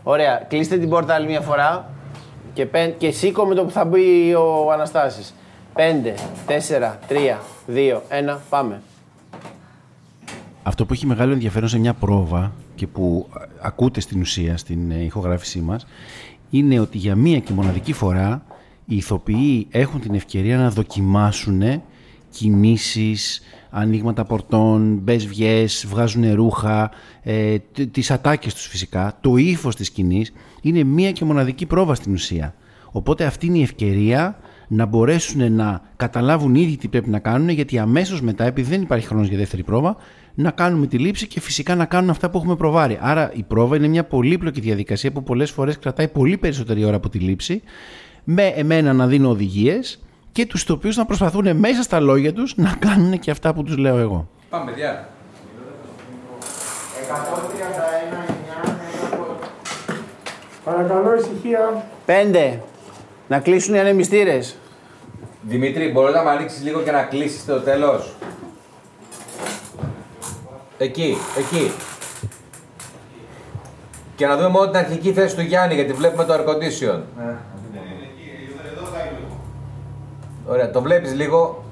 Ωραία. 0.03 0.45
Κλείστε 0.49 0.77
την 0.77 0.89
πόρτα 0.89 1.13
άλλη 1.13 1.27
μια 1.27 1.41
φορά 1.41 1.89
και, 2.53 2.65
πεν, 2.65 2.97
και 2.97 3.11
σήκω 3.11 3.45
με 3.45 3.55
το 3.55 3.63
που 3.63 3.71
θα 3.71 3.85
μπει 3.85 4.33
ο 4.33 4.71
Αναστάσης. 4.71 5.33
Πέντε, 5.73 6.13
τέσσερα, 6.45 6.99
τρία, 7.07 7.39
δύο, 7.67 8.03
ένα, 8.09 8.41
πάμε. 8.49 8.81
Αυτό 10.67 10.85
που 10.85 10.93
έχει 10.93 11.05
μεγάλο 11.05 11.33
ενδιαφέρον 11.33 11.69
σε 11.69 11.79
μια 11.79 11.93
πρόβα 11.93 12.53
και 12.75 12.87
που 12.87 13.27
α, 13.29 13.41
ακούτε 13.61 13.99
στην 13.99 14.19
ουσία 14.21 14.57
στην 14.57 14.91
ε, 14.91 15.03
ηχογράφησή 15.03 15.59
μας 15.59 15.85
είναι 16.49 16.79
ότι 16.79 16.97
για 16.97 17.15
μία 17.15 17.39
και 17.39 17.53
μοναδική 17.53 17.93
φορά 17.93 18.45
οι 18.85 18.95
ηθοποιοί 18.95 19.67
έχουν 19.69 19.99
την 19.99 20.13
ευκαιρία 20.13 20.57
να 20.57 20.69
δοκιμάσουν 20.69 21.61
κινήσεις, 22.29 23.41
ανοίγματα 23.69 24.25
πορτών, 24.25 24.99
μπες 25.03 25.27
βιές, 25.27 25.85
βγάζουν 25.89 26.33
ρούχα, 26.33 26.91
ε, 27.23 27.57
τ- 27.59 27.91
τις 27.91 28.11
ατάκες 28.11 28.53
τους 28.53 28.67
φυσικά, 28.67 29.17
το 29.21 29.35
ύφος 29.37 29.75
της 29.75 29.87
σκηνής 29.87 30.33
είναι 30.61 30.83
μία 30.83 31.11
και 31.11 31.25
μοναδική 31.25 31.65
πρόβα 31.65 31.95
στην 31.95 32.13
ουσία. 32.13 32.55
Οπότε 32.91 33.25
αυτή 33.25 33.45
είναι 33.45 33.57
η 33.57 33.61
ευκαιρία 33.63 34.39
να 34.67 34.85
μπορέσουν 34.85 35.53
να 35.53 35.81
καταλάβουν 35.95 36.55
ήδη 36.55 36.77
τι 36.77 36.87
πρέπει 36.87 37.09
να 37.09 37.19
κάνουν, 37.19 37.49
γιατί 37.49 37.77
αμέσως 37.77 38.21
μετά, 38.21 38.45
επειδή 38.45 38.69
δεν 38.69 38.81
υπάρχει 38.81 39.07
χρόνος 39.07 39.27
για 39.27 39.37
δεύτερη 39.37 39.63
πρόβα, 39.63 39.95
να 40.39 40.51
κάνουμε 40.51 40.87
τη 40.87 40.97
λήψη 40.97 41.27
και 41.27 41.39
φυσικά 41.39 41.75
να 41.75 41.85
κάνουν 41.85 42.09
αυτά 42.09 42.29
που 42.29 42.37
έχουμε 42.37 42.55
προβάρει. 42.55 42.97
Άρα 43.01 43.31
η 43.33 43.43
πρόβα 43.43 43.75
είναι 43.75 43.87
μια 43.87 44.03
πολύπλοκη 44.03 44.59
διαδικασία 44.59 45.11
που 45.11 45.23
πολλές 45.23 45.51
φορές 45.51 45.79
κρατάει 45.79 46.07
πολύ 46.07 46.37
περισσότερη 46.37 46.83
ώρα 46.83 46.95
από 46.95 47.09
τη 47.09 47.19
λήψη, 47.19 47.61
με 48.23 48.45
εμένα 48.47 48.93
να 48.93 49.07
δίνω 49.07 49.29
οδηγίες 49.29 49.99
και 50.31 50.45
τους 50.45 50.63
τοπίους 50.63 50.95
να 50.95 51.05
προσπαθούν 51.05 51.57
μέσα 51.57 51.81
στα 51.83 51.99
λόγια 51.99 52.33
τους 52.33 52.55
να 52.55 52.75
κάνουν 52.79 53.19
και 53.19 53.31
αυτά 53.31 53.53
που 53.53 53.63
τους 53.63 53.77
λέω 53.77 53.97
εγώ. 53.97 54.29
Πάμε, 54.49 54.71
παιδιά. 54.71 55.09
131, 57.07 58.27
Παρακαλώ 60.63 61.15
ησυχία. 61.15 61.85
Πέντε. 62.05 62.61
Να 63.27 63.39
κλείσουν 63.39 63.75
οι 63.75 63.79
ανεμιστήρες. 63.79 64.57
Δημήτρη, 65.41 65.91
μπορεί 65.91 66.13
να 66.13 66.23
με 66.23 66.29
ανοίξεις 66.29 66.63
λίγο 66.63 66.81
και 66.81 66.91
να 66.91 67.03
κλείσεις 67.03 67.45
το 67.45 67.59
τέλος; 67.59 68.15
Εκεί, 70.77 71.17
εκεί. 71.37 71.71
Και 74.15 74.27
να 74.27 74.35
δούμε 74.35 74.47
μόνο 74.47 74.65
την 74.65 74.77
αρχική 74.77 75.13
θέση 75.13 75.35
του 75.35 75.41
Γιάννη, 75.41 75.75
γιατί 75.75 75.93
βλέπουμε 75.93 76.23
το 76.23 76.33
air 76.33 76.49
condition. 76.49 77.01
Ωραία, 80.47 80.71
το 80.71 80.81
βλέπεις 80.81 81.13
λίγο. 81.13 81.63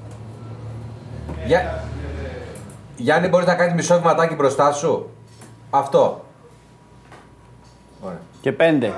Για... 1.46 1.84
Γιάννη, 2.96 3.28
μπορείς 3.28 3.46
να 3.46 3.54
κάνεις 3.54 3.74
μισό 3.74 3.98
βηματάκι 3.98 4.34
μπροστά 4.34 4.72
σου; 4.72 5.10
Αυτό. 5.70 6.24
Ωραία. 8.00 8.20
Και 8.40 8.52
πέντε. 8.52 8.94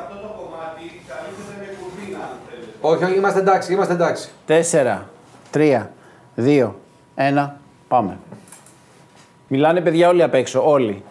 Όχι, 2.80 3.04
όχι, 3.04 3.14
είμαστε 3.14 3.40
εντάξει, 3.40 3.72
είμαστε 3.72 3.92
εντάξει. 3.92 4.28
Τέσσερα, 4.46 5.08
τρία, 5.50 5.92
δύο, 6.34 6.78
ένα, 7.14 7.60
πάμε. 7.88 8.18
Μιλάνε 9.48 9.80
παιδιά 9.80 10.08
όλοι 10.08 10.22
απ' 10.22 10.34
έξω, 10.34 10.70
όλοι. 10.70 11.02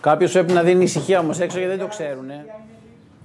Κάποιος 0.00 0.32
πρέπει 0.32 0.52
να 0.52 0.62
δίνει 0.62 0.82
ησυχία 0.82 1.18
όμως 1.18 1.40
έξω 1.40 1.58
γιατί 1.58 1.76
δεν 1.76 1.84
το 1.84 1.90
ξέρουν. 1.90 2.26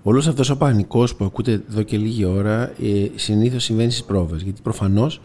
Όλος 0.04 0.28
αυτός 0.28 0.50
ο 0.50 0.58
πανικός 0.58 1.16
που 1.16 1.26
ακούτε 1.26 1.62
εδώ 1.70 1.82
και 1.82 1.98
λίγη 1.98 2.26
ώρα 2.26 2.62
ε, 2.62 3.08
συνήθως 3.16 3.64
συμβαίνει 3.64 3.92
στις 3.92 4.04
πρόβες. 4.04 4.42
Γιατί 4.42 4.62
προφανώς 4.62 5.22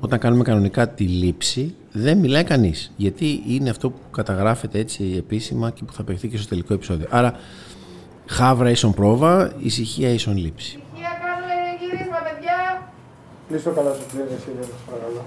όταν 0.00 0.18
κάνουμε 0.18 0.42
κανονικά 0.42 0.88
τη 0.88 1.04
λήψη 1.04 1.74
δεν 1.92 2.18
μιλάει 2.18 2.44
κανείς. 2.44 2.92
Γιατί 2.96 3.42
είναι 3.48 3.70
αυτό 3.70 3.90
που 3.90 3.98
καταγράφεται 4.10 4.78
έτσι 4.78 5.14
επίσημα 5.16 5.70
και 5.70 5.84
που 5.84 5.92
θα 5.92 6.02
παιχθεί 6.02 6.28
και 6.28 6.36
στο 6.36 6.48
τελικό 6.48 6.74
επεισόδιο. 6.74 7.06
Άρα 7.10 7.34
χάβρα 8.26 8.70
ίσον 8.70 8.94
πρόβα, 8.94 9.52
ησυχία 9.58 10.08
ίσον 10.08 10.36
λήψη. 10.36 10.80
Ησυχία 10.92 11.10
κάνουμε 11.22 11.54
γύρισμα, 11.80 12.16
παιδιά. 12.16 12.88
Κλείστο 13.48 13.70
καλά 13.70 13.92
σου 13.94 14.02
πλήρε, 14.12 14.34
εσύ, 14.34 14.48
παρακαλώ. 14.86 15.24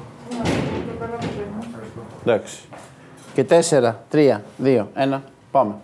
Εντάξει. 2.22 2.58
Και 3.36 3.44
τέσσερα, 3.44 3.92
τρία, 4.14 4.38
δύο, 4.58 4.84
ένα, 5.04 5.18
πάμε. 5.52 5.76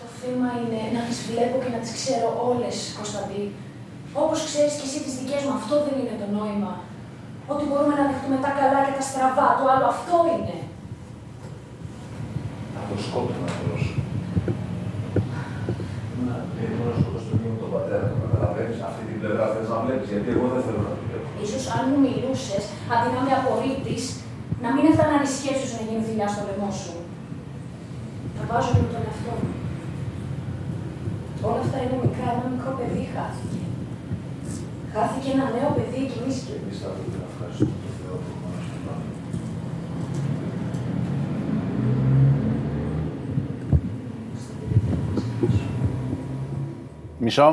Το 0.00 0.06
θέμα 0.20 0.48
είναι 0.60 0.80
να 0.96 1.00
τις 1.08 1.18
βλέπω 1.30 1.56
και 1.62 1.70
να 1.74 1.80
τις 1.82 1.92
ξέρω 1.98 2.28
όλες, 2.50 2.76
Κωνσταντή. 2.98 3.44
Όπως 4.22 4.38
ξέρεις 4.48 4.74
και 4.78 4.86
εσύ 4.88 4.98
τις 5.04 5.14
δικές 5.18 5.42
μου, 5.44 5.54
αυτό 5.60 5.74
δεν 5.84 5.94
είναι 6.00 6.16
το 6.22 6.28
νόημα. 6.38 6.72
Ότι 7.52 7.62
μπορούμε 7.68 7.94
να 8.00 8.04
δεχτούμε 8.10 8.38
τα 8.44 8.50
καλά 8.60 8.80
και 8.86 8.94
τα 8.98 9.04
στραβά, 9.10 9.48
το 9.58 9.64
άλλο 9.72 9.86
αυτό 9.94 10.16
είναι. 10.32 10.56
Από 12.80 12.94
σκόπιμα 13.04 13.48
απλώς. 13.54 13.82
Να 16.26 16.34
θέλω 16.56 16.82
να 16.88 16.94
σου 17.00 17.10
στο 17.24 17.34
τον 17.62 17.70
πατέρα 17.74 18.04
του, 18.10 18.18
καταλαβαίνεις. 18.24 18.78
Αυτή 18.88 19.02
την 19.08 19.16
πλευρά 19.20 19.44
θες 19.52 19.66
να 19.72 19.78
βλέπεις, 19.84 20.08
γιατί 20.12 20.28
εγώ 20.34 20.46
δεν 20.54 20.62
θέλω 20.66 20.82
να 20.88 20.92
τη 20.96 21.02
βλέπω. 21.08 21.26
Ίσως 21.44 21.64
αν 21.76 21.82
μου 21.88 21.98
μιλούσες, 22.06 22.64
αντί 22.92 23.08
να 23.14 23.20
με 23.26 23.32
απορρίπτεις, 23.40 24.04
να 24.62 24.68
μην 24.72 24.84
έφταναν 24.90 25.22
οι 25.24 25.30
σκέψεις 25.36 25.68
σου 25.68 25.76
να 25.78 25.84
γίνει 25.88 26.04
δουλειά 26.08 26.28
στο 26.32 26.42
λαιμό 26.46 26.70
σου. 26.80 26.94
Θα 28.36 28.42
βάζω 28.48 28.70
λίγο 28.74 28.88
τον 28.94 29.06
εαυτό 29.08 29.32
μου. 29.40 29.52
Όλα 31.48 31.62
αυτά 31.66 31.78
είναι 31.82 31.98
μικρά, 32.04 32.28
ένα 32.34 32.46
μικρό 32.52 32.70
παιδί 32.78 33.02
χάθηκε. 33.14 33.62
Χάθηκε 34.94 35.28
ένα 35.36 35.46
νέο 35.56 35.70
παιδί 35.76 36.02
και 36.10 36.18
εμείς... 36.20 36.36
Και 36.46 36.54
εμείς 36.60 36.76
θα 36.82 36.88
πρέπει 36.94 37.16
να 37.22 37.26
ευχαριστούμε 37.32 37.76
τον 37.84 37.92
Θεό 37.98 38.14
που 38.24 38.32
μας 38.42 38.64
τον 38.70 38.82
άνθρωπο. 38.88 38.92
Μισό. 47.18 47.48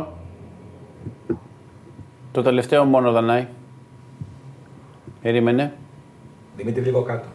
Το 2.32 2.42
τελευταίο 2.42 2.86
μόνο 2.86 3.12
δανάει. 3.12 3.48
Περίμενε. 5.22 5.74
Δημήτρη, 6.58 6.82
λίγο 6.82 7.02
κάτω. 7.02 7.28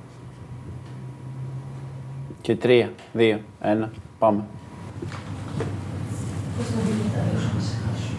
Και 2.40 2.56
τρία, 2.56 2.92
δύο, 3.12 3.40
ένα, 3.60 3.90
πάμε. 4.18 4.44
Πώς 6.56 6.70
να 6.70 6.82
μην 6.82 6.94
μεταδώσω 6.96 7.50
να 7.54 7.60
σε 7.60 7.76
χάσω. 7.76 8.12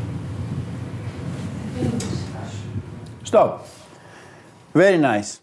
Δεν 1.74 1.90
θέλω 1.90 1.94
να 1.94 2.00
σε 2.00 2.26
χάσω. 2.34 2.64
Stop. 3.32 3.60
Very 4.74 5.00
nice. 5.02 5.38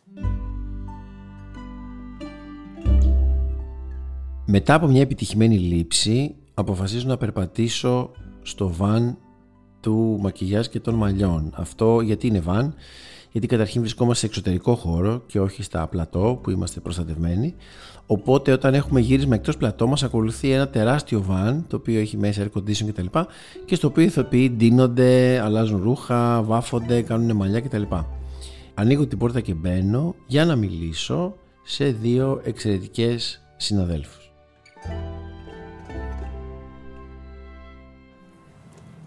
Μετά 4.46 4.74
από 4.74 4.86
μια 4.86 5.00
επιτυχημένη 5.00 5.58
λήψη, 5.58 6.34
αποφασίζω 6.54 7.08
να 7.08 7.16
περπατήσω 7.16 8.10
στο 8.42 8.72
βαν 8.72 9.18
του 9.80 10.18
μακιγιάζ 10.20 10.66
και 10.66 10.80
των 10.80 10.94
μαλλιών. 10.94 11.52
Αυτό 11.54 12.00
γιατί 12.00 12.26
είναι 12.26 12.40
βαν, 12.40 12.74
γιατί 13.36 13.50
καταρχήν 13.50 13.80
βρισκόμαστε 13.80 14.20
σε 14.20 14.26
εξωτερικό 14.26 14.74
χώρο 14.74 15.22
και 15.26 15.40
όχι 15.40 15.62
στα 15.62 15.86
πλατό 15.86 16.40
που 16.42 16.50
είμαστε 16.50 16.80
προστατευμένοι. 16.80 17.54
Οπότε 18.06 18.52
όταν 18.52 18.74
έχουμε 18.74 19.00
γύρισμα 19.00 19.34
εκτός 19.34 19.56
πλατό 19.56 19.86
μας 19.86 20.02
ακολουθεί 20.02 20.50
ένα 20.50 20.68
τεράστιο 20.68 21.22
βαν 21.22 21.64
το 21.68 21.76
οποίο 21.76 22.00
έχει 22.00 22.16
μέσα 22.16 22.44
air 22.44 22.58
condition 22.58 22.86
κτλ. 22.88 23.18
και 23.64 23.74
στο 23.74 23.88
οποίο 23.88 24.02
οι 24.02 24.06
ηθοποιοί 24.06 24.50
ντύνονται, 24.50 25.40
αλλάζουν 25.40 25.82
ρούχα, 25.82 26.42
βάφονται, 26.42 27.02
κάνουν 27.02 27.36
μαλλιά 27.36 27.60
κτλ. 27.60 27.82
Ανοίγω 28.74 29.06
την 29.06 29.18
πόρτα 29.18 29.40
και 29.40 29.54
μπαίνω 29.54 30.14
για 30.26 30.44
να 30.44 30.56
μιλήσω 30.56 31.34
σε 31.62 31.84
δύο 31.84 32.40
εξαιρετικές 32.44 33.42
συναδέλφους. 33.56 34.30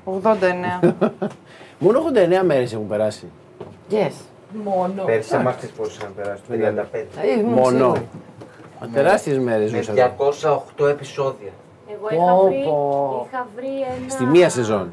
89. 0.05 0.92
Μόνο 1.78 2.01
89 2.14 2.44
μέρες 2.44 2.72
έχουν 2.72 2.86
περάσει. 2.88 3.26
Yes. 3.90 4.12
Μόνο. 4.64 5.05
Πέρσι 5.05 5.34
εμάς 5.34 5.57
τις 5.57 5.70
πόσες 5.70 5.97
είχαν 5.97 6.12
περάσει, 6.16 6.42
το 6.49 6.55
35. 6.55 6.97
Ε, 7.22 7.38
ήμουν 7.38 7.53
Μόνο. 7.53 7.68
σίγουρη. 7.78 8.09
Μα 8.80 8.88
τεράστιες 8.88 9.38
μέρες 9.38 9.72
Με 9.72 9.82
ζούσα 9.82 9.92
εδώ. 9.92 10.62
208 10.78 10.88
επεισόδια. 10.88 11.51
Εγώ 11.88 12.07
Πω, 12.09 12.14
είχα 12.14 12.49
βρει, 12.49 12.64
πω. 12.64 13.26
είχα 13.28 13.47
βρει 13.57 13.66
ένα... 13.66 14.09
Στη 14.11 14.24
μία 14.24 14.49
σεζόν. 14.49 14.92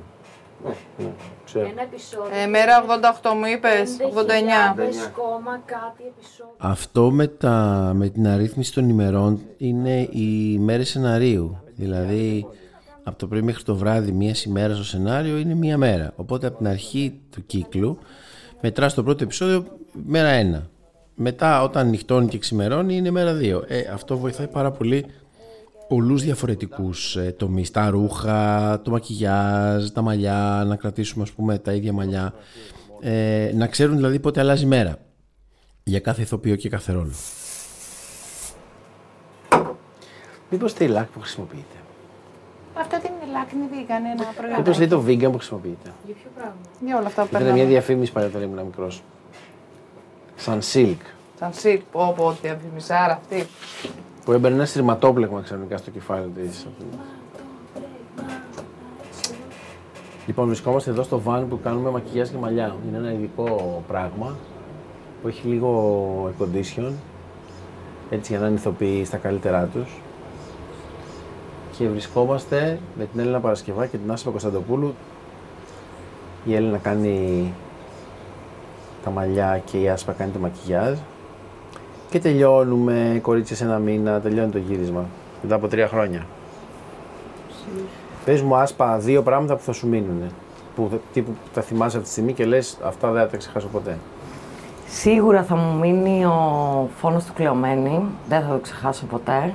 Ναι, 0.98 1.06
ξέρω. 1.46 1.66
Ένα 1.66 1.82
επεισόδιο. 1.82 2.38
Ε, 2.44 2.46
μέρα 2.48 2.86
88 3.22 3.34
μου 3.36 3.46
είπες, 3.46 3.98
89. 4.00 4.06
89. 4.06 5.12
κόμμα 5.16 5.62
κάτι 5.66 6.04
επεισόδιο. 6.18 6.54
Αυτό 6.58 7.12
με, 7.12 7.28
τα, 7.28 7.92
με 7.96 8.10
την 8.10 8.28
αρρύθμιση 8.28 8.74
των 8.74 8.90
ημερών 8.90 9.42
είναι 9.58 10.00
οι 10.00 10.58
μέρες 10.60 10.90
σεναρίου. 10.90 11.63
Δηλαδή, 11.76 12.46
από 13.04 13.18
το 13.18 13.28
πρωί 13.28 13.42
μέχρι 13.42 13.64
το 13.64 13.76
βράδυ, 13.76 14.12
μία 14.12 14.36
ημέρας 14.46 14.76
στο 14.76 14.86
σενάριο 14.86 15.38
είναι 15.38 15.54
μία 15.54 15.78
μέρα. 15.78 16.14
Οπότε, 16.16 16.48
από 16.48 16.58
την 16.58 16.68
αρχή 16.68 17.20
του 17.30 17.46
κύκλου, 17.46 17.98
μετράς 18.62 18.94
το 18.94 19.04
πρώτο 19.04 19.24
επεισόδιο 19.24 19.66
μέρα 20.06 20.28
ένα. 20.28 20.70
Μετά, 21.16 21.64
όταν 21.64 21.90
νυχτώνει 21.90 22.28
και 22.28 22.38
ξημερώνει, 22.38 22.96
είναι 22.96 23.12
μέρα 23.12 23.34
δύο. 23.34 23.64
Ε, 23.68 23.80
αυτό 23.94 24.18
βοηθάει 24.18 24.48
πάρα 24.48 24.72
πολύ 24.72 25.06
πολλούς 25.88 26.24
διαφορετικούς 26.24 27.16
ε, 27.16 27.36
τομείς. 27.38 27.72
Τα 27.72 27.90
ρούχα, 27.90 28.82
το 28.82 28.92
μακιγιάζ, 28.92 29.88
τα 29.88 30.02
μαλλιά, 30.02 30.64
να 30.68 30.76
κρατήσουμε 30.76 31.24
ας 31.24 31.32
πούμε 31.32 31.58
τα 31.58 31.74
ίδια 31.74 31.94
μαλλιά. 31.94 32.34
Ε, 33.02 33.52
να 33.56 33.68
ξέρουν 33.68 33.96
δηλαδή 33.96 34.20
πότε 34.20 34.40
αλλάζει 34.40 34.64
η 34.64 34.68
μέρα 34.68 34.98
για 35.84 36.00
κάθε 36.00 36.22
ηθοποιό 36.22 36.56
και 36.56 36.70
κάθε 36.70 36.94
ρόλο. 36.94 37.12
Μήπως 40.54 40.74
τι 40.74 40.88
λάκ 40.88 41.08
που 41.08 41.20
χρησιμοποιείτε; 41.20 41.76
Αυτό 42.74 43.00
δεν 43.02 43.12
είναι 43.12 43.32
λάκνη 43.32 43.62
vegan, 43.72 44.20
ένα 44.20 44.34
προϊόν. 44.36 44.58
Μήπως 44.58 44.78
λέει 44.78 44.88
το 44.88 45.04
vegan 45.08 45.32
που 45.32 45.38
χρησιμοποιείτε; 45.38 45.92
Για 46.06 46.16
ποιο 46.16 46.30
πράγμα; 46.36 46.56
Για 46.86 46.98
όλα 46.98 47.08
αυτά 47.08 47.22
που 47.22 47.28
Ήταν 47.28 47.42
μια 47.42 47.52
περνάμε. 47.52 47.72
διαφήμιση 47.72 48.12
παλιά 48.12 48.30
όταν 48.30 48.42
ήμουν 48.42 48.66
μικρός. 48.66 49.04
Σαν 50.36 50.60
silk. 50.74 50.98
Σαν 51.40 51.52
silk, 51.64 51.80
πω 51.92 52.14
πω, 52.18 52.32
διαφημισάρα 52.42 53.14
αυτή. 53.14 53.48
Που 54.26 54.32
έμπαινε 54.32 54.56
ένα 54.56 54.66
σειρματόπλεγμα 54.66 55.42
ξαφνικά 55.42 55.78
στο 55.78 55.92
κεφάλι 55.92 56.30
της. 56.30 56.68
Λοιπόν, 60.26 60.46
βρισκόμαστε 60.46 60.90
εδώ 60.90 61.04
στο 61.04 61.22
van 61.26 61.44
που 61.50 61.60
κάνουμε 61.64 61.90
μακιγιάζ 61.90 62.30
και 62.30 62.38
μαλλιά. 62.38 62.76
Είναι 62.88 62.98
ένα 62.98 63.12
ειδικό 63.14 63.84
πράγμα 63.88 64.36
που 65.22 65.28
έχει 65.28 65.48
λίγο 65.48 66.34
air 66.40 66.44
condition, 66.44 66.92
έτσι 68.10 68.32
για 68.32 68.40
να 68.42 68.48
είναι 68.48 68.56
ηθοποιοί 68.56 69.06
στα 69.06 69.18
καλύτερά 69.18 69.64
τους. 69.66 70.02
Και 71.78 71.88
βρισκόμαστε 71.88 72.80
με 72.98 73.06
την 73.06 73.20
Έλληνα 73.20 73.40
Παρασκευά 73.40 73.86
και 73.86 73.98
την 73.98 74.12
Άσπα 74.12 74.30
Κωνσταντοπούλου. 74.32 74.94
Η 76.46 76.56
Έλληνα 76.56 76.78
κάνει 76.78 77.54
τα 79.04 79.10
μαλλιά 79.10 79.62
και 79.66 79.78
η 79.82 79.90
Άσπα 79.90 80.12
κάνει 80.12 80.32
το 80.32 80.40
μακιγιάζ. 80.40 80.98
Και 82.10 82.20
τελειώνουμε, 82.20 83.20
κορίτσια, 83.22 83.56
σε 83.56 83.64
ένα 83.64 83.78
μήνα, 83.78 84.20
τελειώνει 84.20 84.52
το 84.52 84.58
γύρισμα. 84.58 85.06
Μετά 85.42 85.56
από 85.56 85.68
τρία 85.68 85.88
χρόνια. 85.88 86.26
Πες 88.26 88.42
μου, 88.42 88.56
Άσπα, 88.56 88.98
δύο 88.98 89.22
πράγματα 89.24 89.56
που 89.56 89.62
θα 89.64 89.72
σου 89.72 89.88
μείνουν. 89.88 90.22
Που, 90.76 90.88
θα- 90.92 91.00
τύπου, 91.14 91.32
που 91.32 91.50
τα 91.54 91.62
θυμάσαι 91.62 91.96
αυτή 91.98 92.08
τη 92.08 92.14
στιγμή 92.14 92.34
και 92.34 92.46
λες, 92.46 92.78
αυτά 92.84 93.12
δεν 93.12 93.22
θα 93.22 93.28
τα 93.28 93.38
ξεχάσω 93.38 93.68
ποτέ. 93.68 93.98
Σίγουρα 94.88 95.44
θα 95.44 95.56
μου 95.56 95.80
μείνει 95.80 96.26
ο 96.26 96.88
φόνος 97.00 97.24
του 97.26 97.34
Κλεωμένη, 97.34 98.04
δεν 98.30 98.42
θα 98.42 98.48
το 98.48 98.58
ξεχάσω 98.62 99.06
ποτέ. 99.06 99.54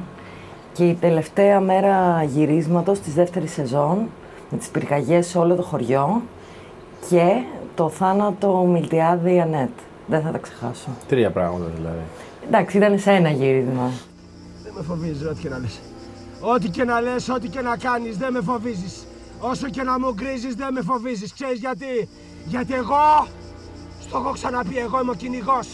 Και 0.79 0.89
η 0.89 0.95
τελευταία 0.95 1.61
μέρα 1.61 2.23
γυρίσματος 2.23 3.01
της 3.01 3.15
δεύτερης 3.15 3.53
σεζόν, 3.53 4.09
με 4.51 4.59
τις 4.59 4.69
πυρκαγιές 4.69 5.27
σε 5.27 5.39
όλο 5.39 5.55
το 5.55 5.63
χωριό 5.63 6.23
και 7.09 7.43
το 7.75 7.89
θάνατο 7.89 8.65
Μιλτιάδη 8.65 9.41
Ανέτ. 9.41 9.71
Δεν 10.07 10.23
θα 10.23 10.31
τα 10.31 10.39
ξεχάσω. 10.39 10.89
Τρία 11.09 11.31
πράγματα 11.31 11.71
δηλαδή. 11.77 12.03
Εντάξει, 12.47 12.77
ήταν 12.77 12.99
σε 12.99 13.11
ένα 13.11 13.31
γύρισμα. 13.31 13.91
Δεν 14.63 14.73
με 14.77 14.83
φοβίζεις 14.83 15.27
ό,τι 15.27 15.41
και 15.41 15.49
να 15.49 15.59
λες. 15.59 15.81
Ό,τι 16.41 16.69
και 16.69 16.85
να 16.85 17.01
λες, 17.01 17.29
ό,τι 17.29 17.49
και 17.49 17.61
να 17.61 17.77
κάνεις, 17.77 18.17
δεν 18.17 18.33
με 18.33 18.41
φοβίζεις. 18.41 19.07
Όσο 19.41 19.69
και 19.69 19.83
να 19.83 19.99
μου 19.99 20.13
γκρίζεις, 20.15 20.55
δεν 20.55 20.73
με 20.73 20.83
φοβίζεις. 20.83 21.33
Ξέρεις 21.33 21.59
γιατί; 21.59 22.09
Γιατί 22.45 22.75
εγώ, 22.75 23.27
στο 24.01 24.19
έχω 24.19 24.31
ξαναπεί, 24.31 24.77
εγώ 24.77 25.01
είμαι 25.01 25.11
ο 25.11 25.15
κυνηγός. 25.15 25.69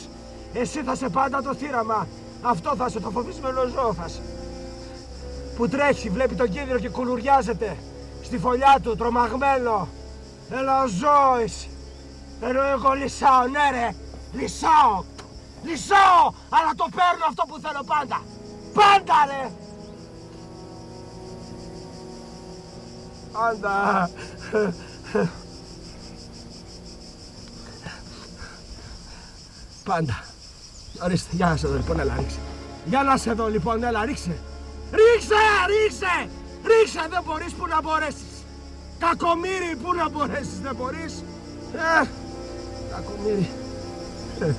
Εσύ 0.52 0.82
θα 0.82 0.94
σε 0.94 1.08
πάντα 1.08 1.42
το 1.42 1.54
θύραμα. 1.54 2.06
Αυτό 2.42 2.74
θα 2.76 2.88
σε 2.88 3.00
το 3.00 3.10
φοβισμένο 3.10 3.60
ζώο 3.74 3.92
θα 3.94 4.08
σε. 4.08 4.20
Που 5.56 5.68
τρέχει, 5.68 6.10
βλέπει 6.10 6.34
τον 6.34 6.48
κίνδυνο 6.48 6.78
και 6.78 6.88
κουλουριάζεται. 6.88 7.76
Στη 8.22 8.38
φωλιά 8.38 8.78
του, 8.82 8.96
τρομαγμένο. 8.96 9.88
Έλα 10.50 10.82
ο 10.82 10.86
ζώο 10.86 11.36
εσύ. 11.42 11.68
Ενώ 12.40 12.62
εγώ 12.62 12.92
λυσάω, 12.92 13.46
ναι 13.46 13.70
ρε, 13.70 13.94
λυσάω. 14.32 15.04
Μισό, 15.64 16.34
αλλά 16.48 16.72
το 16.76 16.86
παίρνω 16.96 17.24
αυτό 17.28 17.44
που 17.48 17.58
θέλω 17.60 17.82
πάντα. 17.86 18.22
Πάντα 18.74 19.14
ρε. 19.26 19.50
Πάντα. 23.32 24.10
Πάντα. 29.84 30.24
Ορίστε, 31.02 31.36
για 31.36 31.46
να 31.46 31.56
σε 31.56 31.68
δω 31.68 31.76
λοιπόν, 31.76 32.00
έλα 32.00 32.14
ρίξε. 32.18 32.38
Για 32.84 33.02
να 33.02 33.16
σε 33.16 33.32
δω 33.32 33.48
λοιπόν, 33.48 33.84
έλα 33.84 34.04
ρίξε. 34.04 34.36
Ρίξε, 34.98 35.44
ρίξε. 35.70 36.14
Ρίξε, 36.70 37.02
δεν 37.10 37.22
μπορείς 37.26 37.52
που 37.52 37.66
να 37.66 37.80
μπορέσεις. 37.82 38.34
Κακομύρι, 38.98 39.72
πού 39.82 39.94
να 39.94 40.08
μπορέσεις, 40.08 40.60
δεν 40.62 40.74
μπορείς. 40.76 41.14
Ε, 41.74 42.06
κακομύρι. 42.90 43.48
Ε, 44.40 44.52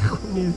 κακομύρι. 0.00 0.54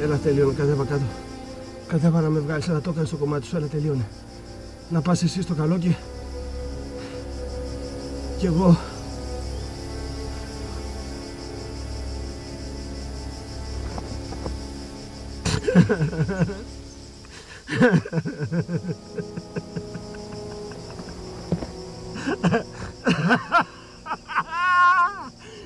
Έλα, 0.00 0.16
τελείωνε, 0.16 0.52
κατέβα 0.52 0.84
κάτω. 0.84 1.02
Κατέβα 1.86 2.20
να 2.20 2.28
με 2.28 2.40
βγάλεις, 2.40 2.68
αλλά 2.68 2.80
το 2.80 2.90
έκανες 2.90 3.08
στο 3.08 3.16
κομμάτι 3.16 3.46
σου, 3.46 3.56
έλα, 3.56 3.66
τελείωνε. 3.66 4.08
Να 4.88 5.00
πας 5.00 5.22
εσύ 5.22 5.42
στο 5.42 5.54
καλό 5.54 5.78
και... 5.78 5.94
Κι 8.38 8.46
εγώ... 8.46 8.78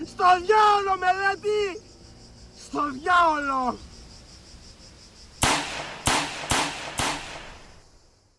Στο 0.07 0.25
διάολο, 0.45 0.93
μελέτη! 1.01 1.81
Στο 2.66 2.81
διάολο! 3.03 3.77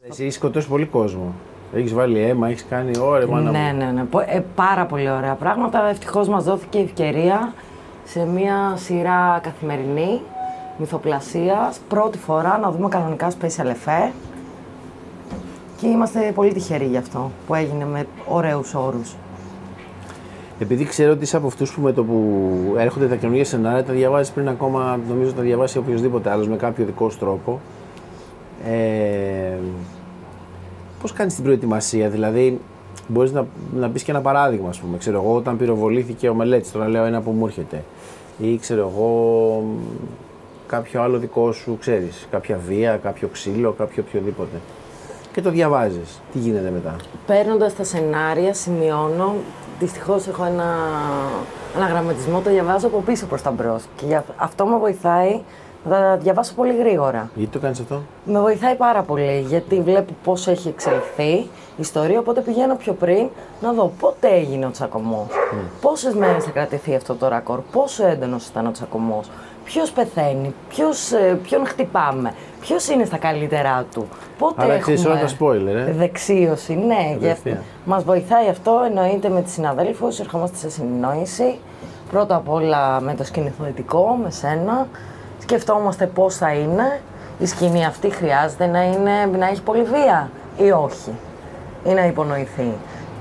Εσύ 0.09 0.23
έχεις 0.23 0.35
σκοτώσει 0.35 0.67
πολύ 0.67 0.85
κόσμο. 0.85 1.33
Έχεις 1.73 1.93
βάλει 1.93 2.19
αίμα, 2.19 2.47
έχεις 2.47 2.65
κάνει 2.69 2.97
ωραία 2.97 3.27
μάνα 3.27 3.51
ναι, 3.51 3.71
μου. 3.71 3.77
ναι, 3.77 3.91
ναι. 3.91 4.03
Πο- 4.03 4.19
Ε, 4.19 4.43
πάρα 4.55 4.85
πολύ 4.85 5.09
ωραία 5.09 5.33
πράγματα. 5.33 5.87
Ευτυχώς 5.87 6.27
μας 6.27 6.43
δόθηκε 6.43 6.77
η 6.77 6.81
ευκαιρία 6.83 7.53
σε 8.05 8.25
μια 8.25 8.73
σειρά 8.75 9.39
καθημερινή 9.43 10.21
μυθοπλασίας. 10.77 11.79
Πρώτη 11.89 12.17
φορά 12.17 12.57
να 12.57 12.71
δούμε 12.71 12.87
κανονικά 12.87 13.31
special 13.31 13.65
effect. 13.65 14.13
Και 15.79 15.87
είμαστε 15.87 16.31
πολύ 16.35 16.53
τυχεροί 16.53 16.85
γι' 16.85 16.97
αυτό 16.97 17.31
που 17.47 17.55
έγινε 17.55 17.85
με 17.85 18.07
ωραίους 18.27 18.73
όρους. 18.73 19.15
Επειδή 20.59 20.85
ξέρω 20.85 21.11
ότι 21.11 21.23
είσαι 21.23 21.37
από 21.37 21.47
αυτούς 21.47 21.73
που 21.73 21.81
με 21.81 21.91
το 21.91 22.03
που 22.03 22.41
έρχονται 22.77 23.07
τα 23.07 23.15
καινούργια 23.15 23.45
σενάρια 23.45 23.83
τα 23.83 23.93
διαβάζεις 23.93 24.33
πριν 24.33 24.47
ακόμα, 24.47 24.99
νομίζω 25.09 25.33
τα 25.33 25.41
διαβάσει 25.41 25.77
οποιοδήποτε 25.77 26.29
άλλος 26.29 26.47
με 26.47 26.55
κάποιο 26.55 26.85
δικό 26.85 27.09
σου 27.09 27.17
τρόπο. 27.19 27.59
Ε, 28.65 29.57
Πώς 31.01 31.13
κάνεις 31.13 31.35
την 31.35 31.43
προετοιμασία, 31.43 32.09
δηλαδή 32.09 32.59
μπορείς 33.07 33.31
να, 33.31 33.45
να 33.75 33.89
πεις 33.89 34.03
και 34.03 34.11
ένα 34.11 34.21
παράδειγμα, 34.21 34.69
ας 34.69 34.79
πούμε. 34.79 34.97
Ξέρω 34.97 35.21
εγώ, 35.21 35.35
όταν 35.35 35.57
πυροβολήθηκε 35.57 36.29
ο 36.29 36.33
Μελέτης, 36.33 36.71
τώρα 36.71 36.87
λέω 36.87 37.03
ένα 37.03 37.21
που 37.21 37.31
μου 37.31 37.45
έρχεται. 37.45 37.83
Ή 38.37 38.57
ξέρω 38.57 38.91
εγώ, 38.93 39.63
κάποιο 40.67 41.01
άλλο 41.01 41.17
δικό 41.17 41.51
σου, 41.51 41.77
ξέρεις, 41.79 42.27
κάποια 42.31 42.59
βία, 42.67 42.97
κάποιο 43.03 43.27
ξύλο, 43.27 43.71
κάποιο 43.71 44.03
οποιοδήποτε. 44.07 44.55
Και 45.33 45.41
το 45.41 45.49
διαβάζεις. 45.49 46.21
Τι 46.31 46.37
γίνεται 46.39 46.69
μετά; 46.69 46.95
Παίρνοντας 47.27 47.75
τα 47.75 47.83
σενάρια, 47.83 48.53
σημειώνω. 48.53 49.33
Δυστυχώς 49.79 50.27
έχω 50.27 50.45
ένα, 50.45 50.65
ένα 51.75 51.85
γραμματισμό, 51.87 52.39
το 52.41 52.49
διαβάζω 52.49 52.87
από 52.87 53.01
πίσω 53.05 53.25
προς 53.25 53.41
τα 53.41 53.51
μπρος. 53.51 53.83
Και 53.95 54.05
για- 54.05 54.25
αυτό 54.35 54.65
με 54.65 54.77
βοηθάει 54.77 55.41
να 55.89 55.91
τα 55.99 56.17
διαβάσω 56.17 56.53
πολύ 56.53 56.75
γρήγορα. 56.77 57.29
Γιατί 57.35 57.51
το 57.51 57.59
κάνεις 57.59 57.79
αυτό; 57.79 58.01
Με 58.25 58.39
βοηθάει 58.39 58.75
πάρα 58.75 59.01
πολύ 59.01 59.45
γιατί 59.47 59.81
βλέπω 59.81 60.13
πώς 60.23 60.47
έχει 60.47 60.67
εξελιχθεί 60.67 61.31
η 61.31 61.49
ιστορία. 61.77 62.19
Οπότε 62.19 62.41
πηγαίνω 62.41 62.75
πιο 62.75 62.93
πριν 62.93 63.27
να 63.61 63.73
δω 63.73 63.91
πότε 63.99 64.27
έγινε 64.27 64.65
ο 64.65 64.71
τσακωμός. 64.71 65.27
Πόσες 65.81 66.13
μέρες 66.13 66.43
θα 66.43 66.49
κρατηθεί 66.51 66.95
αυτό 66.95 67.13
το 67.15 67.27
ρακόρ, 67.27 67.59
πόσο 67.71 68.07
έντονος 68.07 68.47
ήταν 68.47 68.65
ο 68.67 68.71
τσακωμός, 68.71 69.29
ποιος 69.65 69.91
πεθαίνει, 69.91 70.53
ποιος, 70.69 71.11
ε, 71.11 71.39
ποιον 71.43 71.65
χτυπάμε, 71.65 72.33
ποιος 72.61 72.87
είναι 72.87 73.05
στα 73.05 73.17
καλύτερά 73.17 73.85
του. 73.93 74.07
Πότε 74.37 74.63
Άρα 74.63 74.77
ξέρεις 74.77 75.05
έχουμε 75.05 75.19
όλα 75.19 75.25
τα 75.25 75.35
spoiler, 75.39 75.87
ε. 75.87 75.91
δεξίωση, 75.91 76.73
ναι. 76.73 77.17
Κατευθείαν. 77.19 77.61
Μας 77.85 78.03
βοηθάει 78.03 78.49
αυτό, 78.49 78.81
εννοείται 78.85 79.29
με 79.29 79.41
τις 79.41 79.53
συναδέλφους, 79.53 80.19
ερχόμαστε 80.19 80.57
σε 80.57 80.69
συνεννόηση. 80.69 81.59
Πρώτα 82.11 82.35
απ' 82.35 82.49
όλα 82.49 83.01
με 83.01 83.13
το 83.15 83.23
σκηνοθετικό, 83.23 84.19
με 84.23 84.31
σένα. 84.31 84.87
Σκεφτόμαστε 85.39 86.05
πώς 86.05 86.35
θα 86.35 86.53
είναι. 86.53 86.99
Η 87.39 87.45
σκηνή 87.45 87.85
αυτή 87.85 88.09
χρειάζεται 88.09 88.65
να, 88.65 88.83
είναι, 88.83 89.37
να 89.37 89.47
έχει 89.47 89.61
πολύ 89.61 89.83
βία 89.83 90.29
ή 90.57 90.71
όχι. 90.71 91.11
Ή 91.83 91.89
να 91.89 92.05
υπονοηθεί. 92.05 92.73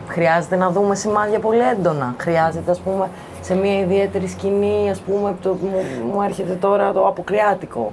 Χρειάζεται 0.09 0.57
να 0.57 0.71
δούμε 0.71 0.95
σημάδια 0.95 1.39
πολύ 1.39 1.61
έντονα. 1.61 2.15
Χρειάζεται, 2.19 2.71
ας 2.71 2.79
πούμε, 2.81 3.09
σε 3.45 3.55
μια 3.55 3.81
ιδιαίτερη 3.81 4.27
σκηνή, 4.29 4.91
ας 4.91 5.01
πούμε, 5.01 5.37
το, 5.43 5.57
μου, 5.63 5.83
μου 6.13 6.23
έρχεται 6.23 6.53
τώρα 6.55 6.93
το 6.93 7.07
αποκριάτικο, 7.07 7.93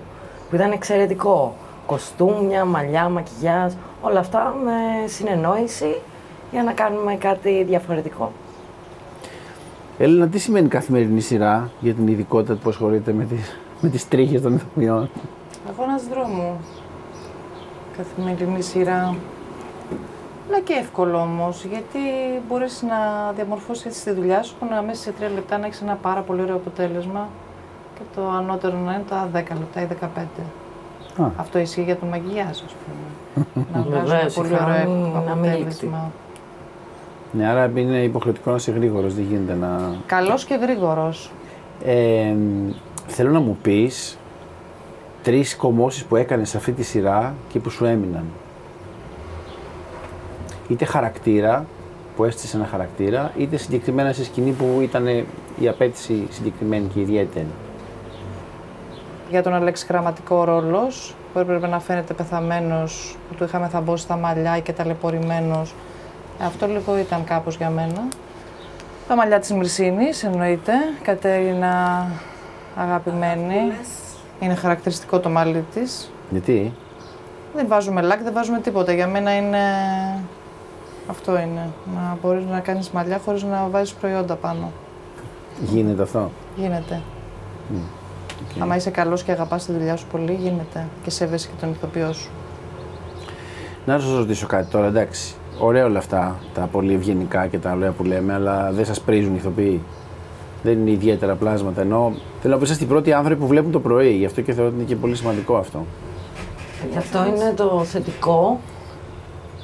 που 0.49 0.55
ήταν 0.55 0.71
εξαιρετικό. 0.71 1.55
Κοστούμια, 1.85 2.65
μαλλιά, 2.65 3.09
μακιγιάζ, 3.09 3.73
όλα 4.01 4.19
αυτά 4.19 4.55
με 4.63 5.07
συνεννόηση 5.07 5.95
για 6.51 6.63
να 6.63 6.71
κάνουμε 6.71 7.15
κάτι 7.15 7.63
διαφορετικό. 7.63 8.31
Έλληνα, 9.97 10.27
τι 10.27 10.39
σημαίνει 10.39 10.67
καθημερινή 10.67 11.21
σειρά 11.21 11.71
για 11.79 11.93
την 11.93 12.07
ειδικότητα 12.07 12.53
που 12.53 12.69
ασχολείται 12.69 13.13
με 13.13 13.23
τις, 13.23 13.59
με 13.81 13.89
τις 13.89 14.07
τρίχες 14.07 14.41
των 14.41 14.55
ηθοποιών; 14.55 15.09
Αγώνας 15.69 16.03
δρόμου. 16.07 16.59
Καθημερινή 17.97 18.61
σειρά. 18.61 19.15
Αλλά 20.53 20.61
και 20.63 20.73
εύκολο 20.73 21.17
όμως, 21.17 21.63
γιατί 21.63 21.99
μπορείς 22.47 22.81
να 22.81 23.31
διαμορφώσεις 23.35 23.85
έτσι 23.85 24.03
τη 24.03 24.11
δουλειά 24.11 24.43
σου 24.43 24.55
να 24.69 24.81
μέσα 24.81 25.01
σε 25.01 25.11
τρία 25.11 25.29
λεπτά 25.29 25.57
να 25.57 25.65
έχεις 25.65 25.81
ένα 25.81 25.95
πάρα 26.01 26.21
πολύ 26.21 26.41
ωραίο 26.41 26.55
αποτέλεσμα 26.55 27.29
και 27.95 28.01
το 28.15 28.29
ανώτερο 28.29 28.77
να 28.77 28.93
είναι 28.93 29.03
τα 29.09 29.29
10 29.33 29.33
λεπτά 29.33 29.81
ή 29.81 29.87
15. 30.01 31.23
Α. 31.23 31.29
Αυτό 31.37 31.59
ισχύει 31.59 31.83
για 31.83 31.95
το 31.95 32.05
μαγιγιάζ, 32.05 32.47
ας 32.49 32.63
πούμε. 32.63 33.65
να 33.73 33.81
βγάζουμε 33.81 34.09
Βεβαίως, 34.09 34.33
πολύ 34.33 34.53
η 34.53 34.55
χαρά 34.55 34.73
ωραίο 34.73 34.95
είναι 34.95 35.21
να 35.25 35.35
μην 35.35 35.51
αποτέλεσμα. 35.51 36.11
Ναι, 37.31 37.47
άρα 37.47 37.71
είναι 37.75 38.03
υποχρεωτικό 38.03 38.49
να 38.49 38.55
είσαι 38.55 38.71
γρήγορος, 38.71 39.15
δεν 39.15 39.23
γίνεται 39.23 39.53
να... 39.53 39.95
Καλός 40.05 40.45
και 40.45 40.55
γρήγορος. 40.61 41.31
Ε, 41.83 42.35
θέλω 43.07 43.31
να 43.31 43.39
μου 43.39 43.57
πεις 43.61 44.17
τρεις 45.23 45.55
κομμώσεις 45.55 46.03
που 46.03 46.15
έκανες 46.15 46.49
σε 46.49 46.57
αυτή 46.57 46.71
τη 46.71 46.83
σειρά 46.83 47.33
και 47.49 47.59
που 47.59 47.69
σου 47.69 47.85
έμειναν. 47.85 48.23
Είτε 50.71 50.85
χαρακτήρα, 50.85 51.65
που 52.15 52.23
έστησε 52.23 52.57
ένα 52.57 52.65
χαρακτήρα, 52.65 53.31
είτε 53.37 53.57
συγκεκριμένα 53.57 54.13
σε 54.13 54.23
σκηνή 54.23 54.51
που 54.51 54.79
ήταν 54.81 55.07
η 55.59 55.67
απέτηση 55.67 56.27
συγκεκριμένη 56.29 56.87
και 56.93 56.99
ιδιαίτερη. 56.99 57.47
Για 59.29 59.43
τον 59.43 59.53
Αλέξη 59.53 59.85
Γραμματικό 59.89 60.43
ρόλος, 60.43 61.15
που 61.33 61.39
έπρεπε 61.39 61.67
να 61.67 61.79
φαίνεται 61.79 62.13
πεθαμένος, 62.13 63.17
που 63.29 63.35
του 63.35 63.43
είχαμε 63.43 63.67
θαμπώσει 63.67 64.07
τα 64.07 64.15
μαλλιά 64.15 64.59
και 64.59 64.73
ταλαιπωρημένο. 64.73 65.61
Αυτό 66.41 66.67
λίγο 66.67 66.97
ήταν 66.97 67.23
κάπως 67.23 67.55
για 67.55 67.69
μένα. 67.69 68.07
Τα 69.07 69.15
μαλλιά 69.15 69.39
της 69.39 69.51
Μυρσίνης, 69.51 70.23
εννοείται. 70.23 70.73
Κατέρινα 71.01 72.07
αγαπημένη. 72.75 73.71
Είναι 74.39 74.55
χαρακτηριστικό 74.55 75.19
το 75.19 75.29
μαλλί 75.29 75.65
της. 75.73 76.11
Γιατί; 76.29 76.73
Δεν 77.55 77.67
βάζουμε 77.67 78.01
λάκ, 78.01 78.21
δεν 78.21 78.33
βάζουμε 78.33 78.59
τίποτα. 78.59 78.93
Για 78.93 79.07
μένα 79.07 79.35
είναι... 79.35 79.59
Αυτό 81.07 81.31
είναι. 81.31 81.69
Να 81.95 82.17
μπορείς 82.21 82.45
να 82.45 82.59
κάνεις 82.59 82.89
μαλλιά 82.89 83.21
χωρίς 83.25 83.43
να 83.43 83.67
βάζεις 83.71 83.93
προϊόντα 83.93 84.35
πάνω. 84.35 84.71
Γίνεται 85.71 86.01
αυτό; 86.01 86.31
Γίνεται. 86.55 87.01
Μμ, 87.69 87.77
οκ. 88.55 88.61
Άμα 88.61 88.75
είσαι 88.75 88.89
καλός 88.89 89.23
και 89.23 89.31
αγαπάς 89.31 89.65
τη 89.65 89.71
δουλειά 89.71 89.95
σου 89.95 90.05
πολύ, 90.11 90.33
γίνεται. 90.33 90.87
Και 91.03 91.09
σέβεσαι 91.09 91.47
και 91.47 91.53
τον 91.59 91.69
ηθοποιό 91.69 92.13
σου. 92.13 92.29
Να 93.85 93.99
σας 93.99 94.17
ρωτήσω 94.17 94.47
κάτι 94.47 94.71
τώρα, 94.71 94.87
εντάξει. 94.87 95.35
Ωραία 95.59 95.85
όλα 95.85 95.97
αυτά 95.97 96.39
τα 96.53 96.61
πολύ 96.71 96.93
ευγενικά 96.93 97.47
και 97.47 97.57
τα 97.57 97.71
ωραία 97.71 97.91
που 97.91 98.03
λέμε, 98.03 98.33
αλλά 98.33 98.71
δεν 98.71 98.85
σας 98.85 99.01
πρήζουν 99.01 99.33
οι 99.33 99.37
ηθοποιοί; 99.37 99.81
Δεν 100.63 100.79
είναι 100.79 100.91
ιδιαίτερα 100.91 101.35
πλάσματα. 101.35 101.81
Ενώ 101.81 102.13
θέλω 102.41 102.53
να 102.53 102.59
πω, 102.59 102.65
είσαστε 102.65 102.83
οι 102.83 102.87
πρώτοι 102.87 103.13
άνθρωποι 103.13 103.41
που 103.41 103.47
βλέπουν 103.47 103.71
το 103.71 103.79
πρωί. 103.79 104.11
Γι' 104.11 104.25
αυτό 104.25 104.41
και 104.41 104.53
θεωρώ 104.53 104.69
ότι 104.69 104.77
είναι 104.77 104.87
και 104.87 104.95
πολύ 104.95 105.15
σημαντικό 105.15 105.55
αυτό. 105.57 105.85
Και 106.91 106.97
αυτό 106.97 107.25
είναι 107.25 107.53
το 107.55 107.83
θετικό 107.83 108.59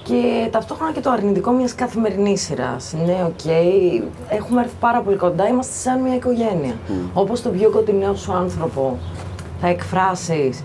και 0.08 0.48
ταυτόχρονα 0.52 0.92
και 0.92 1.00
το 1.00 1.10
αρνητικό 1.12 1.52
μιας 1.52 1.76
καθημερινής 1.76 2.42
σειράς. 2.42 2.94
Ναι, 3.06 3.24
οκ, 3.28 3.46
έχουμε 4.30 4.62
έρθει 4.62 4.76
πάρα 4.80 5.02
πολύ 5.02 5.18
κοντά, 5.18 5.48
είμαστε 5.48 5.74
σαν 5.90 6.02
μια 6.02 6.16
οικογένεια. 6.16 6.74
Όπως 7.14 7.42
το 7.42 7.50
πιο 7.50 7.70
κοντινό 7.70 8.14
σου 8.16 8.34
άνθρωπο 8.34 8.98
θα 9.62 9.68
εκφράσεις 9.68 10.64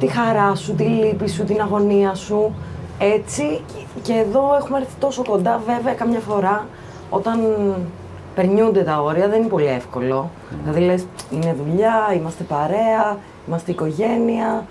τη 0.00 0.06
χαρά 0.06 0.54
σου, 0.54 0.74
τη 0.74 0.82
λύπη 0.84 1.28
σου, 1.28 1.44
την 1.44 1.60
αγωνία 1.60 2.14
σου, 2.14 2.54
έτσι. 2.98 3.42
Και- 3.66 3.82
Και 4.02 4.12
εδώ 4.12 4.56
έχουμε 4.60 4.78
έρθει 4.78 4.94
τόσο 5.00 5.24
κοντά, 5.24 5.60
βέβαια, 5.66 5.94
καμιά 5.94 6.18
φορά 6.20 6.66
όταν 7.10 7.40
περνιούνται 8.34 8.82
τα 8.82 9.02
όρια, 9.02 9.28
δεν 9.28 9.38
είναι 9.40 9.48
πολύ 9.48 9.66
εύκολο. 9.66 10.30
Δηλαδή 10.62 10.80
λες, 10.80 11.06
είναι 11.30 11.56
δουλειά, 11.64 12.12
είμαστε 12.16 12.44
παρέα, 12.44 13.16
είμαστε 13.48 13.70
οικογένεια. 13.70 14.66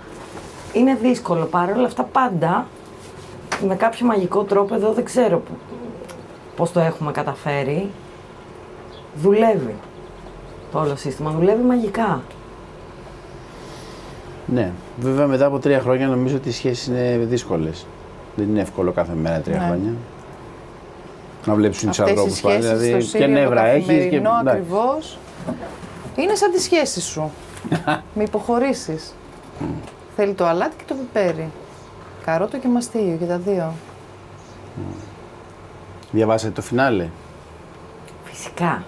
Είναι 0.72 0.94
δύσκολο. 1.02 1.44
Παρ' 1.44 1.70
όλα 1.76 1.86
αυτά 1.86 2.02
πάντα, 2.02 2.66
με 3.66 3.74
κάποιο 3.74 4.06
μαγικό 4.06 4.42
τρόπο, 4.42 4.74
εδώ 4.74 4.92
δεν 4.92 5.04
ξέρω 5.04 5.38
που- 5.38 5.56
πώς 6.56 6.72
το 6.72 6.80
έχουμε 6.80 7.12
καταφέρει, 7.12 7.90
δουλεύει. 9.16 9.74
Το 10.72 10.78
όλο 10.78 10.96
σύστημα 10.96 11.30
δουλεύει 11.30 11.62
μαγικά. 11.62 12.22
Ναι. 14.46 14.72
Βέβαια 15.00 15.26
μετά 15.26 15.46
από 15.46 15.58
τρία 15.58 15.80
χρόνια 15.80 16.06
νομίζω 16.06 16.36
ότι 16.36 16.48
οι 16.48 16.52
σχέσεις 16.52 16.86
είναι 16.86 17.16
δύσκολες. 17.22 17.86
Δεν 18.36 18.48
είναι 18.48 18.60
εύκολο 18.60 18.92
κάθε 18.92 19.12
μέρα 19.14 19.38
τρία 19.40 19.58
Ναι. 19.58 19.64
χρόνια. 19.64 19.92
Να 21.44 21.54
βλέπεις 21.54 21.78
τους 21.78 21.88
Αυτές 21.88 22.06
οι 22.06 22.10
ανθρώπους 22.10 22.40
πάλι. 22.40 22.62
σχέσεις 22.62 22.78
Δηλαδή 22.78 23.00
στο 23.02 23.16
και 23.18 23.22
Σύριο, 23.24 23.40
νεύρα 23.40 23.60
το 23.62 23.66
έχεις 23.68 23.86
και. 23.86 23.92
καθημερινό 23.94 24.30
εντάξει. 24.40 24.58
ακριβώς, 24.60 25.18
είναι 26.16 26.34
σαν 26.34 26.50
τις 26.50 26.62
σχέσεις 26.62 27.04
σου. 27.04 27.30
με 28.16 28.22
υποχωρήσεις. 28.22 29.14
Θέλει 30.16 30.32
το 30.32 30.46
αλάτι 30.46 30.74
και 30.76 30.84
το 30.88 30.94
πιπέρι. 30.94 31.50
Καρότο 32.26 32.58
και 32.58 32.68
μαστίγιο 32.68 33.16
και 33.16 33.24
τα 33.24 33.38
δύο. 33.38 33.72
Διαβάσατε 36.12 36.52
το 36.52 36.62
φινάλε; 36.62 37.08
Φυσικά. 38.24 38.82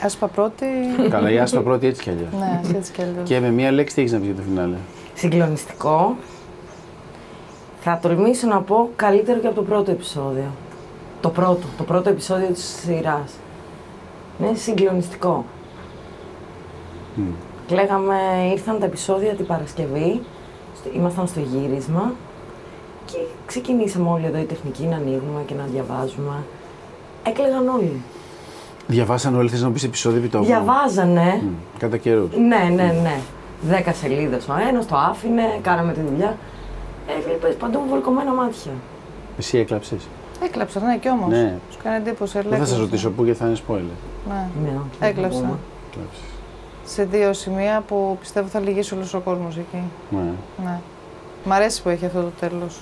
Η 0.00 0.04
Άσπα 0.04 0.26
πρώτη. 0.28 0.66
Καλά, 1.10 1.30
η 1.30 1.38
Άσπα 1.38 1.60
πρώτη 1.60 1.86
έτσι 1.86 2.02
κι 2.02 2.10
αλλιώς. 2.10 2.28
ναι, 2.38 2.76
έτσι 2.76 2.92
κι 2.92 3.02
αλλιώς. 3.02 3.28
Και 3.28 3.40
με 3.40 3.50
μία 3.50 3.70
λέξη 3.72 3.94
τι 3.94 4.00
έχεις 4.00 4.12
να 4.12 4.18
πεις 4.18 4.26
για 4.26 4.36
το 4.36 4.42
φινάλε; 4.42 4.76
Συγκλονιστικό. 5.14 6.16
Θα 7.80 7.98
τολμήσω 8.02 8.46
να 8.46 8.60
πω 8.62 8.90
καλύτερο 8.96 9.38
και 9.40 9.46
από 9.46 9.56
το 9.56 9.62
πρώτο 9.62 9.90
επεισόδιο. 9.90 10.50
Το 11.20 11.28
πρώτο, 11.30 11.66
το 11.76 11.82
πρώτο 11.84 12.08
επεισόδιο 12.08 12.46
της 12.48 12.64
σειράς. 12.64 13.32
Είναι 14.40 14.54
συγκλονιστικό. 14.54 15.44
Κλαίγαμε, 17.68 18.16
ήρθαν 18.52 18.78
τα 18.78 18.84
επεισόδια 18.86 19.34
την 19.34 19.46
Παρασκευή, 19.46 20.20
στο- 20.76 20.90
ήμασταν 20.94 21.26
στο 21.26 21.40
γύρισμα 21.40 22.12
και 23.06 23.18
ξεκινήσαμε 23.46 24.08
όλοι 24.10 24.26
εδώ 24.26 24.38
οι 24.38 24.44
τεχνικοί 24.44 24.82
να 24.82 24.96
ανοίγουμε 24.96 25.42
και 25.46 25.54
να 25.54 25.64
διαβάζουμε. 25.72 26.44
Έκλαιγαν 27.22 27.68
όλοι. 27.68 28.02
Διαβάσαν 28.86 29.34
όλοι, 29.36 29.48
θες 29.48 29.62
να 29.62 29.70
πεις 29.70 29.84
επεισόδιο 29.84 30.18
επί 30.18 30.28
τόπου; 30.28 30.44
Διαβάζανε. 30.44 31.40
Μμ, 31.42 31.48
Κατά 31.78 31.96
καιρούς. 31.96 32.28
Ναι, 32.36 32.74
ναι, 32.74 32.96
ναι. 33.02 33.18
Δέκα 33.62 33.92
σελίδες 33.92 34.48
ο 34.48 34.54
ένας, 34.68 34.86
το 34.86 34.96
άφηνε, 34.96 35.58
κάναμε 35.62 35.92
τη 35.92 36.00
δουλειά. 36.00 36.36
Έβλεπε 37.18 37.46
παντού 37.46 37.80
βολκωμένα 37.88 38.32
μάτια. 38.32 38.72
Εσύ 39.38 39.58
έκλαψες; 39.58 40.06
Έκλαψα, 40.44 40.80
ναι, 40.80 40.98
κι 40.98 41.08
όμως. 41.08 41.28
Ναι. 41.28 41.58
Σου 41.70 41.78
κάνει 41.82 41.96
εντύπωση. 41.96 42.40
Δεν 42.48 42.58
θα 42.58 42.64
σας 42.64 42.78
ρωτήσω 42.78 43.10
πού 43.10 43.24
γιατί 43.24 43.38
θα 43.38 43.46
είναι 43.46 43.56
spoiler. 43.68 43.96
Ναι, 44.28 44.48
Ναι, 44.62 44.70
έκλαψα. 45.08 45.58
Έκλαψες. 45.90 46.22
Σε 46.84 47.04
δύο 47.04 47.32
σημεία 47.32 47.82
που 47.86 48.16
πιστεύω 48.20 48.48
θα 48.48 48.60
λυγίσει 48.60 48.94
όλος 48.94 49.14
ο 49.14 49.20
κόσμος 49.20 49.56
εκεί. 49.56 49.82
Ναι. 50.10 50.32
Ναι. 50.64 50.78
Μ' 51.44 51.52
αρέσει 51.52 51.82
που 51.82 51.88
έχει 51.88 52.06
αυτό 52.06 52.20
το 52.20 52.30
τέλος. 52.40 52.80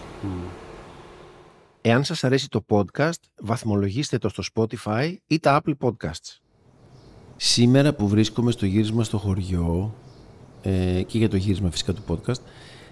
Εάν 1.80 2.04
σας 2.04 2.24
αρέσει 2.24 2.48
το 2.48 2.64
podcast, 2.68 3.20
βαθμολογήστε 3.40 4.18
το 4.18 4.28
στο 4.28 4.42
Spotify 4.54 5.14
ή 5.26 5.38
τα 5.38 5.62
Apple 5.64 5.74
Podcasts. 5.80 6.38
Σήμερα 7.36 7.94
που 7.94 8.08
βρίσκομαι 8.08 8.50
στο 8.50 8.66
γύρισμα 8.66 9.04
στο 9.04 9.18
χωριό 9.18 9.94
ε, 10.62 11.02
και 11.02 11.18
για 11.18 11.28
το 11.28 11.36
γύρισμα 11.36 11.70
φυσικά 11.70 11.92
του 11.92 12.02
podcast, 12.08 12.40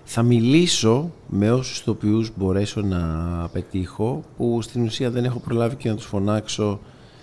θα 0.04 0.22
μιλήσω 0.22 1.12
με 1.28 1.50
όσους 1.50 1.80
ηθοποιούς 1.80 2.30
μπορέσω 2.36 2.80
να 2.80 3.02
πετύχω 3.52 4.24
που 4.36 4.62
στην 4.62 4.82
ουσία 4.82 5.10
δεν 5.10 5.24
έχω 5.24 5.38
προλάβει 5.38 5.76
και 5.76 5.88
να 5.88 5.96
τους 5.96 6.06
φωνάξω 6.06 6.80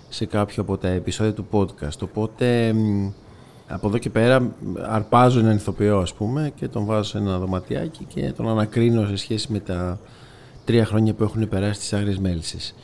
σε 0.08 0.26
κάποιο 0.26 0.62
από 0.62 0.78
τα 0.78 0.88
επεισόδια 0.88 1.32
του 1.32 1.46
podcast. 1.50 1.98
Οπότε 2.02 2.72
μ, 2.72 3.10
από 3.68 3.88
εδώ 3.88 3.98
και 3.98 4.10
πέρα 4.10 4.40
μ, 4.40 4.50
αρπάζω 4.88 5.38
έναν 5.38 5.56
ηθοποιό 5.56 5.98
ας 5.98 6.14
πούμε 6.14 6.52
και 6.54 6.68
τον 6.68 6.84
βάζω 6.84 7.02
σε 7.02 7.18
ένα 7.18 7.38
δωματιάκι 7.38 8.04
και 8.04 8.32
τον 8.36 8.48
ανακρίνω 8.48 9.06
σε 9.06 9.16
σχέση 9.16 9.52
με 9.52 9.58
τα 9.60 9.98
τρία 10.64 10.84
χρόνια 10.84 11.14
που 11.14 11.22
έχουν 11.24 11.48
περάσει 11.48 11.74
στις 11.74 11.92
Άγριες 11.92 12.18
Μέλισσες. 12.18 12.74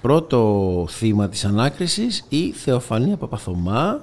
Πρώτο 0.00 0.84
θύμα 0.88 1.28
της 1.28 1.44
ανάκρισης 1.44 2.24
η 2.28 2.50
Θεοφανία 2.50 3.16
Παπαθωμά, 3.16 4.00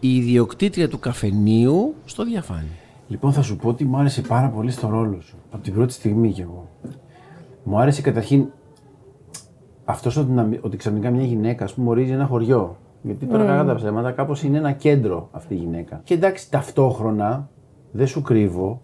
η 0.00 0.16
ιδιοκτήτρια 0.16 0.88
του 0.88 0.98
καφενείου 0.98 1.94
στο 2.04 2.24
Διαφάνη. 2.24 2.68
Λοιπόν, 3.08 3.32
θα 3.32 3.42
σου 3.42 3.56
πω 3.56 3.68
ότι 3.68 3.84
μου 3.84 3.96
άρεσε 3.96 4.20
πάρα 4.22 4.48
πολύ 4.48 4.70
στο 4.70 4.88
ρόλο 4.88 5.20
σου. 5.20 5.36
Από 5.50 5.62
την 5.62 5.72
πρώτη 5.74 5.92
στιγμή 5.92 6.32
κι 6.32 6.40
εγώ. 6.40 6.68
Μου 7.64 7.78
άρεσε 7.78 8.02
καταρχήν 8.02 8.44
αυτός 9.84 10.16
ότι, 10.16 10.30
να- 10.30 10.48
ότι 10.60 10.76
ξαφνικά 10.76 11.10
μια 11.10 11.24
γυναίκα, 11.24 11.64
ας 11.64 11.74
πούμε, 11.74 11.88
ορίζει 11.88 12.10
ένα 12.12 12.26
χωριό. 12.26 12.76
Γιατί 13.02 13.26
τώρα, 13.26 13.44
Mm. 13.44 13.46
κακά 13.46 13.64
τα 13.64 13.74
ψέματα, 13.74 14.10
κάπως 14.10 14.42
είναι 14.42 14.58
ένα 14.58 14.72
κέντρο 14.72 15.28
αυτή 15.32 15.54
η 15.54 15.56
γυναίκα. 15.56 16.00
Και 16.04 16.14
εντάξει, 16.14 16.50
ταυτόχρονα 16.50 17.48
δεν 17.92 18.06
σου 18.06 18.22
κρύβω 18.22 18.82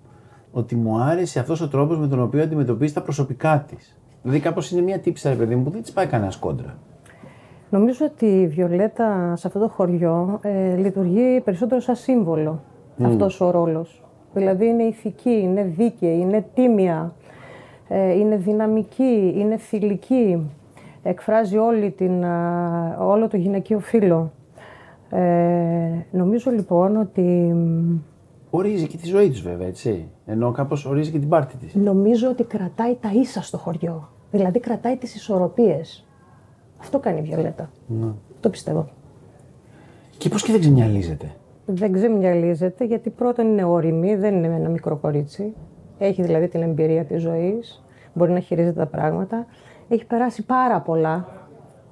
ότι 0.53 0.77
μου 0.77 0.99
άρεσε 1.01 1.41
αυτός 1.41 1.61
ο 1.61 1.69
τρόπος 1.69 1.99
με 1.99 2.07
τον 2.09 2.21
οποίο 2.23 2.43
αντιμετωπίζεις 2.43 2.95
τα 2.95 3.03
προσωπικά 3.03 3.65
της. 3.69 3.99
Δηλαδή, 4.23 4.41
κάπως 4.41 4.71
είναι 4.71 4.81
μια 4.81 4.99
τύψη, 4.99 5.29
ρε 5.29 5.35
παιδί 5.35 5.55
μου, 5.55 5.63
που 5.63 5.71
δεν 5.71 5.83
της 5.83 5.93
πάει 5.93 6.07
κανένας 6.07 6.37
κόντρα. 6.37 6.79
Νομίζω 7.71 8.07
ότι 8.13 8.27
η 8.27 8.47
Βιολέτα 8.47 9.37
σε 9.37 9.47
αυτό 9.47 9.59
το 9.59 9.69
χωριό 9.69 10.39
ε, 10.43 10.77
λειτουργεί 10.77 11.41
περισσότερο 11.45 11.81
σαν 11.81 11.97
σύμβολο 11.97 12.61
Μμ. 12.97 13.05
αυτός 13.07 13.41
ο 13.41 13.51
ρόλος. 13.51 14.03
Δηλαδή 14.35 14.67
είναι 14.67 14.83
ηθική, 14.83 15.31
είναι 15.43 15.63
δίκαιη, 15.63 16.19
είναι 16.21 16.47
τίμια, 16.55 17.15
ε, 17.89 18.13
είναι 18.19 18.37
δυναμική, 18.37 19.33
είναι 19.37 19.57
θηλυκή. 19.57 20.51
Εκφράζει 21.09 21.57
όλη 21.57 21.91
την, 21.91 22.25
α, 22.25 22.97
όλο 23.01 23.29
το 23.29 23.37
γυναικείο 23.37 23.79
φύλλο. 23.79 24.33
Ε, 25.11 25.21
νομίζω 26.11 26.51
λοιπόν 26.51 26.97
ότι... 26.97 27.55
Ορίζει 28.51 28.87
και 28.87 28.97
τη 28.97 29.07
ζωή 29.07 29.29
της, 29.31 29.41
βέβαια, 29.41 29.67
έτσι. 29.67 30.09
Ενώ 30.27 30.53
κάπως 30.53 30.85
ορίζει 30.85 31.11
και 31.11 31.19
την 31.19 31.29
πάρτη 31.29 31.57
της. 31.57 31.75
Νομίζω 31.75 32.29
ότι 32.29 32.45
κρατάει 32.45 32.97
τα 33.01 33.11
ίσα 33.15 33.43
στο 33.43 33.59
χωριό. 33.59 34.09
Δηλαδή 34.31 34.61
κρατάει 34.61 34.97
τις 34.97 35.15
ισορροπίες. 35.15 36.07
Αυτό 36.81 36.99
κάνει 36.99 37.19
η 37.19 37.23
Βιολέτα. 37.23 37.71
Ναι. 37.87 38.07
Το 38.41 38.51
πιστεύω. 38.51 38.89
Και 40.19 40.29
πώς 40.29 40.43
και 40.43 40.53
δεν 40.53 40.61
ξεμυαλίζεται; 40.61 41.35
Δεν 41.67 41.93
ξεμυαλίζεται 41.93 42.85
γιατί 42.85 43.11
πρώτον 43.11 43.47
είναι 43.47 43.65
όρημη, 43.65 44.15
δεν 44.15 44.35
είναι 44.35 44.55
ένα 44.55 44.69
μικρό 44.69 44.97
κορίτσι. 44.97 45.55
Έχει 45.99 46.23
δηλαδή 46.23 46.49
την 46.49 46.63
εμπειρία 46.63 47.05
της 47.05 47.23
ζωής, 47.23 47.85
μπορεί 48.15 48.33
να 48.33 48.41
χειρίζεται 48.41 48.79
τα 48.79 48.87
πράγματα. 48.87 49.47
Έχει 49.89 50.05
περάσει 50.07 50.45
πάρα 50.47 50.81
πολλά, 50.81 51.27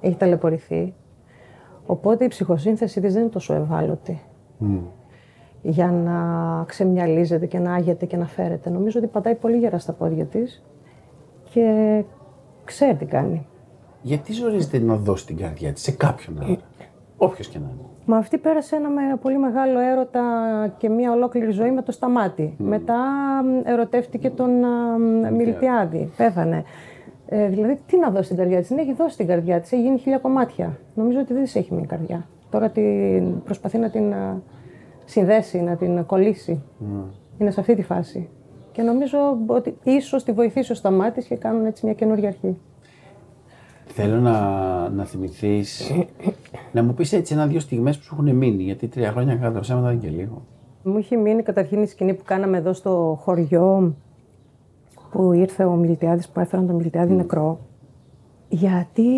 έχει 0.01 0.15
ταλαιπωρηθεί. 0.15 0.93
Οπότε 1.85 2.23
η 2.23 2.27
ψυχοσύνθεση 2.27 3.01
της 3.01 3.13
δεν 3.13 3.21
είναι 3.21 3.31
τόσο 3.31 3.53
ευάλωτη 3.53 4.21
για 5.61 5.91
να 5.91 6.15
ξεμυαλίζεται 6.67 7.45
και 7.45 7.59
να 7.59 7.73
άγεται 7.73 8.05
και 8.05 8.17
να 8.17 8.25
φέρεται. 8.25 8.69
Νομίζω 8.69 8.99
ότι 8.99 9.07
πατάει 9.07 9.35
πολύ 9.35 9.57
γερά 9.57 9.77
στα 9.79 9.93
πόδια 9.93 10.25
της 10.25 10.63
και 11.53 12.03
ξέρει 12.63 12.95
τι 12.95 13.05
κάνει. 13.05 13.47
Γιατί 14.01 14.33
ζορίζεται 14.33 14.79
να 14.79 14.95
δώσει 14.95 15.25
την 15.25 15.37
καρδιά 15.37 15.73
της 15.73 15.81
σε 15.83 15.91
κάποιον 15.91 16.39
άλλο. 16.43 16.57
Όποιος 17.17 17.47
και 17.47 17.57
να 17.59 17.65
είναι. 17.65 17.81
Μα 18.05 18.17
αυτή 18.17 18.37
πέρασε 18.37 18.75
ένα 18.75 18.89
με- 18.89 19.17
πολύ 19.21 19.37
μεγάλο 19.37 19.79
έρωτα 19.79 20.21
και 20.77 20.89
μια 20.89 21.11
ολόκληρη 21.11 21.51
ζωή 21.51 21.71
με 21.71 21.81
το 21.81 21.91
σταμάτη. 21.91 22.55
Μετά 22.57 22.95
μ, 23.43 23.67
ερωτεύτηκε 23.69 24.29
τον 24.29 24.63
α, 24.65 24.97
μ, 24.97 25.35
Μιλτιάδη. 25.35 26.11
Πέθανε. 26.17 26.63
Ε, 27.29 27.47
δηλαδή, 27.47 27.79
τι 27.85 27.99
να 27.99 28.09
δώσει 28.09 28.27
την 28.27 28.37
καρδιά 28.37 28.59
της; 28.59 28.67
Την 28.67 28.77
έχει 28.77 28.93
δώσει 28.93 29.17
την 29.17 29.27
καρδιά 29.27 29.59
της. 29.59 29.71
Έχει 29.71 29.81
γίνει 29.81 29.97
χίλια 29.97 30.17
κομμάτια. 30.17 30.79
Νομίζω 30.95 31.19
ότι 31.19 31.33
δεν 31.33 31.43
της 31.43 31.55
έχει 31.55 31.73
μείνει 31.73 31.87
καρδιά. 31.87 32.27
Τώρα 32.49 32.69
την 32.69 33.43
προσπαθεί 33.43 33.77
να 33.77 33.89
την 33.89 34.13
α, 34.13 34.41
συνδέσει, 35.05 35.61
να 35.61 35.75
την 35.75 36.05
κολλήσει. 36.05 36.63
Είναι 37.37 37.51
σε 37.51 37.59
αυτή 37.59 37.75
τη 37.75 37.83
φάση. 37.83 38.29
Και 38.71 38.81
νομίζω 38.81 39.17
ότι 39.47 39.77
ίσως 39.83 40.23
τη 40.23 40.31
βοηθήσει 40.31 40.71
ο 40.71 40.75
Σταμάτης 40.75 41.25
και 41.25 41.35
κάνουν 41.35 41.65
έτσι 41.65 41.85
μια 41.85 41.93
καινούργια 41.93 42.27
αρχή. 42.27 42.57
Θέλω 43.85 44.19
να, 44.19 44.39
να 44.89 45.05
θυμηθείς, 45.05 45.91
να 46.73 46.83
μου 46.83 46.93
πεις 46.93 47.13
έτσι 47.13 47.33
ένα-δύο 47.33 47.59
στιγμές 47.59 47.97
που 47.97 48.03
σου 48.03 48.17
έχουν 48.19 48.35
μείνει. 48.35 48.63
Γιατί 48.63 48.87
τρία 48.87 49.11
χρόνια 49.11 49.35
κατά 49.35 49.51
τα 49.51 49.59
ψέματα 49.59 49.87
δεν 49.87 49.95
είναι 49.95 50.07
και 50.07 50.15
λίγο. 50.15 50.45
Μου 50.83 50.97
είχε 50.97 51.17
μείνει 51.17 51.43
καταρχήν 51.43 51.81
η 51.81 51.87
σκηνή 51.87 52.13
που 52.13 52.23
κάναμε 52.25 52.57
εδώ 52.57 52.73
στο 52.73 53.17
χωριό 53.21 53.95
που 55.11 55.31
ήρθε 55.31 55.63
ο 55.63 55.71
Μιλτιάδης, 55.71 56.29
που 56.29 56.39
έφεραν 56.39 56.67
τον 56.67 56.75
Μιλτιάδη 56.75 57.13
νεκρό. 57.13 57.59
Γιατί 58.49 59.11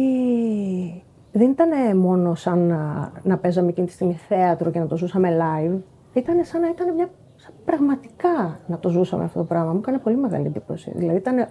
δεν 1.32 1.50
ήταν 1.50 1.98
μόνο 1.98 2.36
σαν 2.36 2.60
να, 2.60 3.12
να 3.24 3.38
παίζαμε 3.38 3.70
εκείνη 3.70 3.88
τη 3.88 3.94
στιγμή 3.94 4.14
θέατρο 4.14 4.72
και 4.72 4.80
να 4.80 4.88
το 4.88 4.98
ζούσαμε 4.98 5.38
live. 5.38 5.78
Ήταν 6.14 6.44
σαν 6.44 6.62
να 6.62 6.70
ήταν 6.70 6.94
μια 6.94 7.10
σαν 7.36 7.54
πραγματικά 7.66 8.60
να 8.68 8.80
το 8.80 8.90
ζούσαμε 8.90 9.24
αυτό 9.24 9.40
το 9.40 9.46
πράγμα. 9.46 9.72
Μου 9.72 9.78
έκανε 9.78 9.98
πολύ 9.98 10.18
μεγάλη 10.18 10.46
εντύπωση. 10.46 10.92
Δηλαδή 10.96 11.18
ήταν 11.18 11.48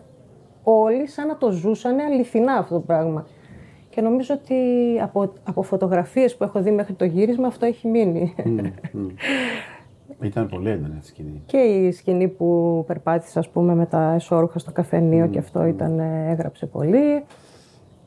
όλοι 0.62 1.06
σαν 1.06 1.26
να 1.26 1.36
το 1.36 1.50
ζούσαν 1.50 1.98
αληθινά 1.98 2.52
αυτό 2.52 2.74
το 2.74 2.80
πράγμα. 2.80 3.26
Και 3.88 4.00
νομίζω 4.00 4.34
ότι 4.34 4.54
από, 5.02 5.32
από 5.44 5.62
φωτογραφίες 5.62 6.36
που 6.36 6.44
έχω 6.44 6.62
δει 6.62 6.70
μέχρι 6.70 6.94
το 6.94 7.04
γύρισμα 7.04 7.46
αυτό 7.46 7.66
έχει 7.66 7.88
μείνει. 7.88 8.34
Ήταν 10.20 10.48
πολύ 10.48 10.70
έντονη 10.70 10.94
αυτή 10.98 11.10
η 11.10 11.14
σκηνή. 11.14 11.42
Και 11.46 11.56
η 11.56 11.92
σκηνή 11.92 12.28
που 12.28 12.84
περπάτησες, 12.86 13.36
ας 13.36 13.48
πούμε, 13.48 13.74
με 13.74 13.86
τα 13.86 14.12
εσώρουχα 14.12 14.58
στο 14.58 14.72
καφενείο 14.72 15.26
και 15.26 15.38
αυτό 15.38 15.64
ήταν, 15.64 15.98
ε, 15.98 16.30
έγραψε 16.30 16.66
πολύ. 16.66 17.24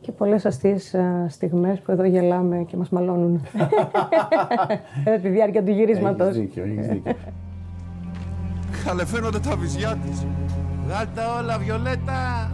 Και 0.01 0.12
πολλές 0.12 0.45
αστείες 0.45 0.93
α, 0.93 1.30
στιγμές 1.30 1.80
που 1.80 1.91
εδώ 1.91 2.03
γελάμε 2.03 2.64
και 2.68 2.78
μας 2.78 2.89
μαλώνουν. 2.89 3.41
Κατά 5.03 5.20
τη 5.22 5.30
διάρκεια 5.30 5.64
του 5.64 5.72
γυρίσματος. 5.72 6.28
Έχεις 6.28 6.39
δίκιο, 6.39 6.64
έχεις 6.64 6.88
δίκιο. 6.88 7.14
Χαλεφαίνονται 8.72 9.39
τα 9.39 9.55
βυζιά 9.55 9.97
της. 10.05 10.26
Βγάλ' 10.86 11.07
τα 11.16 11.38
όλα, 11.39 11.57
Βιολέτα! 11.57 12.51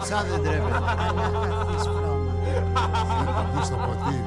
Σαν 0.00 0.24
δεν 0.30 0.42
τρέπεται. 0.42 0.78
Αναχαθείς 2.46 3.16
βρώμα. 3.18 3.46
Εκεί 3.54 3.64
στο 3.64 3.76
ποτήρι. 3.76 4.22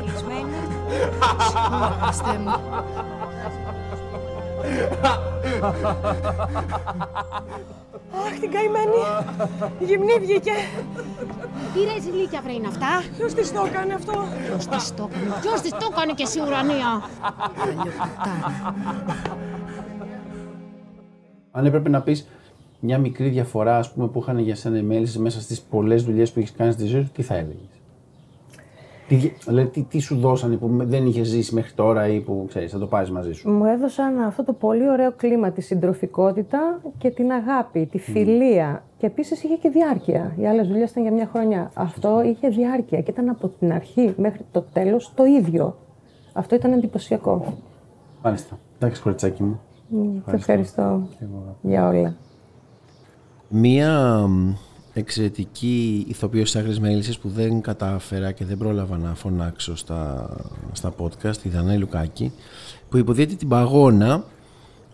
Κλεισμένη. 0.00 0.58
Χριστέ 2.02 2.38
μου. 2.38 2.50
Αχ, 8.26 8.38
την 8.40 8.50
καημένη. 8.50 9.00
Γυμνή 9.78 10.18
βγήκε. 10.20 10.52
Τι 11.74 11.80
ρε 11.80 12.00
ζηλίκια 12.00 12.40
βρε 12.42 12.52
είναι 12.52 12.66
αυτά; 12.66 12.86
Ποιος 13.16 13.34
της 13.34 13.52
το 13.52 13.62
έκανε 13.66 13.94
αυτό; 13.94 14.12
Ποιος 14.46 14.66
της 14.66 14.94
το 14.94 15.08
έκανε; 15.10 15.34
Ποιος 15.40 15.60
της 15.60 15.70
το 15.70 15.88
έκανε 15.90 16.12
και 16.12 16.22
εσύ 16.22 16.40
ουρανία; 16.40 17.02
Αν 21.50 21.66
έπρεπε 21.66 21.88
να 21.88 22.02
πεις 22.02 22.28
μια 22.80 22.98
μικρή 22.98 23.28
διαφορά 23.28 23.76
ας 23.76 23.92
πούμε, 23.92 24.08
που 24.08 24.18
είχαν 24.20 24.38
για 24.38 24.54
σένα 24.54 24.78
οι 24.78 24.82
μέλισσε 24.82 25.20
μέσα 25.20 25.40
στις 25.40 25.60
πολλές 25.60 26.04
δουλειές 26.04 26.32
που 26.32 26.38
έχεις 26.38 26.52
κάνει 26.52 26.72
στη 26.72 26.84
ζωή 26.84 27.02
σου, 27.02 27.10
τι 27.12 27.22
θα 27.22 27.34
έλεγες; 27.34 27.80
Τι, 29.08 29.14
δι- 29.14 29.36
δηλαδή, 29.44 29.68
τι, 29.68 29.82
τι 29.82 29.98
σου 29.98 30.16
δώσανε 30.18 30.56
που 30.56 30.70
δεν 30.80 31.06
είχες 31.06 31.26
ζήσει 31.28 31.54
μέχρι 31.54 31.72
τώρα 31.72 32.06
ή 32.08 32.20
που 32.20 32.44
ξέρεις, 32.48 32.72
θα 32.72 32.78
το 32.78 32.86
πάρεις 32.86 33.10
μαζί 33.10 33.32
σου; 33.32 33.50
Μου 33.50 33.64
έδωσαν 33.64 34.18
αυτό 34.18 34.44
το 34.44 34.52
πολύ 34.52 34.88
ωραίο 34.90 35.12
κλίμα, 35.16 35.50
τη 35.50 35.60
συντροφικότητα 35.60 36.80
και 36.98 37.10
την 37.10 37.30
αγάπη, 37.32 37.86
τη 37.86 37.98
φιλία. 37.98 38.82
Και 38.98 39.06
επίσης 39.06 39.42
είχε 39.42 39.54
και 39.54 39.68
διάρκεια. 39.68 40.34
Οι 40.38 40.46
άλλες 40.46 40.68
δουλειές 40.68 40.90
ήταν 40.90 41.02
για 41.02 41.12
μια 41.12 41.28
χρονιά. 41.32 41.70
Αυτό 41.74 42.22
είχε 42.22 42.48
διάρκεια 42.48 43.00
και 43.00 43.10
ήταν 43.10 43.28
από 43.28 43.48
την 43.48 43.72
αρχή 43.72 44.14
μέχρι 44.16 44.44
το 44.52 44.64
τέλος 44.72 45.12
το 45.14 45.24
ίδιο. 45.24 45.76
Αυτό 46.32 46.54
ήταν 46.54 46.72
εντυπωσιακό. 46.72 47.56
Μάλιστα. 48.22 48.58
Εντάξει, 48.78 49.02
κοριτσάκι 49.02 49.42
μου. 49.42 49.60
Μ, 49.88 50.18
Σε 50.28 50.34
ευχαριστώ 50.36 51.08
για 51.62 51.88
όλα. 51.88 52.14
Μία 53.52 54.26
μ, 54.26 54.52
εξαιρετική 54.92 56.04
ηθοποιός 56.08 56.50
της 56.50 56.60
Άγριες 56.60 56.78
Μέλισσες 56.78 57.18
που 57.18 57.28
δεν 57.28 57.60
κατάφερα 57.60 58.32
και 58.32 58.44
δεν 58.44 58.58
πρόλαβα 58.58 58.98
να 58.98 59.14
φωνάξω 59.14 59.76
στα, 59.76 60.30
στα 60.72 60.94
podcast, 60.98 61.36
η 61.42 61.48
Δανάη 61.48 61.76
Λουκάκη, 61.76 62.32
που 62.88 62.96
υποδίεται 62.96 63.34
την 63.34 63.48
παγώνα. 63.48 64.24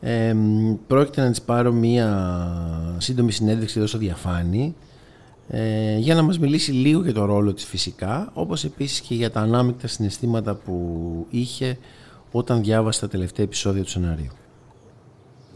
Ε, 0.01 0.35
μ, 0.35 0.75
πρόκειται 0.87 1.23
να 1.23 1.31
της 1.31 1.43
πάρω 1.43 1.73
μία 1.73 2.97
σύντομη 2.99 3.33
συνέντευξη 3.33 3.79
εδώ 3.79 3.87
στο 3.87 3.99
Διαφάνη 3.99 4.75
ε, 5.49 5.97
για 5.97 6.15
να 6.15 6.23
μας 6.23 6.39
μιλήσει 6.39 6.73
λίγο 6.73 7.03
για 7.03 7.15
το 7.15 7.25
ρόλο 7.25 7.53
της 7.53 7.65
φυσικά, 7.65 8.31
όπως 8.35 8.65
επίσης 8.65 9.01
και 9.01 9.15
για 9.15 9.31
τα 9.31 9.41
ανάμεικτα 9.41 9.87
συναισθήματα 9.87 10.55
που 10.55 11.27
είχε 11.31 11.79
όταν 12.33 12.63
διάβασε 12.63 13.01
τα 13.01 13.09
τελευταία 13.09 13.45
επεισόδια 13.45 13.83
του 13.83 13.91
σενάριου. 13.91 14.31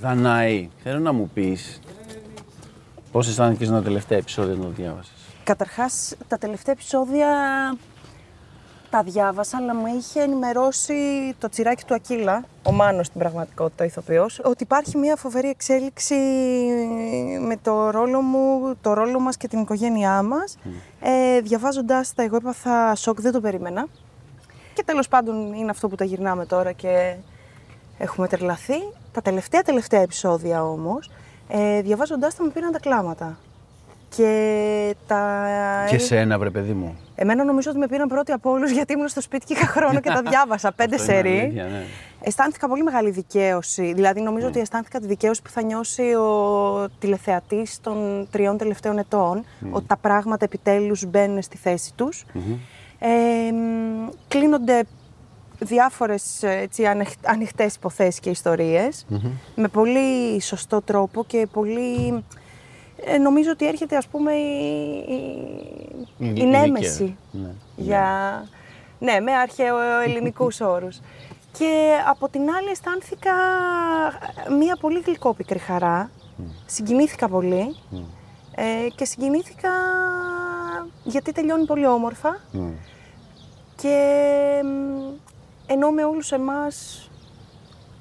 Δανάη, 0.01 0.69
θέλω 0.83 0.99
να 0.99 1.13
μου 1.13 1.31
πεις 1.35 1.81
πώς 3.13 3.29
αισθάνθηκε 3.29 3.71
τα 3.71 3.83
τελευταία 3.83 4.19
επεισόδια 4.19 4.55
να 4.55 4.65
το 4.65 4.71
διάβασες; 4.71 5.13
Καταρχάς, 5.45 6.15
τα 6.29 6.39
τελευταία 6.39 6.75
επεισόδια 6.75 7.29
τα 8.91 9.03
διάβασα, 9.03 9.57
αλλά 9.57 9.75
με 9.75 9.91
είχε 9.91 10.21
ενημερώσει 10.21 10.95
το 11.39 11.49
τσιράκι 11.49 11.85
του 11.85 11.95
Ακύλα, 11.95 12.45
ο 12.63 12.73
Μάνος 12.73 13.07
στην 13.07 13.21
πραγματικότητα 13.21 13.85
ηθοποιός, 13.85 14.41
ότι 14.45 14.63
υπάρχει 14.63 14.99
μια 14.99 15.17
φοβερή 15.17 15.49
εξέλιξη 15.49 16.15
με 17.41 17.57
το 17.63 17.91
ρόλο 17.91 18.21
μου, 18.21 18.75
το 18.81 18.93
ρόλο 18.93 19.21
μας 19.21 19.37
και 19.37 19.49
την 19.49 19.61
οικογένειά 19.61 20.23
μας. 20.23 20.57
Ε, 21.01 21.41
διαβάζοντας 21.41 22.15
τα, 22.15 22.23
εγώ 22.23 22.37
έπαθα 22.37 22.95
σοκ, 22.95 23.21
δεν 23.21 23.33
το 23.33 23.41
περίμενα. 23.41 23.87
Και 24.75 24.83
τέλος 24.85 25.09
πάντων 25.09 25.53
είναι 25.53 25.71
αυτό 25.71 25.89
που 25.89 25.95
τα 25.95 26.05
γυρνάμε 26.05 26.47
τώρα 26.47 26.73
και 26.73 27.15
έχουμε 27.99 28.29
τρελαθεί. 28.29 28.79
Τα 29.13 29.23
τελευταία 29.23 29.63
τελευταία 29.63 30.01
επεισόδια 30.01 30.65
όμως, 30.65 31.11
ε, 31.51 31.81
διαβάζοντάς 31.83 32.35
τα 32.35 32.45
με 32.45 32.51
πήραν 32.51 32.73
τα 32.73 32.79
κλάματα. 32.79 33.39
Και 34.17 34.95
τα... 35.07 35.45
Και 35.89 35.99
σένα, 35.99 36.39
βρε 36.39 36.51
παιδί 36.51 36.73
μου. 36.73 36.99
Εμένα 37.15 37.45
νομίζω 37.45 37.71
ότι 37.71 37.79
με 37.79 37.87
πήραν 37.87 38.09
πρώτη 38.09 38.33
από 38.33 38.51
όλους 38.51 38.71
γιατί 38.77 38.93
ήμουν 38.93 39.09
στο 39.09 39.21
σπίτι 39.21 39.47
και 39.47 39.53
είχα 39.53 39.67
χρόνο 39.67 40.01
και 40.01 40.11
τα 40.11 40.23
διάβασα. 40.31 40.73
Πέντε 40.73 40.95
Αυτό 40.95 41.13
είναι 41.13 41.23
σερί. 41.23 41.39
αλήθεια, 41.39 41.65
ναι. 41.65 41.83
Αισθάνθηκα 42.23 42.69
πολύ 42.69 42.83
μεγάλη 42.83 43.11
δικαίωση. 43.11 43.93
Δηλαδή, 43.93 44.21
νομίζω 44.21 44.47
ότι 44.47 44.61
αισθάνθηκα 44.61 45.01
τη 45.01 45.07
δικαίωση 45.07 45.43
που 45.43 45.51
θα 45.51 45.63
νιώσει 45.63 46.03
ο 46.03 46.89
τηλεθεατής 46.99 47.81
των 47.81 48.29
τριών 48.31 48.57
τελευταίων 48.57 48.99
ετών. 48.99 49.45
Ότι 49.71 49.87
τα 49.87 49.97
πράγματα 49.97 50.45
επιτέλους 50.45 51.05
μπαίνουν 51.07 51.43
στη 51.43 51.57
θέση 51.57 51.93
τους. 51.95 52.25
Ε, 52.99 53.09
μ, 53.53 54.09
κλείνονται 54.29 54.83
διάφορες 55.61 56.43
έτσι, 56.43 56.87
ανεχ- 56.87 57.27
ανοιχτές 57.29 57.75
υποθέσεις 57.75 58.21
και 58.21 58.31
ιστορίες 58.31 59.07
με 59.55 59.69
πολύ 59.69 60.41
σωστό 60.41 60.81
τρόπο 60.83 61.25
και 61.25 61.47
πολύ... 61.53 62.25
ε, 63.05 63.19
νομίζω 63.19 63.51
ότι 63.51 63.67
έρχεται 63.67 63.97
ας 63.97 64.07
πούμε 64.07 64.33
η, 64.33 65.05
η, 66.19 66.33
η 66.35 66.45
νέμεση 66.45 67.17
Ναι. 67.31 67.51
για... 67.77 68.05
Ναι, 68.99 69.21
με 69.21 69.33
αρχαιοελληνικούς 69.33 70.61
όρους. 70.75 71.01
Και 71.59 71.91
από 72.09 72.29
την 72.29 72.41
άλλη 72.51 72.69
αισθάνθηκα 72.71 73.33
μία 74.59 74.77
πολύ 74.81 75.01
γλυκόπικρη 75.07 75.59
χαρά. 75.59 76.11
Συγκινήθηκα 76.67 77.29
πολύ. 77.29 77.77
Ε, 78.55 78.89
και 78.95 79.05
συγκινήθηκα 79.05 79.69
γιατί 81.05 81.33
τελειώνει 81.33 81.65
πολύ 81.67 81.87
όμορφα. 81.87 82.41
Και 83.77 83.97
μ, 84.65 85.13
ενώ 85.73 85.91
με 85.91 86.05
όλους 86.05 86.33
εμάς 86.33 87.09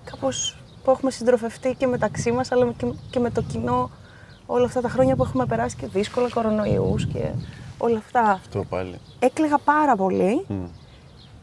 κάπως 0.03 0.57
που 0.83 0.91
έχουμε 0.91 1.11
συντροφευτεί 1.11 1.75
και 1.77 1.87
μεταξύ 1.87 2.31
μας 2.31 2.51
αλλά 2.51 2.71
και, 2.77 2.85
και 3.09 3.19
με 3.19 3.29
το 3.29 3.41
κοινό 3.41 3.89
όλα 4.45 4.65
αυτά 4.65 4.81
τα 4.81 4.89
χρόνια 4.89 5.15
που 5.15 5.23
έχουμε 5.23 5.45
περάσει 5.45 5.75
και 5.75 5.87
δύσκολα 5.87 6.29
κορονοϊούς 6.29 7.07
και 7.07 7.31
όλα 7.77 7.97
αυτά. 7.97 8.21
Αυτό 8.21 8.65
πάλι. 8.69 8.99
Έκλαιγα 9.19 9.57
πάρα 9.57 9.95
πολύ. 9.95 10.45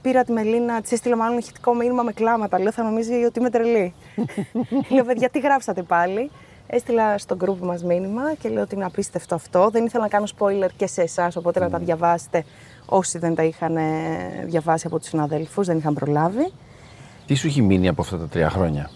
Πήρα 0.02 0.24
τη 0.24 0.32
Μελίνα, 0.32 0.80
της 0.80 0.92
έστειλα 0.92 1.16
μάλλον 1.16 1.38
ηχητικό 1.38 1.74
μήνυμα 1.74 2.02
με 2.02 2.12
κλάματα. 2.12 2.60
Λέω, 2.60 2.72
θα 2.72 2.82
νομίζει 2.82 3.24
ότι 3.24 3.38
είμαι 3.38 3.50
τρελή. 3.50 3.94
λέω, 4.94 5.04
παιδιά, 5.04 5.30
τι 5.30 5.38
γράψατε 5.38 5.82
πάλι; 5.82 6.30
Έστειλα 6.66 7.18
στο 7.18 7.36
group 7.44 7.58
μας 7.60 7.84
μήνυμα 7.84 8.34
και 8.34 8.48
λέω 8.48 8.62
ότι 8.62 8.74
είναι 8.74 8.84
απίστευτο 8.84 9.34
αυτό. 9.34 9.68
Δεν 9.70 9.84
ήθελα 9.84 10.02
να 10.02 10.08
κάνω 10.08 10.26
spoiler 10.38 10.68
και 10.76 10.86
σε 10.86 11.02
εσάς, 11.02 11.36
οπότε 11.36 11.60
να 11.60 11.70
τα 11.70 11.78
διαβάσετε 11.78 12.44
όσοι 12.86 13.18
δεν 13.18 13.34
τα 13.34 13.42
είχαν 13.42 13.76
ε, 13.76 14.44
διαβάσει 14.44 14.86
από 14.86 14.98
τους 14.98 15.08
συναδέλφους, 15.08 15.66
δεν 15.66 15.78
είχαν 15.78 15.94
προλάβει. 15.94 16.52
Τι 17.26 17.34
σου 17.34 17.46
έχει 17.46 17.62
μείνει 17.62 17.88
από 17.88 18.02
αυτά 18.02 18.18
τα 18.18 18.26
τρία 18.26 18.50
χρόνια; 18.50 18.90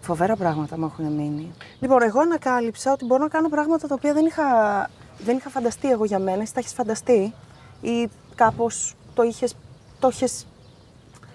Φοβερά 0.00 0.36
πράγματα 0.36 0.78
μου 0.78 0.84
έχουν 0.84 1.12
μείνει. 1.12 1.52
Λοιπόν, 1.80 2.02
εγώ 2.02 2.20
ανακάλυψα 2.20 2.92
ότι 2.92 3.04
μπορώ 3.04 3.22
να 3.22 3.28
κάνω 3.28 3.48
πράγματα 3.48 3.86
τα 3.86 3.94
οποία 3.94 4.12
δεν 4.12 4.26
είχα, 4.26 4.44
δεν 5.18 5.36
είχα 5.36 5.48
φανταστεί 5.50 5.90
εγώ 5.90 6.04
για 6.04 6.18
μένα. 6.18 6.42
Εσύ 6.42 6.54
τα 6.54 6.60
έχεις 6.60 6.72
φανταστεί 6.72 7.34
ή 7.80 8.08
κάπως 8.34 8.94
το 9.14 9.22
είχες. 9.22 9.54
Το 9.98 10.08
είχες... 10.08 10.46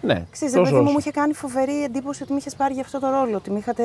Ναι, 0.02 0.26
Ξέρεις, 0.32 0.56
ρε 0.56 0.62
παιδί 0.62 0.76
μου, 0.76 0.92
μου 0.92 1.00
είχε 1.00 1.12
κάνει 1.12 1.34
φοβερή 1.34 1.84
εντύπωση 1.84 2.24
ότι 2.24 2.32
με 2.32 2.38
είχες 2.38 2.56
πάρει 2.56 2.74
για 2.74 2.82
αυτό 2.82 3.00
το 3.00 3.10
ρόλο. 3.10 3.36
Ότι 3.36 3.52
με 3.52 3.58
είχατε 3.58 3.84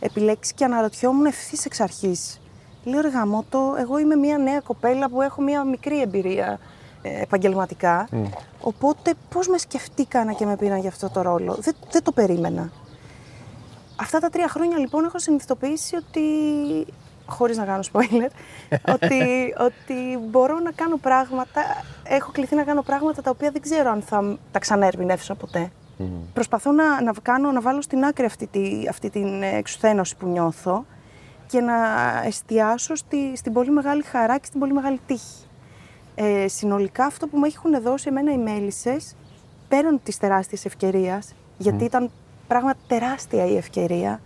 επιλέξει 0.00 0.54
και 0.54 0.64
αναρωτιόμουν 0.64 1.24
ευθύς 1.24 1.64
εξ 1.64 1.80
αρχής. 1.80 2.40
Λέω 2.84 3.00
ρε 3.00 3.08
γαμώτο, 3.08 3.74
εγώ 3.78 3.98
είμαι 3.98 4.14
μια 4.14 4.38
νέα 4.38 4.60
κοπέλα 4.60 5.08
που 5.08 5.22
έχω 5.22 5.42
μια 5.42 5.64
μικρή 5.64 6.00
εμπειρία 6.00 6.58
ε, 7.06 7.22
επαγγελματικά. 7.22 8.08
Οπότε 8.60 9.14
πώς 9.28 9.48
με 9.48 9.58
σκεφτήκανα 9.58 10.32
και 10.32 10.46
με 10.46 10.56
πήραν 10.56 10.78
για 10.78 10.88
αυτό 10.88 11.10
το 11.10 11.22
ρόλο; 11.22 11.56
Δεν, 11.60 11.74
δεν 11.90 12.02
το 12.02 12.12
περίμενα. 12.12 12.70
Αυτά 13.96 14.18
τα 14.18 14.30
τρία 14.30 14.48
χρόνια 14.48 14.78
λοιπόν 14.78 15.04
έχω 15.04 15.18
συνειδητοποιήσει 15.18 15.96
ότι, 15.96 16.22
χωρίς 17.26 17.56
να 17.56 17.64
κάνω 17.64 17.82
spoiler, 17.92 18.28
ότι, 18.94 19.54
ότι 19.58 20.18
μπορώ 20.30 20.58
να 20.58 20.70
κάνω 20.70 20.96
πράγματα, 20.96 21.62
έχω 22.02 22.30
κληθεί 22.32 22.54
να 22.54 22.62
κάνω 22.62 22.82
πράγματα 22.82 23.22
τα 23.22 23.30
οποία 23.30 23.50
δεν 23.50 23.60
ξέρω 23.60 23.90
αν 23.90 24.02
θα 24.02 24.38
τα 24.50 24.58
ξαναερμηνεύσω 24.58 25.34
ποτέ. 25.34 25.70
Προσπαθώ 26.32 26.72
να, 26.72 27.02
να, 27.02 27.12
κάνω, 27.22 27.52
να 27.52 27.60
βάλω 27.60 27.82
στην 27.82 28.04
άκρη 28.04 28.24
αυτή, 28.24 28.46
τη, 28.46 28.86
αυτή 28.88 29.10
την 29.10 29.42
εξουθένωση 29.42 30.16
που 30.16 30.26
νιώθω 30.26 30.84
και 31.46 31.60
να 31.60 31.74
εστιάσω 32.24 32.94
στη, 32.94 33.36
στην 33.36 33.52
πολύ 33.52 33.70
μεγάλη 33.70 34.02
χαρά 34.02 34.38
και 34.38 34.46
στην 34.46 34.60
πολύ 34.60 34.72
μεγάλη 34.72 35.00
τύχη. 35.06 35.43
Ε, 36.14 36.48
συνολικά 36.48 37.04
αυτό 37.04 37.26
που 37.26 37.38
μου 37.38 37.44
έχουν 37.44 37.82
δώσει 37.82 38.08
εμένα 38.08 38.32
οι 38.32 38.38
μέλισσες, 38.38 39.14
πέραν 39.68 40.00
της 40.02 40.18
τεράστιας 40.18 40.64
ευκαιρίας, 40.64 41.34
γιατί 41.58 41.84
ήταν 41.84 42.10
πράγμα 42.48 42.74
τεράστια 42.86 43.46
η 43.46 43.56
ευκαιρία, 43.56 44.20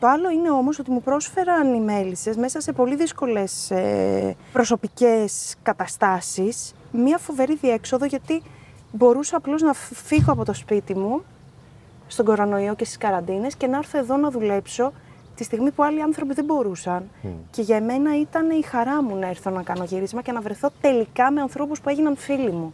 το 0.00 0.06
άλλο 0.06 0.30
είναι 0.30 0.50
όμως 0.50 0.78
ότι 0.78 0.90
μου 0.90 1.02
πρόσφεραν 1.02 1.74
οι 1.74 1.80
μέλισσες 1.80 2.36
μέσα 2.36 2.60
σε 2.60 2.72
πολύ 2.72 2.96
δύσκολες 2.96 3.70
ε, 3.70 4.36
προσωπικές 4.52 5.56
καταστάσεις 5.62 6.74
μία 6.92 7.18
φοβερή 7.18 7.56
διέξοδο 7.56 8.04
γιατί 8.04 8.42
μπορούσα 8.92 9.36
απλώς 9.36 9.62
να 9.62 9.72
φύγω 9.72 10.32
από 10.32 10.44
το 10.44 10.52
σπίτι 10.52 10.96
μου 10.96 11.22
στον 12.06 12.24
κορονοϊό 12.24 12.74
και 12.74 12.84
στις 12.84 12.96
καραντίνες 12.96 13.54
και 13.54 13.66
να 13.66 13.76
έρθω 13.76 13.98
εδώ 13.98 14.16
να 14.16 14.30
δουλέψω 14.30 14.92
τη 15.34 15.44
στιγμή 15.44 15.70
που 15.70 15.82
άλλοι 15.84 16.02
άνθρωποι 16.02 16.34
δεν 16.34 16.44
μπορούσαν. 16.44 17.10
Και 17.50 17.62
για 17.62 17.80
μένα 17.82 18.20
ήταν 18.20 18.50
η 18.50 18.62
χαρά 18.62 19.02
μου 19.02 19.16
να 19.16 19.26
έρθω 19.28 19.50
να 19.50 19.62
κάνω 19.62 19.84
γύρισμα 19.84 20.22
και 20.22 20.32
να 20.32 20.40
βρεθώ 20.40 20.70
τελικά 20.80 21.30
με 21.30 21.40
ανθρώπους 21.40 21.80
που 21.80 21.88
έγιναν 21.88 22.16
φίλοι 22.16 22.50
μου. 22.52 22.72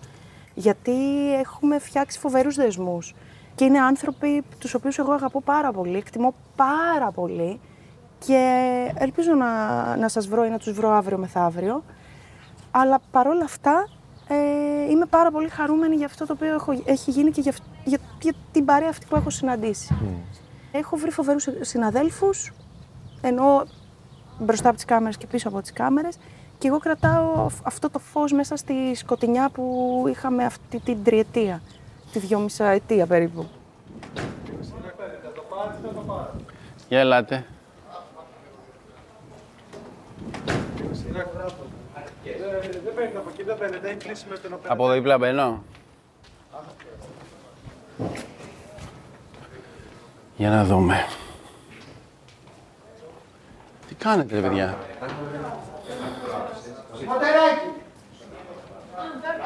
Γιατί 0.54 0.92
έχουμε 1.38 1.78
φτιάξει 1.78 2.18
φοβερούς 2.18 2.54
δεσμούς. 2.54 3.14
Και 3.54 3.64
είναι 3.64 3.78
άνθρωποι 3.78 4.42
τους 4.58 4.74
οποίους 4.74 4.98
εγώ 4.98 5.12
αγαπώ 5.12 5.40
πάρα 5.40 5.72
πολύ, 5.72 5.96
εκτιμώ 5.96 6.34
πάρα 6.56 7.10
πολύ 7.10 7.60
και 8.26 8.64
ελπίζω 8.94 9.32
να, 9.34 9.96
να 9.96 10.08
σας 10.08 10.26
βρω 10.26 10.44
ή 10.44 10.48
να 10.48 10.58
τους 10.58 10.72
βρω 10.72 10.90
αύριο 10.90 11.18
μεθαύριο. 11.18 11.84
Αλλά 12.70 12.98
παρόλα 13.10 13.44
αυτά 13.44 13.88
ε, 14.28 14.90
είμαι 14.90 15.06
πάρα 15.06 15.30
πολύ 15.30 15.48
χαρούμενη 15.48 15.94
για 15.96 16.06
αυτό 16.06 16.26
το 16.26 16.32
οποίο 16.32 16.54
έχω, 16.54 16.82
έχει 16.84 17.10
γίνει 17.10 17.30
και 17.30 17.40
για, 17.40 17.50
αυ- 17.50 17.62
για, 17.84 17.98
για 18.22 18.32
την 18.52 18.64
παρέα 18.64 18.88
αυτή 18.88 19.06
που 19.08 19.16
έχω 19.16 19.30
συναντήσει. 19.30 19.94
Έχω 20.72 20.96
βρει 20.96 21.10
φοβερούς 21.10 21.48
συναδέλφους, 21.60 22.52
ενώ 23.20 23.64
μπροστά 24.38 24.66
από 24.68 24.76
τις 24.76 24.84
κάμερες 24.84 25.16
και 25.16 25.26
πίσω 25.26 25.48
από 25.48 25.60
τις 25.62 25.72
κάμερες 25.72 26.16
και 26.58 26.68
εγώ 26.68 26.78
κρατάω 26.78 27.44
αυ- 27.44 27.66
αυτό 27.66 27.90
το 27.90 27.98
φως 27.98 28.32
μέσα 28.32 28.56
στη 28.56 28.94
σκοτεινιά 28.94 29.48
που 29.48 30.04
είχαμε 30.08 30.44
αυτή 30.44 30.80
την 30.80 31.04
τριετία, 31.04 31.62
τη 32.12 32.18
δυόμισα 32.18 32.66
ετία 32.68 33.06
περίπου. 33.06 33.46
Για 36.88 36.98
ελάτε. 37.00 37.44
Δεν 42.84 42.94
παίρνει 42.94 43.16
από 43.16 43.30
εκεί, 43.32 43.42
δεν 43.42 43.58
παίρνει. 43.58 43.76
Έχει 43.82 43.96
κλείσει 43.96 44.26
με 44.30 44.36
τον 44.38 44.52
οπέρα. 44.52 44.72
Από 44.72 44.84
εδώ 44.84 44.92
δίπλα 44.94 45.18
μπαίνω. 45.18 45.62
Για 50.36 50.50
να 50.50 50.64
δούμε. 50.64 51.06
Τι 53.88 53.94
κάνετε, 53.94 54.34
ρε 54.34 54.40
παιδιά; 54.40 54.78
Μοτεράκι. 57.06 57.70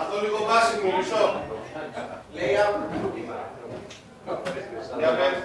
Αυτό 0.00 0.20
λίγο 0.24 0.38
βάση 0.48 0.74
μου, 0.82 0.96
μισό. 0.96 1.40
Λέει 2.34 2.50
Για 4.98 5.10
πες. 5.18 5.36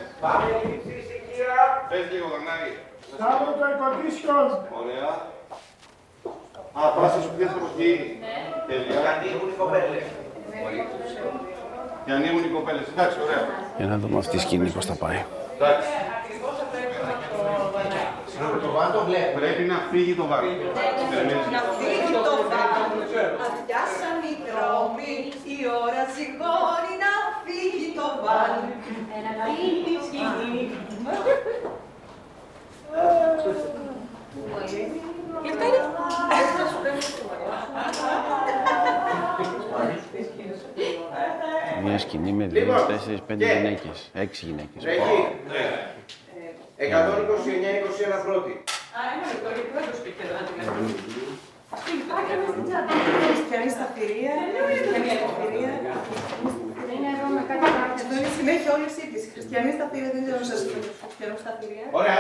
Πες 1.90 2.12
λίγο, 2.12 2.28
Γαρνάρη. 2.28 2.78
Στάβω 3.14 3.46
το 3.46 3.64
air 3.68 3.76
condition. 3.82 4.48
Ωραία. 4.82 5.10
Α, 6.74 6.90
πας 6.96 7.16
να 7.16 7.22
σου 7.22 7.32
πιέσεις 7.38 7.56
από 7.56 7.68
εκεί. 7.74 8.20
Τέλεια. 8.68 9.02
Και 9.02 9.08
ανοίγουν 9.08 9.50
οι 9.50 9.56
κοπέλες. 9.58 10.04
Και 12.06 12.12
ανοίγουν 12.12 12.44
οι 12.44 12.52
κοπέλες. 12.58 12.86
Εντάξει, 12.94 13.18
ωραία. 13.26 13.42
Για 13.78 13.88
να 13.92 13.98
δούμε 13.98 14.18
αυτή 14.18 14.36
η 14.36 14.40
σκηνή 14.40 14.70
πώς 14.70 14.86
θα 14.86 14.96
πάει. 15.04 15.20
Εντάξει. 15.56 15.90
Πρέπει 19.40 19.64
να 19.64 19.78
φύγει 19.92 20.14
το 20.14 20.26
βάρο. 20.28 20.48
Να 21.56 21.62
φύγει 21.80 22.14
το 22.28 22.36
βάρος, 22.50 23.12
αδειάσαν 23.46 24.18
οι 24.28 24.34
δρόμοι, 24.48 25.14
η 25.56 25.58
ώρα 25.84 26.04
σηκώνει 26.16 26.94
να 27.04 27.14
φύγει 27.44 27.90
το 28.00 28.08
βάρος. 28.24 28.70
Ένα 29.18 29.32
φύγει 29.44 29.92
η 29.96 30.00
σκηνή. 30.06 30.62
Μια 41.86 41.98
σκηνή 41.98 42.32
με 42.32 42.46
δύο, 42.48 42.60
Λοιπόν, 42.60 42.86
τέσσερις, 42.88 43.22
πέντε 43.28 43.46
και- 43.46 43.54
γυναίκες. 43.54 43.98
Έξι 44.14 44.46
γυναίκες. 44.46 44.84
Τρέχει. 44.84 45.22
129-21 46.78 48.18
πρώτη. 48.26 48.64
Χριστιανή 53.30 53.70
σταθερία, 53.78 54.34
χριστιανή 54.68 55.10
ελευθερία. 55.16 55.72
Είναι 56.94 57.10
εδώ 57.16 57.28
με 57.36 57.42
κάτι 57.50 57.64
πράγματα. 57.76 58.02
Εδώ 58.06 58.16
είναι 58.20 58.32
συνέχεια 58.40 58.70
όλη 58.76 58.86
η 58.92 58.94
σύντηση. 59.00 59.28
Χριστιανή 59.36 59.72
σταθερία, 59.78 60.10
δεν 60.16 60.22
ξέρω 60.26 60.38
αν 60.44 60.48
σας 60.52 60.60
λέω. 60.68 60.82
Χριστιανός 61.04 61.40
σταθερία. 61.44 61.86
Ωραία, 62.00 62.18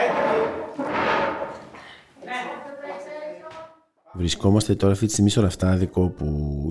Βρισκόμαστε 4.13 4.75
τώρα 4.75 4.93
αυτή 4.93 5.05
τη 5.05 5.11
στιγμή 5.11 5.29
στο 5.29 5.41
Ραφτάδικο 5.41 6.01
που 6.17 6.25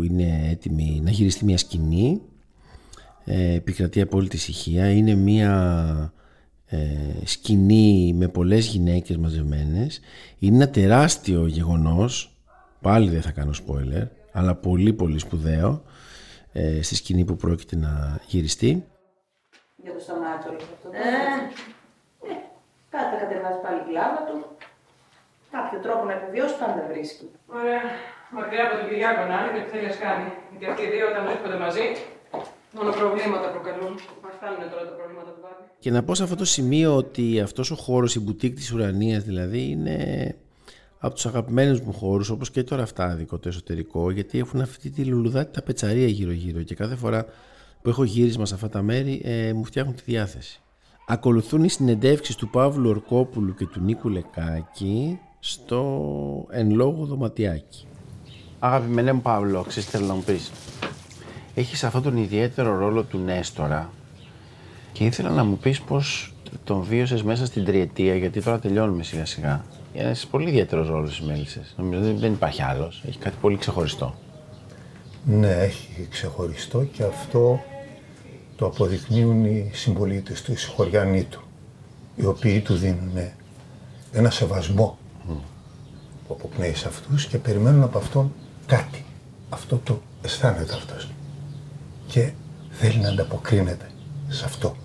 είναι 0.05 0.49
έτοιμη 0.51 1.01
να 1.05 1.11
γυριστεί 1.11 1.45
μια 1.45 1.59
σκηνή. 1.59 2.21
Ε, 3.25 3.55
επικρατεί 3.55 4.01
απόλυτη 4.01 4.37
ησυχία. 4.37 4.91
Είναι 4.91 5.15
μια 5.15 6.13
ε, 6.67 6.79
σκηνή 7.25 8.15
με 8.17 8.29
πολλές 8.29 8.67
γυναίκες 8.67 9.17
μαζεμένες. 9.17 10.01
Είναι 10.39 10.57
ένα 10.57 10.69
τεράστιο 10.71 11.47
γεγονός. 11.47 12.37
Πάλι 12.81 13.11
δεν 13.11 13.23
θα 13.23 13.31
κάνω 13.31 13.53
spoiler. 13.67 14.09
Αλλά 14.33 14.55
πολύ 14.55 14.93
πολύ 14.93 15.19
σπουδαίο 15.19 15.83
ε, 16.53 16.83
στη 16.83 16.95
σκηνή 16.95 17.25
που 17.25 17.37
πρόκειται 17.37 17.77
να 17.77 18.21
γυριστεί. 18.27 18.85
Για 19.77 19.93
το 19.93 20.01
σταμάτσο 20.01 20.49
όλο 20.49 20.59
αυτό. 20.75 20.89
Ε, 20.93 21.11
ναι. 22.27 22.35
Κάτι 22.91 23.09
θα 23.13 23.19
κατεβάζει 23.23 23.61
πάλι 23.65 23.81
η 23.81 23.87
κλάβα 23.89 24.21
του. 24.29 24.37
Κάποιο 25.51 25.79
τρόπο 25.85 26.03
να 26.05 26.13
επιβιώσει 26.19 26.57
πάντα 26.63 26.83
βρίσκει. 26.91 27.27
Ωραία. 27.59 27.83
Μακριά 28.37 28.63
από 28.67 28.73
τον 28.77 28.85
Κυριάκο 28.89 29.23
να 29.31 29.37
είναι 29.41 29.53
και 29.55 29.63
τι 29.65 29.71
θέλει 29.73 29.89
να 29.95 29.99
κάνει. 30.07 30.29
Γιατί 30.51 30.65
αυτοί 30.71 30.83
οι 30.87 30.91
δύο 30.95 31.05
όταν 31.11 31.23
βρίσκονται 31.27 31.59
μαζί, 31.67 31.87
μόνο 32.77 32.91
προβλήματα 32.91 33.49
προκαλούν. 33.49 33.95
Μας 34.23 34.33
φτάνουν 34.37 34.71
τώρα 34.71 34.85
τα 34.89 34.95
προβλήματα 34.99 35.31
του 35.31 35.41
Βάρη. 35.43 35.63
Και 35.79 35.91
να 35.91 36.03
πω 36.03 36.15
σε 36.15 36.23
αυτό 36.23 36.37
το 36.37 36.45
σημείο 36.45 36.97
ότι 36.97 37.41
αυτός 37.41 37.71
ο 37.71 37.75
χώρος, 37.75 38.15
η 38.15 38.21
μπουτίκ 38.21 38.55
της 38.55 38.73
ουρανίας 38.73 39.23
δηλαδή, 39.23 39.63
είναι 39.71 39.97
από 40.99 41.15
τους 41.15 41.27
αγαπημένους 41.27 41.81
μου 41.81 41.93
χώρους, 41.93 42.29
όπως 42.31 42.51
και 42.51 42.63
το 42.63 42.77
ραφτάδικο, 42.77 43.39
το 43.39 43.49
εσωτερικό, 43.49 44.11
γιατί 44.11 44.39
έχουν 44.39 44.61
αυτή 44.61 44.91
τη 44.91 45.05
λουλουδάτη 45.05 45.53
τα 45.53 45.63
πετσαρία 45.63 46.07
γύρω-γύρω 46.07 46.63
και 46.63 46.75
κάθε 46.75 46.97
φορά 46.97 47.27
που 47.83 47.89
έχω 47.89 48.05
γύρισμα 48.05 48.47
σε 48.47 48.55
αυτά 48.55 48.69
τα 48.69 48.83
μέρη 48.83 49.21
ε, 49.25 49.53
μου 49.53 49.65
φτιάχνουν 49.65 49.95
τη 49.95 50.03
διάθεση. 50.05 50.61
Ακολουθούν 51.07 51.65
οι 51.65 51.69
συνεντεύξεις 51.69 52.37
του 52.37 52.51
Παύλου 52.51 52.89
Ορκόπουλου 52.89 53.55
και 53.55 53.67
του 53.67 53.81
Νίκου 53.81 54.09
Λεκάκη 54.09 55.19
στο 55.39 56.47
εν 56.51 56.71
λόγω 56.71 57.05
δωματιάκι. 57.05 57.87
Αγαπημένε 58.59 59.13
μου 59.13 59.21
Παύλο, 59.21 59.63
ξέρεις 59.63 59.85
τι 59.91 59.97
θέλω 59.97 60.07
να 60.07 60.15
μου 60.15 60.23
πεις; 60.23 60.51
Έχεις 61.55 61.85
αυτόν 61.85 62.03
τον 62.03 62.17
ιδιαίτερο 62.17 62.79
ρόλο 62.79 63.03
του 63.03 63.19
Νέστορα 63.19 63.91
και 64.93 65.05
ήθελα 65.05 65.31
να 65.31 65.45
μου 65.45 65.57
πεις 65.59 65.81
πώς 65.81 66.35
τον 66.65 66.83
βίωσες 66.83 67.23
μέσα 67.23 67.47
στην 67.47 67.65
τριετία, 67.65 68.15
γιατί 68.17 68.43
τώρα 68.43 68.59
τελειώνουμε 68.59 69.03
σιγά 69.03 69.25
σιγά. 69.27 69.65
Είναι 69.95 70.05
ένας 70.05 70.27
πολύ 70.27 70.49
ιδιαίτερος 70.49 70.89
ρόλος 70.89 71.15
στις 71.15 71.27
Μέλισσες. 71.27 71.75
Νομίζω 71.77 72.01
δεν- 72.03 72.19
δεν 72.19 72.33
υπάρχει 72.33 72.63
άλλος. 72.63 73.03
Έχει 73.09 73.19
κάτι 73.19 73.37
πολύ 73.41 73.57
ξεχωριστό. 73.57 74.15
Ναι, 75.25 75.51
έχει 75.51 76.07
ξεχωριστό 76.11 76.83
και 76.83 77.03
αυτό 77.03 77.61
το 78.57 78.67
αποδεικνύουν 78.67 79.45
οι 79.45 79.71
συμπολίτες 79.75 80.43
του, 80.43 80.53
οι 80.53 80.57
συγχωριανοί 80.57 81.25
του, 81.25 81.43
οι 82.17 82.25
οποίοι 82.25 82.61
του 82.61 82.75
δίνουν 82.75 83.19
ένα 84.13 84.31
σεβασμό 84.31 84.99
που 86.29 86.35
αποπνέει 86.35 86.75
σε 86.75 86.89
αυτούς 86.89 87.27
και 87.27 87.39
περιμένουν 87.39 87.83
από 87.83 87.99
αυτόν 87.99 88.33
κάτι. 88.67 89.05
Αυτό 89.49 89.81
το 89.85 90.01
αισθάνεται 90.23 90.75
αυτός. 90.75 91.09
Και 92.15 92.31
θέλει 92.71 92.99
να 92.99 93.09
ανταποκρίνεται 93.09 93.91
σε 94.29 94.45
αυτό. 94.45 94.77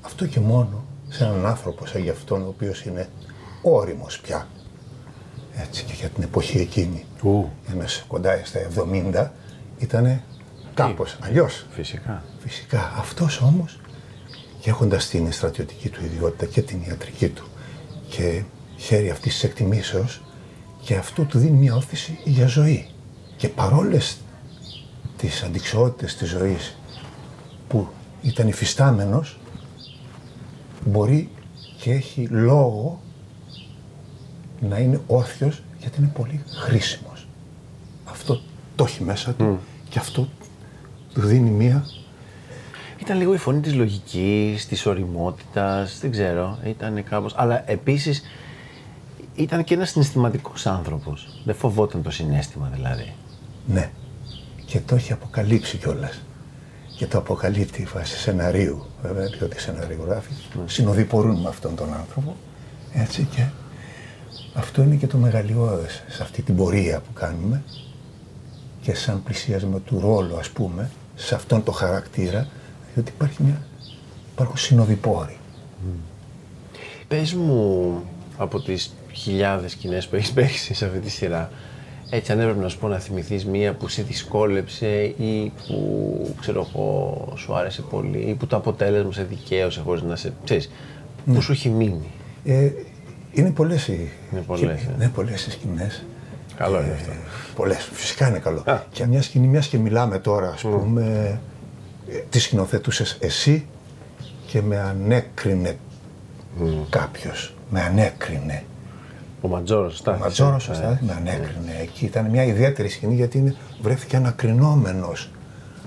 Αυτό 0.00 0.26
και 0.26 0.40
μόνο 0.40 0.84
σε 1.08 1.24
έναν 1.24 1.46
άνθρωπο 1.46 1.86
σαν 1.86 2.02
για 2.02 2.12
αυτόν 2.12 2.42
ο 2.42 2.48
οποίος 2.48 2.84
είναι 2.84 3.08
όριμος 3.62 4.20
πια. 4.20 4.48
Έτσι 5.56 5.84
και 5.84 5.92
για 5.92 6.08
την 6.08 6.22
εποχή 6.22 6.58
εκείνη. 6.58 7.04
Ένας 7.72 8.04
κοντά 8.08 8.40
στα 8.44 8.60
70 9.14 9.30
ήταν 9.78 10.22
κάπως 10.74 11.16
αλλιώς. 11.20 11.66
Φυσικά. 11.70 12.24
Φυσικά. 12.38 12.92
Αυτός 12.96 13.40
όμως 13.40 13.80
και 14.60 14.70
έχοντας 14.70 15.08
την 15.08 15.32
στρατιωτική 15.32 15.88
του 15.88 16.04
ιδιότητα 16.04 16.46
και 16.46 16.62
την 16.62 16.82
ιατρική 16.88 17.28
του 17.28 17.46
και 18.08 18.42
χέρι 18.76 19.10
αυτής 19.10 19.32
της 19.32 19.44
εκτιμήσεως 19.44 20.22
και 20.82 20.96
αυτό 20.96 21.22
του 21.22 21.38
δίνει 21.38 21.56
μια 21.56 21.74
όθηση 21.74 22.18
για 22.24 22.46
ζωή. 22.46 22.88
Και 23.36 23.48
παρόλες 23.48 24.16
τις 25.22 25.42
αντικσοότητες 25.42 26.16
της 26.16 26.28
ζωής 26.28 26.76
που 27.68 27.88
ήταν 28.22 28.48
υφιστάμενος 28.48 29.38
μπορεί 30.84 31.28
και 31.78 31.92
έχει 31.92 32.26
λόγο 32.26 33.00
να 34.60 34.78
είναι 34.78 35.00
όρθιος 35.06 35.62
γιατί 35.80 36.00
είναι 36.00 36.10
πολύ 36.14 36.42
χρήσιμος. 36.46 37.26
Αυτό 38.04 38.40
το 38.76 38.84
έχει 38.84 39.02
μέσα 39.02 39.32
του 39.32 39.58
και 39.88 39.98
αυτό 39.98 40.28
του 41.14 41.20
δίνει 41.20 41.50
μία 41.50 41.86
Ήταν 43.00 43.16
λίγο 43.16 43.34
η 43.34 43.38
φωνή 43.38 43.60
της 43.60 43.74
λογικής, 43.74 44.66
της 44.66 44.86
οριμότητας, 44.86 45.98
δεν 46.00 46.10
ξέρω, 46.10 46.58
ήταν 46.64 47.04
κάπως... 47.04 47.34
Αλλά 47.36 47.70
επίσης 47.70 48.22
ήταν 49.34 49.64
και 49.64 49.74
ένας 49.74 49.90
συναισθηματικός 49.90 50.66
άνθρωπος. 50.66 51.40
Δεν 51.44 51.54
φοβόταν 51.54 52.02
το 52.02 52.10
συνέστημα 52.10 52.70
δηλαδή. 52.74 53.12
Ναι. 53.66 53.90
Και 54.72 54.80
το 54.80 54.94
έχει 54.94 55.12
αποκαλύψει 55.12 55.76
κιόλας. 55.76 56.22
και 56.96 57.06
το 57.06 57.18
αποκαλύπτει 57.18 57.88
βάσει 57.94 58.16
σεναρίου, 58.16 58.86
βέβαια, 59.02 59.26
διότι 59.26 59.60
σεναριογράφοι 59.60 60.32
συνοδοιπορούν 60.66 61.40
με 61.40 61.48
αυτόν 61.48 61.76
τον 61.76 61.94
άνθρωπο. 61.94 62.36
Έτσι 62.92 63.28
και 63.34 63.46
αυτό 64.54 64.82
είναι 64.82 64.94
και 64.94 65.06
το 65.06 65.16
μεγαλειώδες 65.16 66.02
σε 66.08 66.22
αυτή 66.22 66.42
την 66.42 66.56
πορεία 66.56 67.00
που 67.00 67.12
κάνουμε 67.12 67.62
και 68.82 68.94
σαν 68.94 69.22
πλησίασμα 69.22 69.80
του 69.80 70.00
ρόλου, 70.00 70.36
ας 70.38 70.50
πούμε, 70.50 70.90
σε 71.14 71.34
αυτόν 71.34 71.62
το 71.62 71.72
χαρακτήρα, 71.72 72.48
διότι 72.94 73.12
υπάρχει 73.14 73.42
μια, 73.42 73.62
υπάρχουν 74.32 74.56
συνοδοιπόροι. 74.56 75.36
Πες 77.08 77.34
μου 77.34 78.02
από 78.36 78.60
τις 78.60 78.94
χιλιάδες 79.12 79.72
σκηνές 79.72 80.08
που 80.08 80.16
έχεις 80.16 80.32
παίξει 80.32 80.74
σε 80.74 80.84
αυτή 80.84 80.98
τη 80.98 81.10
σειρά, 81.10 81.50
έτσι 82.14 82.32
αν 82.32 82.40
έπρεπε 82.40 82.60
να 82.60 82.68
σου 82.68 82.78
πω 82.78 82.88
να 82.88 82.98
θυμηθείς 82.98 83.46
μία 83.46 83.72
που 83.74 83.88
σε 83.88 84.02
δυσκόλεψε 84.02 84.86
ή 85.02 85.52
που 85.66 86.34
ξέρω 86.40 86.66
εγώ 86.70 87.32
σου 87.36 87.54
άρεσε 87.54 87.82
πολύ 87.82 88.18
ή 88.18 88.34
που 88.34 88.46
το 88.46 88.56
αποτέλεσμα 88.56 89.12
σε 89.12 89.22
δικαίωσε 89.22 89.80
χωρίς 89.80 90.02
να 90.02 90.16
σε... 90.16 90.32
Ξέρεις, 90.44 90.70
που 91.24 91.32
Ναι. 91.32 91.40
σου 91.40 91.52
έχει 91.52 91.68
μείνει. 91.68 92.10
Ε, 92.44 92.70
είναι 93.32 93.50
πολλές 93.50 93.88
οι, 93.88 94.10
Είναι 94.32 94.40
πολλές, 94.40 94.80
και- 94.80 94.86
ε. 94.92 94.96
ναι, 94.98 95.08
πολλές 95.08 95.46
οι 95.46 95.50
σκηνές. 95.50 96.04
Καλό 96.56 96.82
είναι 96.82 96.92
αυτό. 96.92 97.10
Πολλές, 97.56 97.88
φυσικά 97.92 98.28
είναι 98.28 98.38
καλό. 98.38 98.64
Και 98.92 99.06
μια 99.06 99.22
σκηνή, 99.22 99.46
μιας 99.46 99.66
και 99.66 99.78
μιλάμε 99.78 100.18
τώρα, 100.18 100.48
ας 100.50 100.60
πούμε, 100.60 101.40
ε, 102.10 102.16
τη 102.30 102.38
σκηνοθετούσες 102.38 103.16
εσύ 103.20 103.66
και 104.46 104.62
με 104.62 104.80
ανέκρινε 104.80 105.76
κάποιος. 106.90 107.54
Με 107.70 107.80
ανέκρινε. 107.80 108.64
Ο 109.42 109.48
Ματζόρος, 109.48 109.92
σωστά. 109.92 110.14
Ο 110.14 110.18
Ματζόρος, 110.18 110.62
Ε, 110.64 110.66
σωστά, 110.66 110.98
με 111.06 111.12
ανέκρινε. 111.12 111.76
Εκεί 111.80 112.04
ήταν 112.04 112.26
μια 112.30 112.44
ιδιαίτερη 112.44 112.88
σκηνή 112.88 113.14
γιατί 113.14 113.38
είναι, 113.38 113.54
βρέθηκε 113.82 114.16
ανακρινόμενος 114.16 115.30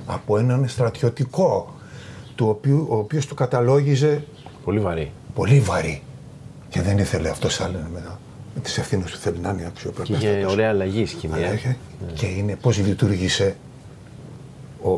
από 0.05 0.37
έναν 0.37 0.67
στρατιωτικό, 0.67 1.75
του 2.35 2.47
οποίου, 2.49 2.87
ο 2.89 2.95
οποίος 2.97 3.25
του 3.25 3.35
καταλόγιζε 3.35 4.23
Πολύ 4.63 4.79
βαρύ. 4.79 5.11
πολύ 5.33 5.59
βαρύ. 5.59 6.01
Και 6.69 6.81
δεν 6.81 6.97
ήθελε 6.97 7.29
αυτό 7.29 7.47
άλλο 7.63 7.77
μετά. 7.93 8.19
Με 8.55 8.61
τις 8.61 8.77
ευθύνες 8.77 9.11
του 9.11 9.17
θέλει 9.17 9.37
να 9.39 9.49
είναι 9.49 9.61
Και 9.61 9.67
αξιοπρεπές. 9.67 10.17
είχε 10.17 10.45
ωραία 10.49 10.69
αλλαγή 10.69 11.01
η 11.01 11.05
σκηνή. 11.05 11.41
ε. 11.43 11.53
Είχε. 11.53 11.77
Και 12.13 12.25
είναι 12.25 12.55
πώς 12.55 12.77
λειτουργήσε 12.77 13.55
ο, 14.83 14.89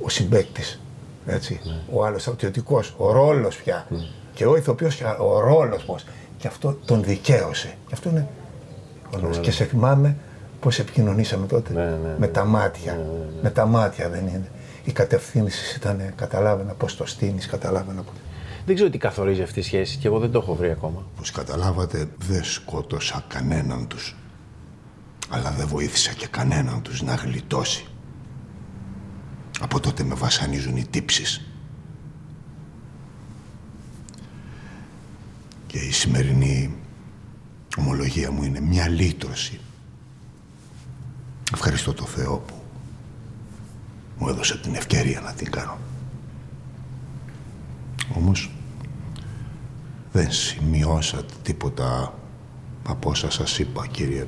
ο 0.00 0.08
συμπέκτη. 0.08 0.62
Έτσι. 1.26 1.60
Ναι. 1.64 1.72
Ο 1.92 2.04
άλλος 2.04 2.22
στρατιωτικός, 2.22 2.94
ο 2.96 3.12
ρόλος 3.12 3.56
πια. 3.56 3.86
Και 4.34 4.46
ο 4.46 4.56
ηθοποιός, 4.56 5.00
ο 5.20 5.40
ρόλος 5.40 5.82
πώς. 5.84 6.04
Και 6.40 6.46
αυτό 6.46 6.78
τον 6.84 7.04
δικαίωσε. 7.04 7.74
Και 7.86 7.92
αυτό 7.92 8.08
είναι. 8.08 8.28
Τρομερό. 9.10 9.40
Και 9.40 9.50
σε 9.50 9.64
θυμάμαι 9.64 10.16
πώς 10.60 10.78
επικοινωνήσαμε 10.78 11.46
τότε. 11.46 11.72
ναι, 11.72 11.98
με 12.18 12.26
τα 12.26 12.44
μάτια. 12.44 13.06
Με 13.42 13.50
τα 13.50 13.66
μάτια 13.66 14.08
δεν 14.08 14.26
είναι. 14.26 14.50
Η 14.84 14.92
κατευθύνση 14.92 15.76
ήταν, 15.76 16.12
καταλάβαινα 16.16 16.72
πώς 16.72 16.96
το 16.96 17.06
στείνεις, 17.06 17.46
καταλάβαινα 17.46 18.02
πώς. 18.02 18.14
Δεν 18.66 18.74
ξέρω 18.74 18.90
τι 18.90 18.98
καθορίζει 18.98 19.42
αυτή 19.42 19.58
η 19.58 19.62
σχέση 19.62 19.96
και 19.96 20.06
εγώ 20.06 20.18
δεν 20.18 20.30
το 20.30 20.38
έχω 20.38 20.54
βρει 20.54 20.70
ακόμα. 20.70 21.06
Όπως 21.14 21.30
καταλάβατε, 21.30 22.08
δεν 22.18 22.44
σκότωσα 22.44 23.24
κανέναν 23.28 23.86
τους. 23.86 24.16
Αλλά 25.28 25.50
δεν 25.50 25.66
βοήθησα 25.66 26.12
και 26.12 26.26
κανέναν 26.26 26.82
τους 26.82 27.02
να 27.02 27.14
γλιτώσει. 27.14 27.86
Από 29.60 29.80
τότε 29.80 30.02
με 30.02 30.14
βασανίζουν 30.14 30.76
οι 30.76 30.86
τύψεις. 30.90 31.49
Και 35.70 35.78
η 35.78 35.90
σημερινή 35.90 36.74
ομολογία 37.76 38.30
μου 38.30 38.42
είναι 38.42 38.60
μια 38.60 38.88
λύτρωση. 38.88 39.60
Ευχαριστώ 41.52 41.92
το 41.92 42.04
Θεό 42.04 42.36
που 42.38 42.54
μου 44.18 44.28
έδωσε 44.28 44.58
την 44.58 44.74
ευκαιρία 44.74 45.20
να 45.20 45.32
την 45.32 45.50
κάνω. 45.50 45.78
Όμως 48.14 48.50
δεν 50.12 50.32
σημειώσατε 50.32 51.34
τίποτα 51.42 52.14
από 52.86 53.10
όσα 53.10 53.30
σας 53.30 53.58
είπα, 53.58 53.86
κύριε. 53.86 54.26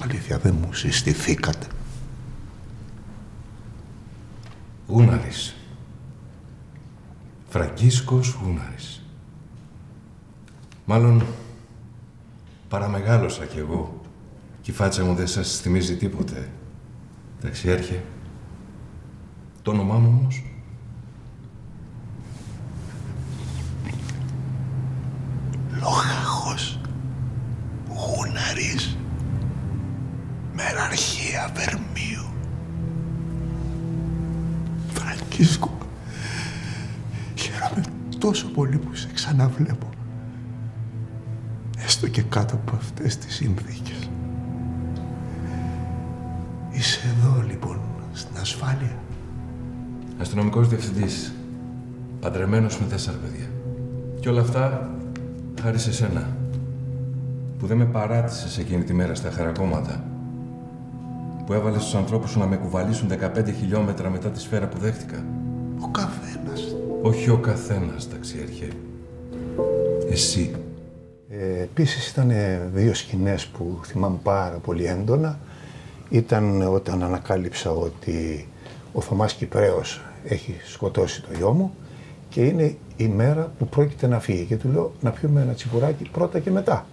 Αλήθεια, 0.00 0.38
δεν 0.38 0.54
μου 0.60 0.72
συστηθήκατε. 0.72 1.66
Ούναρης. 4.86 5.55
Φραγκίσκος 7.48 8.34
Ούναρης. 8.34 9.04
Μάλλον 10.84 11.22
παραμεγάλωσα 12.68 13.44
κι 13.44 13.58
εγώ 13.58 14.00
και 14.60 14.70
η 14.70 14.74
φάτσα 14.74 15.04
μου 15.04 15.14
δεν 15.14 15.26
σας 15.26 15.60
θυμίζει 15.60 15.96
τίποτε. 15.96 16.50
Ταξιάρχε. 17.40 18.02
Το 19.62 19.70
όνομά 19.70 19.98
μου 19.98 20.18
όμως. 20.20 20.42
Τόσο 38.26 38.46
πολύ 38.46 38.76
που 38.76 38.94
σε 38.94 39.08
ξαναβλέπω. 39.14 39.88
Έστω 41.84 42.08
και 42.08 42.22
κάτω 42.22 42.54
από 42.54 42.76
αυτές 42.76 43.16
τις 43.16 43.34
συνθήκες. 43.34 44.10
Είσαι 46.70 47.00
εδώ 47.16 47.42
λοιπόν, 47.48 47.80
στην 48.12 48.36
ασφάλεια. 48.40 48.98
Αστυνομικός 50.20 50.68
διευθυντής. 50.68 51.34
Παντρεμένος 52.20 52.80
με 52.80 52.86
τέσσερα 52.86 53.16
παιδιά. 53.16 53.46
Και 54.20 54.28
όλα 54.28 54.40
αυτά 54.40 54.90
χάρη 55.62 55.78
σε 55.78 55.92
σένα. 55.92 56.36
Που 57.58 57.66
δεν 57.66 57.76
με 57.76 57.84
παράτησες 57.84 58.58
εκείνη 58.58 58.84
τη 58.84 58.94
μέρα 58.94 59.14
στα 59.14 59.30
χαρακόμματα. 59.30 60.04
Που 61.46 61.52
έβαλες 61.52 61.82
τους 61.82 61.94
ανθρώπους 61.94 62.30
σου 62.30 62.38
να 62.38 62.46
με 62.46 62.56
κουβαλήσουν 62.56 63.08
15 63.08 63.52
χιλιόμετρα 63.58 64.10
μετά 64.10 64.30
τη 64.30 64.40
σφαίρα 64.40 64.66
που 64.68 64.78
δέχτηκα. 64.78 65.24
Ο 65.80 65.88
καθένας. 65.88 66.25
Όχι 67.06 67.30
ο 67.30 67.36
καθένας, 67.36 68.08
ταξιάρχε. 68.08 68.68
Εσύ. 70.10 70.54
Ε, 71.28 71.62
Επίσης 71.62 72.08
ήταν 72.08 72.32
δύο 72.74 72.94
σκηνές 72.94 73.46
που 73.46 73.80
θυμάμαι 73.84 74.18
πάρα 74.22 74.56
πολύ 74.56 74.84
έντονα. 74.84 75.38
Ήταν 76.08 76.62
όταν 76.62 77.02
ανακάλυψα 77.02 77.70
ότι 77.70 78.48
ο 78.92 79.00
Θωμάς 79.00 79.32
Κυπρέος 79.32 80.00
έχει 80.24 80.56
σκοτώσει 80.64 81.22
το 81.22 81.28
γιο 81.36 81.52
μου 81.52 81.74
και 82.28 82.44
είναι 82.44 82.76
η 82.96 83.08
μέρα 83.08 83.52
που 83.58 83.66
πρόκειται 83.66 84.06
να 84.06 84.20
φύγει 84.20 84.44
και 84.44 84.56
του 84.56 84.68
λέω 84.68 84.92
να 85.00 85.10
πιούμε 85.10 85.40
ένα 85.40 85.52
τσιπουράκι 85.52 86.08
πρώτα 86.12 86.38
και 86.38 86.50
μετά. 86.50 86.86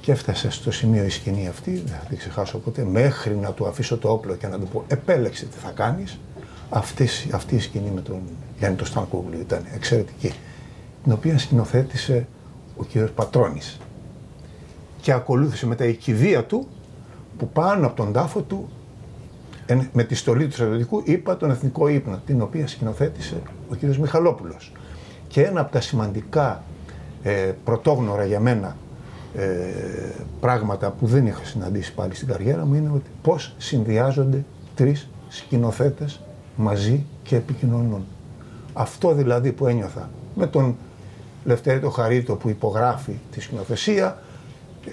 Και 0.00 0.12
έφτασε 0.12 0.50
στο 0.50 0.70
σημείο 0.70 1.04
η 1.04 1.10
σκηνή 1.10 1.48
αυτή, 1.48 1.70
δεν 1.70 1.96
θα 2.00 2.06
την 2.08 2.18
ξεχάσω 2.18 2.58
ποτέ, 2.58 2.84
μέχρι 2.84 3.36
να 3.36 3.52
του 3.52 3.66
αφήσω 3.66 3.98
το 3.98 4.10
όπλο 4.10 4.34
και 4.34 4.46
να 4.46 4.58
του 4.58 4.66
πω 4.66 4.84
επέλεξε 4.88 5.46
τι 5.46 5.56
θα 5.56 5.70
κάνεις. 5.70 6.18
Αυτή, 6.70 7.08
αυτή 7.32 7.54
η 7.54 7.60
σκηνή 7.60 7.90
με 7.94 8.00
τον 8.00 8.20
Γιάννη 8.58 8.76
το 8.76 8.84
Στανκούγλου 8.84 9.40
ήταν 9.40 9.62
εξαιρετική, 9.74 10.32
την 11.02 11.12
οποία 11.12 11.38
σκηνοθέτησε 11.38 12.26
ο 12.76 12.84
κύριος 12.84 13.10
Πατρώνης. 13.10 13.78
Και 15.00 15.12
ακολούθησε 15.12 15.66
μετά 15.66 15.84
η 15.84 15.94
κηδεία 15.94 16.44
του 16.44 16.66
που 17.38 17.48
πάνω 17.48 17.86
από 17.86 17.96
τον 17.96 18.12
τάφο 18.12 18.40
του 18.40 18.68
εν- 19.66 19.88
με 19.92 20.04
τη 20.04 20.14
στολή 20.14 20.46
του 20.46 20.52
στρατιωτικού 20.52 21.02
είπα 21.04 21.36
τον 21.36 21.50
εθνικό 21.50 21.88
ύπνο, 21.88 22.20
την 22.26 22.40
οποία 22.42 22.66
σκηνοθέτησε 22.66 23.42
ο 23.70 23.74
κύριος 23.74 23.98
Μιχαλόπουλος. 23.98 24.72
Και 25.28 25.42
ένα 25.42 25.60
από 25.60 25.72
τα 25.72 25.80
σημαντικά 25.80 26.62
ε, 27.22 27.52
πρωτόγνωρα 27.64 28.24
για 28.24 28.40
μένα 28.40 28.76
ε, 29.36 29.44
πράγματα 30.40 30.90
που 30.90 31.06
δεν 31.06 31.26
είχα 31.26 31.44
συναντήσει 31.44 31.94
πάλι 31.94 32.14
στην 32.14 32.28
καριέρα 32.28 32.64
μου 32.66 32.74
είναι 32.74 32.90
ότι 32.94 33.10
πώς 33.22 33.54
συνδυάζονται 33.58 34.44
τρεις 34.74 35.08
σκηνοθέτες 35.28 36.20
μαζί 36.56 37.04
και 37.22 37.36
επικοινωνούν. 37.36 38.04
Αυτό 38.78 39.12
δηλαδή 39.12 39.52
που 39.52 39.66
ένιωθα 39.66 40.10
με 40.34 40.46
τον 40.46 40.76
Λευτέρη 41.44 41.80
το 41.80 41.90
Χαρίτο 41.90 42.34
που 42.34 42.48
υπογράφει 42.48 43.18
τη 43.30 43.40
σκηνοθεσία, 43.40 44.22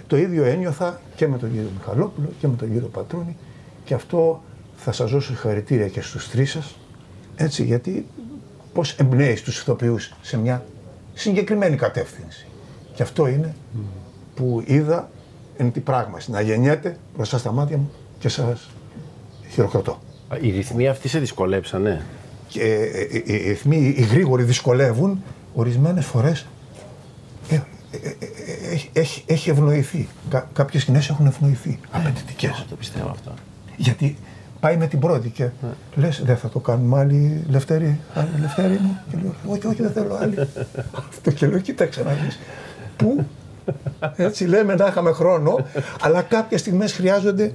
το 0.07 0.17
ίδιο 0.17 0.43
ένιωθα 0.43 1.01
και 1.15 1.27
με 1.27 1.37
τον 1.37 1.51
κύριο 1.51 1.69
Μιχαλόπουλο 1.77 2.29
και 2.39 2.47
με 2.47 2.55
τον 2.55 2.71
κύριο 2.71 2.87
Πατρούνη 2.87 3.37
και 3.85 3.93
αυτό 3.93 4.41
θα 4.75 4.91
σας 4.91 5.11
δώσω 5.11 5.27
συγχαρητήρια 5.27 5.87
και 5.87 6.01
στους 6.01 6.29
τρεις 6.29 6.51
σας, 6.51 6.75
έτσι, 7.35 7.63
γιατί 7.63 8.05
πώς 8.73 8.91
εμπνέεις 8.91 9.41
τους 9.41 9.59
ηθοποιούς 9.59 10.13
σε 10.21 10.37
μια 10.37 10.65
συγκεκριμένη 11.13 11.75
κατεύθυνση. 11.75 12.47
Και 12.95 13.03
αυτό 13.03 13.27
είναι 13.27 13.55
που 14.35 14.63
είδα 14.65 15.09
εν 15.57 15.71
τη 15.71 15.79
πράγμαση, 15.79 16.31
να 16.31 16.41
γεννιέται 16.41 16.97
μπροστά 17.15 17.37
στα 17.37 17.51
μάτια 17.51 17.77
μου 17.77 17.91
και 18.19 18.29
σας 18.29 18.69
χειροκροτώ. 19.49 19.99
Οι 20.41 20.51
ρυθμοί 20.51 20.87
αυτοί 20.87 21.07
σε 21.07 21.19
δυσκολέψανε. 21.19 22.01
Και 22.53 22.61
ε, 22.61 23.01
ε, 23.17 23.21
οι 23.23 23.47
ρυθμοί, 23.47 23.93
οι 23.97 24.01
γρήγοροι 24.01 24.43
δυσκολεύουν, 24.43 25.23
ορισμένες 25.53 26.05
φορές 26.05 26.45
ε, 27.49 27.55
ε, 27.55 27.59
ε, 27.91 28.07
ε, 28.69 28.73
έχει, 28.73 28.89
έχει, 28.93 29.23
έχει 29.25 29.49
ευνοηθεί. 29.49 30.07
Κα, 30.29 30.49
κάποιες 30.53 30.81
σκηνές 30.81 31.09
έχουν 31.09 31.25
ευνοηθεί. 31.25 31.79
Απαιτητικές. 31.91 32.65
Το 32.69 32.75
πιστεύω 32.75 33.09
αυτό. 33.09 33.33
Γιατί 33.77 34.17
πάει 34.59 34.77
με 34.77 34.87
την 34.87 34.99
πρώτη 34.99 35.29
και 35.29 35.49
λες, 35.95 36.21
δεν 36.25 36.37
θα 36.37 36.49
το 36.49 36.59
κάνουμε 36.59 36.99
άλλη 36.99 37.43
Λευτέρη, 37.49 37.99
άλλη 38.13 38.29
Λευτέρη 38.39 38.79
μου. 38.81 38.99
Και 39.11 39.17
λέω, 39.21 39.33
όχι, 39.47 39.67
όχι, 39.67 39.81
δεν 39.81 39.91
θέλω 39.91 40.15
άλλη. 40.15 40.35
Αυτό 41.09 41.31
και 41.31 41.47
λέω, 41.47 41.59
κοίταξε 41.59 42.03
να 42.03 42.11
δεις. 42.11 42.39
Πού, 42.97 43.25
έτσι 44.15 44.45
λέμε 44.45 44.75
να 44.75 44.87
είχαμε 44.87 45.11
χρόνο, 45.11 45.55
αλλά 46.01 46.21
κάποιες 46.21 46.59
στιγμές 46.59 46.93
χρειάζονται 46.93 47.53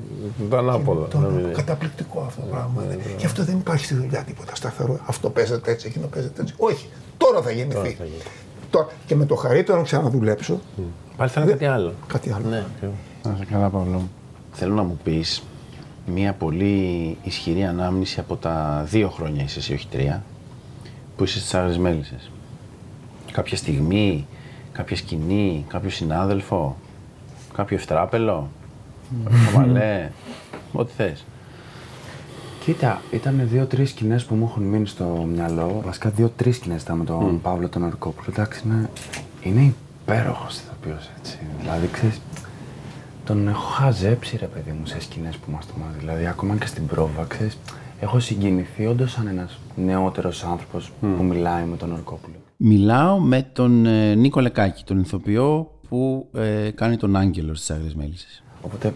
Το 0.50 0.56
ανάποδο. 0.56 1.00
το 1.02 1.18
να 1.18 1.28
μην 1.28 1.44
είναι. 1.44 1.52
καταπληκτικό 1.52 2.24
αυτό 2.26 2.40
το 2.40 2.46
πράγμα. 2.46 2.82
είναι. 2.84 2.96
Γι' 3.18 3.26
αυτό 3.26 3.44
δεν 3.44 3.56
υπάρχει 3.58 3.84
στη 3.84 3.94
δουλειά 3.94 4.22
τίποτα 4.22 4.54
σταθερό. 4.54 4.98
Αυτό 5.06 5.30
παίζεται 5.30 5.70
έτσι, 5.70 5.86
εκείνο 5.86 6.06
παίζεται 6.06 6.42
έτσι. 6.42 6.54
Όχι, 6.56 6.88
τώρα 7.16 7.42
θα 7.42 7.50
γεννηθεί. 7.50 7.96
Τώρα, 8.70 8.86
και 9.06 9.14
με 9.16 9.24
το 9.26 9.34
χαρίτο 9.34 9.76
να 9.76 9.82
ξαναδουλέψω. 9.82 10.60
Πάλι 11.16 11.30
θα 11.30 11.40
είναι 11.40 11.50
κάτι 11.50 11.64
άλλο. 11.66 11.94
Κάτι 12.06 12.32
άλλο. 12.32 12.48
Ναι, 12.48 12.64
Να 13.22 13.36
σε 13.38 13.44
καλά, 13.44 13.68
Παύλο. 13.68 14.08
Θέλω 14.52 14.74
να 14.74 14.82
μου 14.82 14.98
πεις 15.04 15.42
μια 16.06 16.32
πολύ 16.32 17.16
ισχυρή 17.22 17.64
ανάμνηση 17.64 18.20
από 18.20 18.36
τα 18.36 18.84
δύο 18.88 19.08
χρόνια 19.08 19.42
είσαι 19.42 19.58
εσύ, 19.58 19.72
όχι 19.72 19.86
τρία, 19.90 20.24
που 21.16 21.24
είσαι 21.24 21.38
στις 21.38 21.54
Άγρες 21.54 21.78
Μέλισσες. 21.78 22.30
Κάποια 23.32 23.56
στιγμή, 23.56 24.26
κάποια 24.78 24.96
σκηνή, 24.96 25.64
κάποιο 25.68 25.90
συνάδελφο, 25.90 26.76
κάποιο 27.54 27.76
ευτράπελο, 27.76 28.48
κάποιο 29.24 29.38
χαμαλέ, 29.38 30.10
ό,τι 30.72 30.92
θες. 30.96 31.24
Κοίτα, 32.60 33.02
ήταν 33.10 33.48
δύο-τρεις 33.50 33.90
σκηνές 33.90 34.24
που 34.24 34.34
μου 34.34 34.44
έχουν 34.50 34.62
μείνει 34.62 34.86
στο 34.86 35.04
μυαλό. 35.32 35.82
Βασικά, 35.84 36.10
δύο-τρεις 36.10 36.56
σκηνές 36.56 36.82
ήταν 36.82 36.96
με 36.96 37.04
τον 37.04 37.40
Παύλο 37.40 37.68
τον 37.68 37.82
Ορκόπουλο. 37.82 38.26
Εντάξει, 38.30 38.62
είναι, 38.64 38.90
είναι 39.42 39.74
υπέροχος 40.02 40.58
ηθοποιός 40.58 41.10
έτσι. 41.18 41.38
Δηλαδή, 41.60 41.88
ξέρεις, 41.92 42.20
τον 43.24 43.48
έχω 43.48 43.66
χαζέψει 43.66 44.36
ρε 44.36 44.46
παιδί 44.46 44.70
μου 44.70 44.86
σε 44.86 45.00
σκηνές 45.00 45.36
που 45.36 45.50
είμαστε 45.50 45.72
μαζί. 45.84 45.98
Δηλαδή, 45.98 46.26
ακόμα 46.26 46.56
και 46.56 46.66
στην 46.66 46.86
πρόβα, 46.86 47.24
ξέρεις, 47.28 47.58
έχω 48.00 48.20
συγκινηθεί 48.20 48.86
όντως 48.86 49.10
σαν 49.12 49.26
ένας 49.26 49.58
νεότερος 49.76 50.44
άνθρωπος 50.44 50.92
που 51.00 51.24
μιλάει 51.24 51.64
με 51.64 51.76
τον 51.76 51.92
Ορκόπουλο. 51.92 52.34
Μιλάω 52.60 53.18
με 53.18 53.42
τον 53.52 53.86
ε, 53.86 54.14
Νίκο 54.14 54.40
Λεκάκη, 54.40 54.84
τον 54.84 54.98
ηθοποιό 54.98 55.70
που 55.88 56.28
ε, 56.34 56.70
κάνει 56.74 56.96
τον 56.96 57.16
Άγγελο 57.16 57.54
στις 57.54 57.70
Άγριες 57.70 57.94
Μέλισσες. 57.94 58.42
Οπότε, 58.62 58.94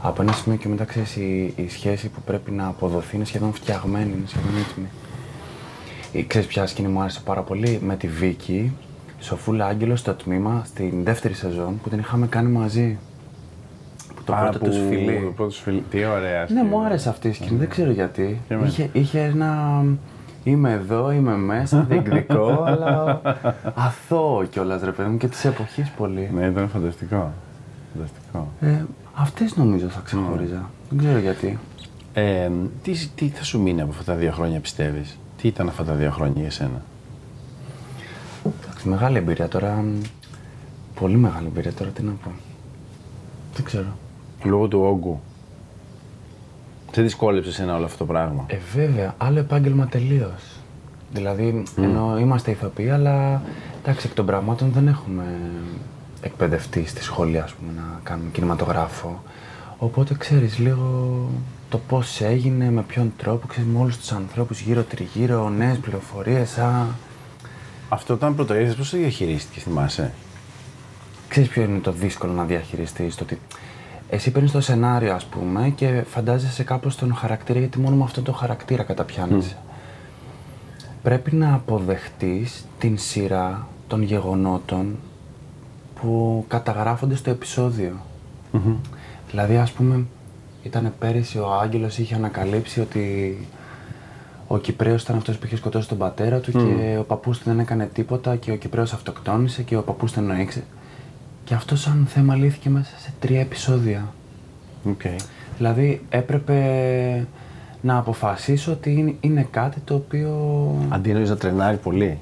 από 0.00 0.22
ένα 0.22 0.32
σημείο 0.32 0.58
και 0.58 0.68
μετά, 0.68 0.84
ξέρεις, 0.84 1.16
η, 1.16 1.52
η 1.56 1.68
σχέση 1.68 2.08
που 2.08 2.20
πρέπει 2.26 2.50
να 2.50 2.66
αποδοθεί 2.66 3.16
είναι 3.16 3.24
σχεδόν 3.24 3.52
φτιαγμένη, 3.52 4.04
είναι 4.12 4.26
σχεδόν 4.26 4.50
έτοιμη. 4.70 4.86
Ε, 6.12 6.22
Ξέρεις 6.22 6.46
ποια 6.46 6.66
σκηνή 6.66 6.88
μου 6.88 7.00
άρεσε 7.00 7.20
πάρα 7.24 7.40
πολύ, 7.42 7.78
με 7.82 7.96
τη 7.96 8.08
Βίκη, 8.08 8.72
Σοφούλα 9.20 9.66
Άγγελο 9.66 9.96
στο 9.96 10.12
τμήμα, 10.14 10.62
στην 10.66 11.04
δεύτερη 11.04 11.34
σεζόν 11.34 11.80
που 11.82 11.88
την 11.88 11.98
είχαμε 11.98 12.26
κάνει 12.26 12.50
μαζί. 12.50 12.98
Που 14.14 14.22
το 14.24 14.34
Α, 14.34 14.40
πρώτο 14.40 14.58
που- 14.58 14.64
τους 14.64 14.76
φιλί. 14.88 15.20
το 15.24 15.32
πρώτο 15.36 15.50
τους 15.50 15.60
φιλί. 15.60 15.82
Τι 15.90 16.04
ωραία 16.04 16.40
Ναι, 16.40 16.46
σκηνή. 16.46 16.62
μου 16.68 16.84
άρεσε 16.84 17.08
αυτή 17.08 17.28
η 17.28 17.32
σκηνή, 17.32 17.58
δεν 17.58 17.68
ξέρω 17.68 17.90
γιατί. 17.90 18.40
Και 18.48 18.54
εμένα. 18.54 18.68
Είχε, 18.68 18.88
είχε 18.92 19.20
ένα... 19.20 19.82
Είμαι 20.44 20.72
εδώ, 20.72 21.10
είμαι 21.12 21.36
μέσα, 21.36 21.80
διεκδικό, 21.88 22.62
αλλά 22.66 23.20
αθώο 23.74 24.44
κιόλας 24.44 24.82
ρε 24.82 24.90
παιδί 24.92 25.08
μου 25.08 25.16
και 25.16 25.28
τη 25.28 25.48
εποχή 25.48 25.90
πολύ. 25.96 26.30
Ναι, 26.34 26.46
ήταν 26.46 26.68
φανταστικό. 26.68 27.32
Φανταστικό. 27.94 28.48
Ε, 28.60 28.84
αυτές 29.14 29.56
νομίζω 29.56 29.88
θα 29.88 30.00
ξεχώριζα. 30.04 30.70
Δεν 30.90 30.98
ξέρω 30.98 31.18
γιατί. 31.18 31.58
Ε, 32.14 32.50
τι, 32.82 33.06
τι 33.14 33.28
θα 33.28 33.44
σου 33.44 33.60
μείνει 33.60 33.80
από 33.80 33.90
αυτά 33.90 34.12
τα 34.12 34.14
δύο 34.18 34.32
χρόνια, 34.32 34.60
πιστεύεις; 34.60 35.18
Τι 35.40 35.48
ήταν 35.48 35.68
αυτά 35.68 35.84
τα 35.84 35.92
δύο 35.94 36.10
χρόνια 36.10 36.42
για 36.42 36.50
σένα; 36.50 36.82
Εντάξει, 38.46 38.88
μεγάλη 38.88 39.16
εμπειρία 39.18 39.48
τώρα. 39.48 39.72
μ, 39.72 40.00
Πολύ 41.00 41.16
μεγάλη 41.16 41.46
εμπειρία 41.46 41.72
τώρα, 41.72 41.90
τι 41.90 42.02
να 42.02 42.12
πω. 42.24 42.30
Δεν 43.54 43.64
ξέρω. 43.64 43.88
Λόγω 44.44 44.68
του 44.68 44.80
όγκου. 44.80 45.20
Σε 46.94 47.02
δυσκόλεψε 47.02 47.62
ένα 47.62 47.76
όλο 47.76 47.84
αυτό 47.84 47.98
το 47.98 48.04
πράγμα. 48.04 48.44
Ε, 48.46 48.58
βέβαια, 48.74 49.14
άλλο 49.18 49.38
επάγγελμα 49.38 49.86
τελείως. 49.86 50.42
Δηλαδή, 51.12 51.62
ενώ 51.76 52.18
είμαστε 52.18 52.50
ηθοποιοί, 52.50 52.90
αλλά 52.90 53.42
εντάξει, 53.82 54.06
εκ 54.06 54.14
των 54.14 54.26
πραγμάτων 54.26 54.70
δεν 54.72 54.88
έχουμε 54.88 55.24
εκπαιδευτεί 56.20 56.86
στη 56.86 57.02
σχολή, 57.02 57.38
ας 57.38 57.52
πούμε, 57.52 57.72
να 57.76 58.00
κάνουμε 58.02 58.30
κινηματογράφο. 58.32 59.22
Οπότε 59.78 60.14
ξέρεις 60.18 60.58
λίγο 60.58 61.28
το 61.68 61.78
πώς 61.78 62.20
έγινε, 62.20 62.70
με 62.70 62.82
ποιον 62.82 63.12
τρόπο, 63.16 63.46
ξέρεις, 63.46 63.70
με 63.70 63.78
όλους 63.78 63.96
τους 63.96 64.12
ανθρώπους 64.12 64.60
γύρω 64.60 64.82
τριγύρω, 64.82 65.48
νέες 65.48 65.76
πληροφορίες, 65.78 66.58
α... 66.58 66.86
Αυτό 67.88 68.14
όταν 68.14 68.34
πρώτο 68.34 68.54
ήρθες, 68.54 68.74
πώς 68.74 68.90
το 68.90 68.96
διαχειρίστηκες, 68.96 69.62
θυμάσαι; 69.62 70.12
Ξέρεις 71.28 71.48
ποιο 71.48 71.62
είναι 71.62 71.78
το 71.78 71.92
δύσκολο 71.92 72.32
να 72.32 72.44
διαχειριστείς, 72.44 73.14
το 73.14 73.24
ότι 73.24 73.38
εσύ 74.14 74.30
παίρνεις 74.30 74.52
το 74.52 74.60
σενάριο, 74.60 75.14
ας 75.14 75.24
πούμε, 75.24 75.72
και 75.74 76.04
φαντάζεσαι 76.08 76.62
κάπως 76.62 76.96
τον 76.96 77.14
χαρακτήρα, 77.14 77.58
γιατί 77.58 77.78
μόνο 77.78 77.96
με 77.96 78.02
αυτόν 78.02 78.24
τον 78.24 78.34
χαρακτήρα 78.34 78.82
καταπιάνεσαι. 78.82 79.56
Πρέπει 81.02 81.34
να 81.34 81.54
αποδεχτείς 81.54 82.64
την 82.78 82.98
σειρά 82.98 83.66
των 83.86 84.02
γεγονότων 84.02 84.96
που 86.00 86.44
καταγράφονται 86.48 87.14
στο 87.14 87.30
επεισόδιο. 87.30 87.92
Δηλαδή, 89.30 89.56
ας 89.56 89.72
πούμε, 89.72 90.04
ήταν 90.62 90.92
πέρυσι 90.98 91.38
ο 91.38 91.52
Άγγελος 91.52 91.98
είχε 91.98 92.14
ανακαλύψει 92.14 92.80
ότι 92.80 93.36
ο 94.46 94.58
Κυπρέος 94.58 95.02
ήταν 95.02 95.16
αυτός 95.16 95.38
που 95.38 95.46
είχε 95.46 95.56
σκοτώσει 95.56 95.88
τον 95.88 95.98
πατέρα 95.98 96.38
του 96.38 96.52
και 96.52 96.96
ο 96.98 97.02
παππούς 97.02 97.38
του 97.38 97.44
δεν 97.44 97.58
έκανε 97.58 97.86
τίποτα 97.86 98.36
και 98.36 98.52
ο 98.52 98.56
Κυπρέος 98.56 98.92
αυτοκτόνησε 98.92 99.62
και 99.62 99.76
ο 99.76 99.82
παππούς 99.82 100.12
τον 100.12 100.30
εννοήξε. 100.30 100.64
Και 101.44 101.54
αυτό 101.54 101.76
σαν 101.76 102.06
θέμα 102.08 102.34
λύθηκε 102.34 102.70
μέσα 102.70 102.90
σε 102.98 103.12
τρία 103.20 103.40
επεισόδια. 103.40 104.12
Okay. 104.86 105.16
Δηλαδή 105.56 106.02
έπρεπε 106.08 107.26
να 107.80 107.96
αποφασίσω 107.96 108.72
ότι 108.72 108.92
είναι, 108.92 109.14
είναι 109.20 109.46
κάτι 109.50 109.80
το 109.84 109.94
οποίο... 109.94 110.74
Αντί 110.88 111.10
εννοείς 111.10 111.28
να 111.30 111.36
τρενάρει 111.36 111.76
πολύ. 111.76 112.18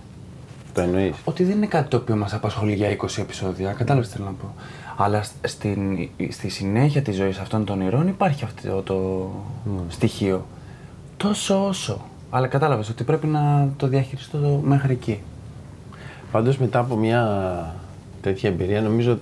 Το 0.74 0.80
εννοείς; 0.80 1.14
Ότι 1.24 1.44
δεν 1.44 1.56
είναι 1.56 1.66
κάτι 1.66 1.88
το 1.88 1.96
οποίο 1.96 2.16
μας 2.16 2.34
απασχολεί 2.34 2.74
για 2.74 2.96
20 2.96 3.18
επεισόδια, 3.18 3.72
κατάλαβες 3.72 4.08
τι 4.08 4.16
θέλω 4.16 4.26
να 4.28 4.32
πω. 4.34 4.54
Αλλά 4.96 5.22
σ- 5.22 5.32
στην, 5.46 6.08
στη 6.28 6.48
συνέχεια 6.48 7.02
της 7.02 7.16
ζωής 7.16 7.38
αυτών 7.38 7.64
των 7.64 7.80
ηρών 7.80 8.08
υπάρχει 8.08 8.44
αυτό 8.44 8.82
το 8.82 9.28
στοιχείο. 9.88 10.46
Τόσο 11.16 11.66
όσο. 11.66 12.00
Αλλά 12.30 12.46
κατάλαβες 12.46 12.88
ότι 12.88 13.04
πρέπει 13.04 13.26
να 13.26 13.68
το 13.76 13.86
διαχειριστώ 13.86 14.60
μέχρι 14.64 14.92
εκεί. 14.92 15.20
Πάντως 16.32 16.58
μετά 16.58 16.78
από 16.78 16.96
μια 16.96 17.24
τέτοια 18.20 18.50
εμπειρία 18.50 18.80
νομίζω 18.80 19.18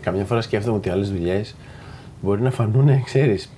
καμιά 0.00 0.24
φορά 0.24 0.40
σκέφτομαι 0.40 0.76
ότι 0.76 0.90
άλλες 0.90 1.10
δουλειές 1.10 1.54
μπορεί 2.22 2.42
να 2.42 2.50
φανούν, 2.50 3.04
ξέρεις, 3.04 3.50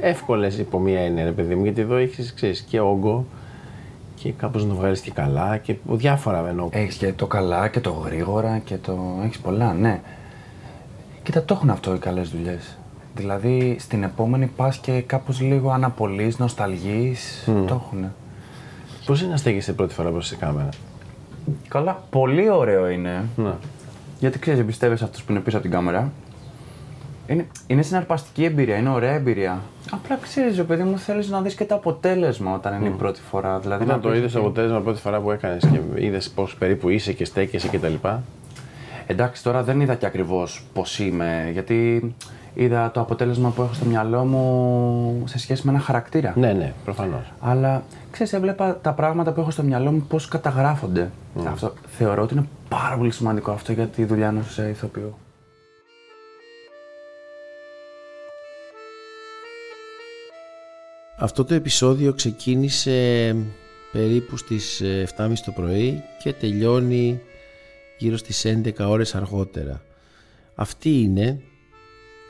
εύκολες 0.00 0.58
υπό 0.58 0.78
μία 0.78 1.00
έννοια, 1.00 1.24
ρε 1.24 1.30
παιδί 1.30 1.54
μου, 1.54 1.64
γιατί 1.64 1.80
εδώ 1.80 1.96
έχεις, 1.96 2.34
ξέρεις, 2.34 2.60
και 2.60 2.80
όγκο 2.80 3.26
και 4.14 4.30
κάπως 4.32 4.62
να 4.62 4.68
το 4.68 4.74
βγάλεις 4.74 5.00
και 5.00 5.10
καλά 5.10 5.56
και 5.56 5.76
διάφορα 5.86 6.48
εννοώ. 6.48 6.68
Έχεις 6.72 6.96
και 6.96 7.12
το 7.12 7.26
καλά 7.26 7.68
και 7.68 7.80
το 7.80 7.90
γρήγορα 7.90 8.58
και 8.58 8.76
το... 8.76 8.98
Έχεις 9.24 9.38
πολλά, 9.38 9.72
ναι. 9.72 10.00
Κοίτα, 11.22 11.44
το 11.44 11.54
έχουν 11.54 11.70
αυτό 11.70 11.94
οι 11.94 11.98
καλές 11.98 12.28
δουλειές. 12.28 12.76
Δηλαδή, 13.16 13.76
στην 13.78 14.02
επόμενη 14.02 14.46
πας 14.46 14.78
και 14.78 15.00
κάπως 15.00 15.40
λίγο 15.40 15.70
αναπολύς, 15.70 16.38
νοσταλγείς, 16.38 17.44
Μμμ. 17.46 17.66
το 17.66 17.74
έχουν. 17.74 18.04
Πώς 19.06 19.20
είναι 19.20 19.30
να 19.30 19.36
στέκεσαι 19.36 19.72
πρώτη 19.72 19.94
φορά 19.94 20.10
μπροστά 20.10 20.34
σε 20.34 20.40
κάμερα; 20.40 20.68
Καλά, 21.68 22.02
πολύ 22.10 22.50
ωραίο 22.50 22.88
είναι. 22.88 23.24
Ναι. 23.36 23.52
Γιατί 24.18 24.38
ξέρεις, 24.38 24.60
εμπιστεύεσαι 24.60 25.04
αυτούς 25.04 25.22
που 25.22 25.32
είναι 25.32 25.40
πίσω 25.40 25.56
από 25.56 25.66
την 25.66 25.74
κάμερα. 25.74 26.12
Είναι, 27.26 27.46
είναι 27.66 27.82
συναρπαστική 27.82 28.44
εμπειρία, 28.44 28.76
είναι 28.76 28.88
ωραία 28.88 29.12
εμπειρία. 29.12 29.60
Απλά 29.90 30.16
ξέρεις, 30.22 30.56
ρε 30.56 30.62
παιδί 30.62 30.82
μου, 30.82 30.98
θέλεις 30.98 31.28
να 31.28 31.40
δεις 31.40 31.54
και 31.54 31.64
το 31.64 31.74
αποτέλεσμα 31.74 32.54
όταν 32.54 32.74
είναι 32.80 32.86
η 32.88 32.90
πρώτη 32.98 33.20
φορά. 33.30 33.58
Δηλαδή, 33.58 33.82
Όταν 33.84 33.96
να 33.96 34.02
το 34.02 34.08
πεις 34.08 34.18
είδες 34.18 34.34
ότι- 34.34 34.44
αποτέλεσμα 34.44 34.80
πρώτη 34.80 35.00
φορά 35.00 35.20
που 35.20 35.30
έκανες 35.30 35.66
και 35.72 35.80
είδες 36.04 36.28
πώς 36.30 36.56
περίπου 36.56 36.88
είσαι 36.88 37.12
και 37.12 37.24
στέκεσαι 37.24 37.68
και 37.68 37.78
τα 37.78 37.88
λοιπά. 37.88 38.22
Εντάξει, 39.06 39.42
τώρα 39.42 39.62
δεν 39.62 39.80
είδα 39.80 39.94
και 39.94 40.06
ακριβώς 40.06 40.64
πώς 40.72 40.98
είμαι, 40.98 41.48
γιατί 41.52 42.14
είδα 42.54 42.90
το 42.90 43.00
αποτέλεσμα 43.00 43.48
που 43.50 43.62
έχω 43.62 43.72
στο 43.74 43.84
μυαλό 43.84 44.24
μου 44.24 45.22
σε 45.26 45.38
σχέση 45.38 45.62
με 45.64 45.72
ένα 45.72 45.80
χαρακτήρα. 45.80 46.32
Ναι, 46.36 46.52
ναι, 46.52 46.72
προφανώς. 46.84 47.32
Αλλά 47.40 47.82
ξέρεις, 48.14 48.32
έβλεπα 48.32 48.78
τα 48.80 48.92
πράγματα 48.92 49.32
που 49.32 49.40
έχω 49.40 49.50
στο 49.50 49.62
μυαλό 49.62 49.92
μου 49.92 50.06
πώς 50.08 50.28
καταγράφονται. 50.28 51.10
Αυτό 51.46 51.74
θεωρώ 51.86 52.22
ότι 52.22 52.34
είναι 52.34 52.46
πάρα 52.68 52.96
πολύ 52.96 53.10
σημαντικό 53.10 53.50
αυτό 53.50 53.72
για 53.72 53.86
τη 53.86 54.04
δουλειά 54.04 54.28
ενός 54.28 54.58
ηθοποιού. 54.58 55.14
Αυτό 61.18 61.44
το 61.44 61.54
επεισόδιο 61.54 62.12
ξεκίνησε 62.12 63.36
περίπου 63.92 64.36
στις 64.36 64.80
ε, 64.80 65.08
7.30 65.16 65.32
το 65.44 65.50
πρωί 65.50 66.02
και 66.22 66.32
τελειώνει 66.32 67.20
γύρω 67.98 68.16
στις 68.16 68.46
11 68.46 68.70
ώρες 68.78 69.14
αργότερα. 69.14 69.82
Αυτή 70.54 71.00
είναι 71.00 71.40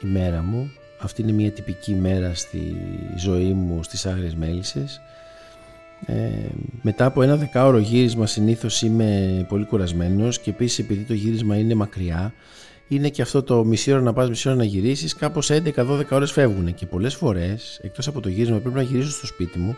η 0.03 0.07
μέρα 0.07 0.43
μου. 0.43 0.71
Αυτή 1.01 1.23
είναι 1.23 1.33
μια 1.33 1.51
τυπική 1.51 1.95
μέρα 1.95 2.35
στη 2.35 2.77
ζωή 3.17 3.53
μου 3.53 3.83
στις 3.83 4.07
Άγριες 4.07 4.35
Μέλισσες. 4.35 5.01
Ε, 6.07 6.31
μετά 6.83 7.05
από 7.05 7.23
ένα 7.23 7.37
δεκάωρο 7.37 7.79
γύρισμα 7.79 8.27
συνήθως 8.27 8.83
είμαι 8.83 9.45
πολύ 9.49 9.65
κουρασμένος 9.65 10.39
και 10.39 10.51
επίσης 10.51 10.79
επειδή 10.79 11.03
το 11.03 11.15
γύρισμα 11.15 11.57
είναι 11.57 11.75
μακριά 11.75 12.33
είναι 12.89 13.09
και 13.09 13.23
αυτό 13.23 13.43
το 13.43 13.65
μισή 13.65 13.93
ώρα 13.93 14.01
να 14.01 14.13
πας, 14.13 14.29
μισή 14.29 14.49
ώρα 14.49 14.57
να 14.57 14.65
γυρίσεις, 14.65 15.15
κάπως 15.15 15.51
11-12 15.51 16.11
ώρες 16.11 16.33
φεύγουν 16.33 16.75
και 16.75 16.87
πολλές 16.87 17.15
φορές, 17.15 17.79
εκτός 17.83 18.07
από 18.07 18.21
το 18.21 18.29
γύρισμα, 18.29 18.59
πρέπει 18.59 18.77
να 18.77 18.83
γυρίσω 18.83 19.11
στο 19.11 19.27
σπίτι 19.27 19.59
μου 19.59 19.77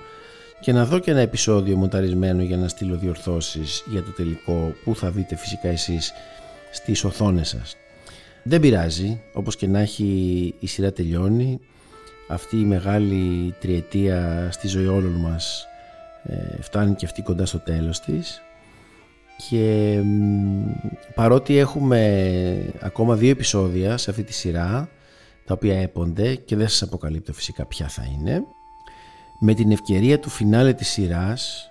και 0.61 0.73
να 0.73 0.85
δω 0.85 0.99
και 0.99 1.11
ένα 1.11 1.21
επεισόδιο 1.21 1.77
μονταρισμένο 1.77 2.43
για 2.43 2.57
να 2.57 2.69
στείλω 2.69 2.97
διορθώσεις 2.97 3.85
για 3.87 4.03
το 4.03 4.11
τελικό 4.11 4.75
που 4.85 4.97
θα 4.97 5.11
δείτε 5.11 5.37
φυσικά 5.37 5.69
εσείς 5.69 6.13
στις 6.71 7.05
οθόνες 7.05 7.49
σας. 7.49 7.77
Δεν 8.43 8.61
πειράζει, 8.61 9.21
όπως 9.33 9.57
και 9.57 9.67
να 9.67 9.79
έχει 9.79 10.55
η 10.59 10.67
σειρά 10.67 10.93
τελειώνει, 10.93 11.61
αυτή 12.29 12.57
η 12.57 12.65
μεγάλη 12.65 13.55
τριετία 13.61 14.49
στη 14.53 14.69
ζωή 14.69 14.87
όλων 14.87 15.13
μας 15.13 15.63
ε, 15.63 15.76
φτάνει 16.61 16.95
και 16.95 17.05
αυτή 17.05 17.23
κοντά 17.23 17.47
στο 17.47 17.59
τέλος 17.59 18.01
της. 18.01 18.41
Και 19.49 19.99
παρότι 21.15 21.57
έχουμε 21.57 22.73
ακόμα 22.81 23.15
δύο 23.15 23.31
επεισόδια 23.31 23.97
σε 23.97 24.11
αυτή 24.11 24.23
τη 24.23 24.33
σειρά 24.33 24.89
τα 25.45 25.55
οποία 25.55 25.81
έπονται 25.81 26.35
και 26.35 26.57
δεν 26.57 26.69
σας 26.69 26.83
αποκαλύπτω 26.83 27.33
φυσικά 27.33 27.67
ποια 27.67 27.89
θα 27.89 28.03
είναι 28.13 28.43
με 29.39 29.55
την 29.55 29.71
ευκαιρία 29.71 30.19
του 30.19 30.31
φινάλε 30.31 30.73
της 30.73 30.89
σειράς 30.89 31.71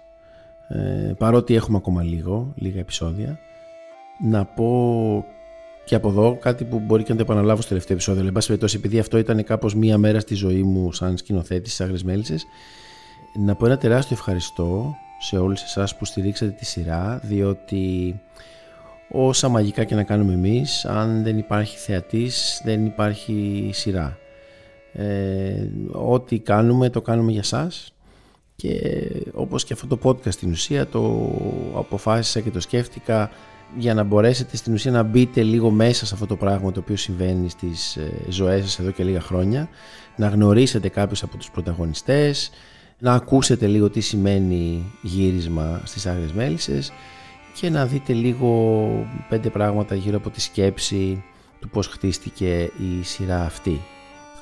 ε, 0.69 1.13
παρότι 1.17 1.55
έχουμε 1.55 1.77
ακόμα 1.77 2.03
λίγο, 2.03 2.53
λίγα 2.55 2.79
επεισόδια 2.79 3.39
να 4.19 4.45
πω 4.45 5.25
και 5.85 5.95
από 5.95 6.09
εδώ 6.09 6.37
κάτι 6.41 6.63
που 6.63 6.79
μπορεί 6.79 7.03
και 7.03 7.11
να 7.11 7.17
το 7.17 7.23
επαναλάβω 7.23 7.59
στο 7.59 7.69
τελευταίο 7.69 7.95
επεισόδιο. 7.95 8.21
Αλλά 8.21 8.31
περιπτώσει 8.31 8.77
επειδή 8.77 8.99
αυτό 8.99 9.17
ήταν 9.17 9.43
κάπως 9.43 9.75
μία 9.75 9.97
μέρα 9.97 10.19
στη 10.19 10.35
ζωή 10.35 10.63
μου 10.63 10.93
σαν 10.93 11.17
σκηνοθέτης 11.17 11.73
στις 11.73 11.85
Άγρες 11.85 12.03
Μέλισσες 12.03 12.45
να 13.37 13.55
πω 13.55 13.65
ένα 13.65 13.77
τεράστιο 13.77 14.15
ευχαριστώ 14.15 14.95
σε 15.19 15.37
όλους 15.37 15.61
εσάς 15.61 15.97
που 15.97 16.05
στηρίξατε 16.05 16.51
τη 16.51 16.65
σειρά 16.65 17.19
διότι 17.23 18.15
όσα 19.09 19.49
μαγικά 19.49 19.83
και 19.83 19.95
να 19.95 20.03
κάνουμε 20.03 20.33
εμείς 20.33 20.85
αν 20.85 21.23
δεν 21.23 21.37
υπάρχει 21.37 21.77
θεατής 21.77 22.61
δεν 22.63 22.85
υπάρχει 22.85 23.69
σειρά. 23.73 24.17
Ε, 24.93 25.67
ό,τι 25.91 26.39
κάνουμε 26.39 26.89
το 26.89 27.01
κάνουμε 27.01 27.31
για 27.31 27.43
σας. 27.43 27.89
Και 28.55 28.81
όπως 29.33 29.63
και 29.63 29.73
αυτό 29.73 29.87
το 29.87 29.99
podcast 30.03 30.31
στην 30.31 30.51
ουσία 30.51 30.87
το 30.87 31.31
αποφάσισα 31.75 32.39
και 32.39 32.51
το 32.51 32.59
σκέφτηκα 32.59 33.31
για 33.77 33.93
να 33.93 34.03
μπορέσετε 34.03 34.57
στην 34.57 34.73
ουσία 34.73 34.91
να 34.91 35.03
μπείτε 35.03 35.41
λίγο 35.41 35.69
μέσα 35.69 36.05
σε 36.05 36.13
αυτό 36.13 36.25
το 36.25 36.35
πράγμα 36.35 36.71
το 36.71 36.79
οποίο 36.79 36.95
συμβαίνει 36.95 37.49
στις 37.49 37.95
ε, 37.95 38.11
ζωές 38.29 38.63
σας 38.63 38.79
εδώ 38.79 38.91
και 38.91 39.03
λίγα 39.03 39.21
χρόνια 39.21 39.69
να 40.15 40.27
γνωρίσετε 40.27 40.89
κάποιους 40.89 41.23
από 41.23 41.37
τους 41.37 41.51
πρωταγωνιστές 41.51 42.51
να 42.99 43.13
ακούσετε 43.13 43.67
λίγο 43.67 43.89
τι 43.89 43.99
σημαίνει 43.99 44.91
γύρισμα 45.01 45.81
στις 45.83 46.05
Άγριες 46.05 46.31
Μέλισσες 46.31 46.91
και 47.59 47.69
να 47.69 47.85
δείτε 47.85 48.13
λίγο 48.13 48.89
πέντε 49.29 49.49
πράγματα 49.49 49.95
γύρω 49.95 50.17
από 50.17 50.29
τη 50.29 50.41
σκέψη 50.41 51.23
του 51.59 51.69
πώς 51.69 51.87
χτίστηκε 51.87 52.71
η 52.77 53.03
σειρά 53.03 53.41
αυτή. 53.41 53.81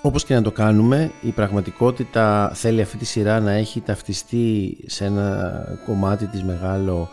Όπως 0.02 0.26
και 0.26 0.34
να 0.34 0.42
το 0.42 0.52
κάνουμε, 0.52 1.12
η 1.22 1.30
πραγματικότητα 1.30 2.52
θέλει 2.54 2.82
αυτή 2.82 2.98
τη 2.98 3.06
σειρά 3.06 3.40
να 3.40 3.52
έχει 3.52 3.82
ταυτιστεί 3.82 4.78
σε 4.86 5.06
ένα 5.06 5.64
κομμάτι 5.86 6.26
της 6.26 6.44
μεγάλο 6.44 7.10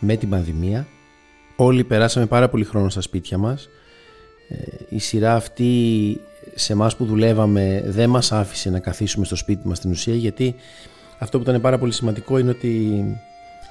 με 0.00 0.16
την 0.16 0.28
πανδημία. 0.28 0.86
Όλοι 1.56 1.84
περάσαμε 1.84 2.26
πάρα 2.26 2.48
πολύ 2.48 2.64
χρόνο 2.64 2.88
στα 2.88 3.00
σπίτια 3.00 3.38
μας. 3.38 3.68
Ε, 4.48 4.56
η 4.88 4.98
σειρά 4.98 5.34
αυτή 5.34 6.20
σε 6.58 6.72
εμάς 6.72 6.96
που 6.96 7.04
δουλεύαμε 7.04 7.82
δεν 7.86 8.10
μας 8.10 8.32
άφησε 8.32 8.70
να 8.70 8.78
καθίσουμε 8.78 9.24
στο 9.24 9.36
σπίτι 9.36 9.68
μας 9.68 9.78
στην 9.78 9.90
ουσία 9.90 10.14
γιατί 10.14 10.54
αυτό 11.18 11.38
που 11.38 11.48
ήταν 11.48 11.60
πάρα 11.60 11.78
πολύ 11.78 11.92
σημαντικό 11.92 12.38
είναι 12.38 12.50
ότι 12.50 13.04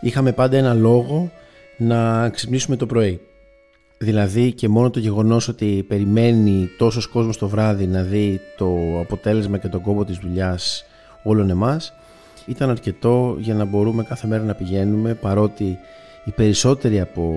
είχαμε 0.01 0.31
πάντα 0.31 0.57
ένα 0.57 0.73
λόγο 0.73 1.31
να 1.77 2.29
ξυπνήσουμε 2.29 2.75
το 2.75 2.85
πρωί. 2.85 3.21
Δηλαδή 3.97 4.51
και 4.51 4.67
μόνο 4.67 4.89
το 4.89 4.99
γεγονός 4.99 5.47
ότι 5.47 5.85
περιμένει 5.87 6.69
τόσος 6.77 7.07
κόσμος 7.07 7.37
το 7.37 7.47
βράδυ 7.47 7.87
να 7.87 8.01
δει 8.01 8.39
το 8.57 8.99
αποτέλεσμα 8.99 9.57
και 9.57 9.67
τον 9.67 9.81
κόμπο 9.81 10.05
της 10.05 10.17
δουλειάς 10.17 10.85
όλων 11.23 11.49
εμάς 11.49 11.93
ήταν 12.45 12.69
αρκετό 12.69 13.35
για 13.39 13.53
να 13.53 13.65
μπορούμε 13.65 14.03
κάθε 14.03 14.27
μέρα 14.27 14.43
να 14.43 14.53
πηγαίνουμε 14.53 15.13
παρότι 15.13 15.77
οι 16.25 16.31
περισσότεροι 16.31 16.99
από 16.99 17.33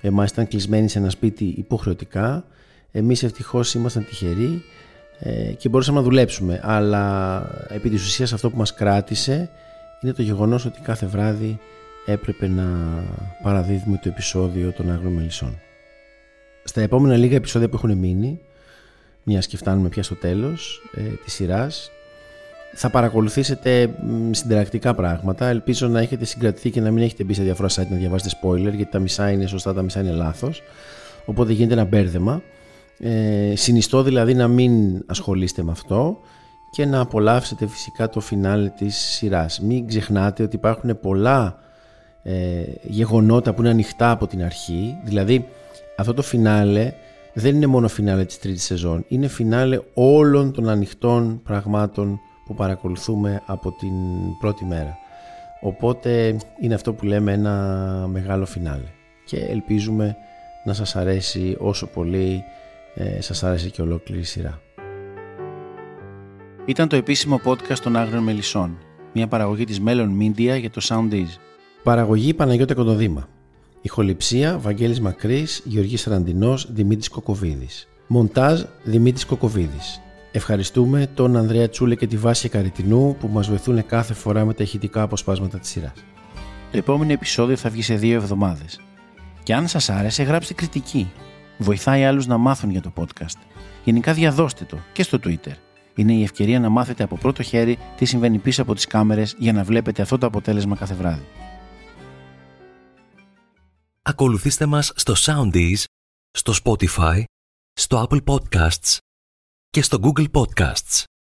εμάς 0.00 0.30
ήταν 0.30 0.48
κλεισμένοι 0.48 0.88
σε 0.88 0.98
ένα 0.98 1.10
σπίτι 1.10 1.44
υποχρεωτικά 1.44 2.44
εμείς 2.92 3.22
ευτυχώς 3.22 3.74
ήμασταν 3.74 4.04
τυχεροί 4.04 4.62
ε, 5.18 5.52
και 5.52 5.68
μπορούσαμε 5.68 5.98
να 5.98 6.04
δουλέψουμε 6.04 6.60
αλλά 6.62 7.44
επί 7.68 7.90
της 7.90 8.04
ουσίας 8.04 8.32
αυτό 8.32 8.50
που 8.50 8.56
μας 8.56 8.74
κράτησε 8.74 9.50
είναι 10.00 10.12
το 10.12 10.22
γεγονός 10.22 10.64
ότι 10.64 10.80
κάθε 10.80 11.06
βράδυ 11.06 11.58
έπρεπε 12.06 12.48
να 12.48 12.64
παραδίδουμε 13.42 13.96
το 14.02 14.08
επεισόδιο 14.08 14.72
των 14.72 14.90
Άγρων 14.90 15.12
Μελισσών. 15.12 15.58
Στα 16.64 16.80
επόμενα 16.80 17.16
λίγα 17.16 17.36
επεισόδια 17.36 17.68
που 17.68 17.76
έχουν 17.76 17.98
μείνει, 17.98 18.40
μιας 19.22 19.46
και 19.46 19.56
φτάνουμε 19.56 19.88
πια 19.88 20.02
στο 20.02 20.14
τέλος 20.14 20.82
ε, 20.94 21.00
της 21.24 21.32
σειράς, 21.32 21.90
θα 22.74 22.90
παρακολουθήσετε 22.90 23.94
συνταρακτικά 24.30 24.94
πράγματα. 24.94 25.46
Ελπίζω 25.46 25.88
να 25.88 26.00
έχετε 26.00 26.24
συγκρατηθεί 26.24 26.70
και 26.70 26.80
να 26.80 26.90
μην 26.90 27.02
έχετε 27.02 27.24
μπει 27.24 27.34
σε 27.34 27.42
διάφορα 27.42 27.68
site 27.68 27.88
να 27.90 27.96
διαβάσετε 27.96 28.36
spoiler, 28.42 28.74
γιατί 28.74 28.86
τα 28.90 28.98
μισά 28.98 29.30
είναι 29.30 29.46
σωστά, 29.46 29.74
τα 29.74 29.82
μισά 29.82 30.00
είναι 30.00 30.10
λάθος. 30.10 30.62
Οπότε 31.24 31.52
γίνεται 31.52 31.72
ένα 31.72 31.84
μπέρδεμα. 31.84 32.42
Ε, 33.02 33.52
συνιστώ 33.56 34.02
δηλαδή 34.02 34.34
να 34.34 34.48
μην 34.48 35.02
ασχολείστε 35.06 35.62
με 35.62 35.70
αυτό 35.70 36.18
και 36.70 36.84
να 36.84 37.00
απολαύσετε 37.00 37.66
φυσικά 37.66 38.08
το 38.08 38.20
φινάλε 38.20 38.68
της 38.68 38.96
σειράς. 38.96 39.60
Μην 39.60 39.86
ξεχνάτε 39.86 40.42
ότι 40.42 40.56
υπάρχουν 40.56 41.00
πολλά 41.00 41.58
ε, 42.22 42.62
γεγονότα 42.82 43.54
που 43.54 43.60
είναι 43.60 43.70
ανοιχτά 43.70 44.10
από 44.10 44.26
την 44.26 44.44
αρχή. 44.44 44.96
Δηλαδή 45.04 45.46
αυτό 45.96 46.14
το 46.14 46.22
φινάλε 46.22 46.92
δεν 47.32 47.54
είναι 47.54 47.66
μόνο 47.66 47.88
φινάλε 47.88 48.24
της 48.24 48.38
τρίτης 48.38 48.64
σεζόν. 48.64 49.04
Είναι 49.08 49.28
φινάλε 49.28 49.80
όλων 49.94 50.52
των 50.52 50.68
ανοιχτών 50.68 51.40
πραγμάτων 51.42 52.20
που 52.46 52.54
παρακολουθούμε 52.54 53.42
από 53.46 53.70
την 53.72 53.92
πρώτη 54.40 54.64
μέρα. 54.64 54.98
Οπότε 55.60 56.36
είναι 56.60 56.74
αυτό 56.74 56.92
που 56.92 57.04
λέμε 57.04 57.32
ένα 57.32 57.54
μεγάλο 58.12 58.46
φινάλε. 58.46 58.88
Και 59.24 59.36
ελπίζουμε 59.36 60.16
να 60.64 60.72
σας 60.72 60.96
αρέσει 60.96 61.56
όσο 61.58 61.86
πολύ 61.86 62.44
ε, 62.94 63.20
σας 63.20 63.42
άρεσε 63.42 63.68
και 63.68 63.82
ολόκληρη 63.82 64.22
σειρά. 64.22 64.60
Ήταν 66.64 66.88
το 66.88 66.96
επίσημο 66.96 67.40
podcast 67.44 67.78
των 67.78 67.96
Άγριων 67.96 68.22
Μελισσών, 68.22 68.78
μια 69.12 69.28
παραγωγή 69.28 69.64
της 69.64 69.80
Melon 69.86 70.08
Media 70.20 70.58
για 70.60 70.70
το 70.70 70.80
Soundees. 70.88 71.38
Παραγωγή 71.82 72.34
Παναγιώτα 72.34 72.74
Κοντοδήμα. 72.74 73.28
Ηχοληψία 73.80 74.58
Βαγγέλης 74.58 75.00
Μακρύς, 75.00 75.62
Γεωργής 75.64 76.04
Ραντινός, 76.04 76.72
Δημήτρης 76.72 77.08
Κοκοβίδης. 77.08 77.88
Μοντάζ 78.06 78.62
Δημήτρης 78.82 79.24
Κοκοβίδης. 79.26 80.00
Ευχαριστούμε 80.32 81.10
τον 81.14 81.36
Ανδρέα 81.36 81.68
Τσούλε 81.68 81.94
και 81.94 82.06
τη 82.06 82.16
Βάση 82.16 82.48
Καριτινού 82.48 83.16
που 83.20 83.28
μας 83.28 83.48
βοηθούν 83.48 83.86
κάθε 83.86 84.14
φορά 84.14 84.44
με 84.44 84.54
τα 84.54 84.62
ηχητικά 84.62 85.02
αποσπάσματα 85.02 85.58
της 85.58 85.68
σειράς. 85.70 86.04
Το 86.70 86.78
επόμενο 86.78 87.12
επεισόδιο 87.12 87.56
θα 87.56 87.70
βγει 87.70 87.82
σε 87.82 87.94
δύο 87.94 88.16
εβδομάδες. 88.16 88.80
Και 89.42 89.54
αν 89.54 89.68
σας 89.68 89.90
άρεσε 89.90 90.22
γράψτε 90.22 90.54
κριτική 90.54 91.10
βοηθάει 91.62 92.04
άλλους 92.04 92.26
να 92.26 92.36
μάθουν 92.36 92.70
για 92.70 92.80
το 92.80 92.92
podcast. 92.96 93.38
Γενικά 93.84 94.12
διαδώστε 94.12 94.64
το 94.64 94.78
και 94.92 95.02
στο 95.02 95.18
Twitter. 95.24 95.54
Είναι 95.94 96.12
η 96.12 96.22
ευκαιρία 96.22 96.60
να 96.60 96.68
μάθετε 96.68 97.02
από 97.02 97.16
πρώτο 97.16 97.42
χέρι 97.42 97.78
τι 97.96 98.04
συμβαίνει 98.04 98.38
πίσω 98.38 98.62
από 98.62 98.74
τις 98.74 98.86
κάμερες 98.86 99.34
για 99.38 99.52
να 99.52 99.64
βλέπετε 99.64 100.02
αυτό 100.02 100.18
το 100.18 100.26
αποτέλεσμα 100.26 100.76
κάθε 100.76 100.94
βράδυ. 100.94 101.26
Ακολουθήστε 104.02 104.66
μας 104.66 104.92
στο 104.94 105.14
Soundees, 105.16 105.84
στο 106.30 106.54
Spotify, 106.64 107.22
στο 107.72 108.06
Apple 108.08 108.24
Podcasts 108.24 108.96
και 109.70 109.82
στο 109.82 109.98
Google 110.02 110.26
Podcasts. 110.30 111.04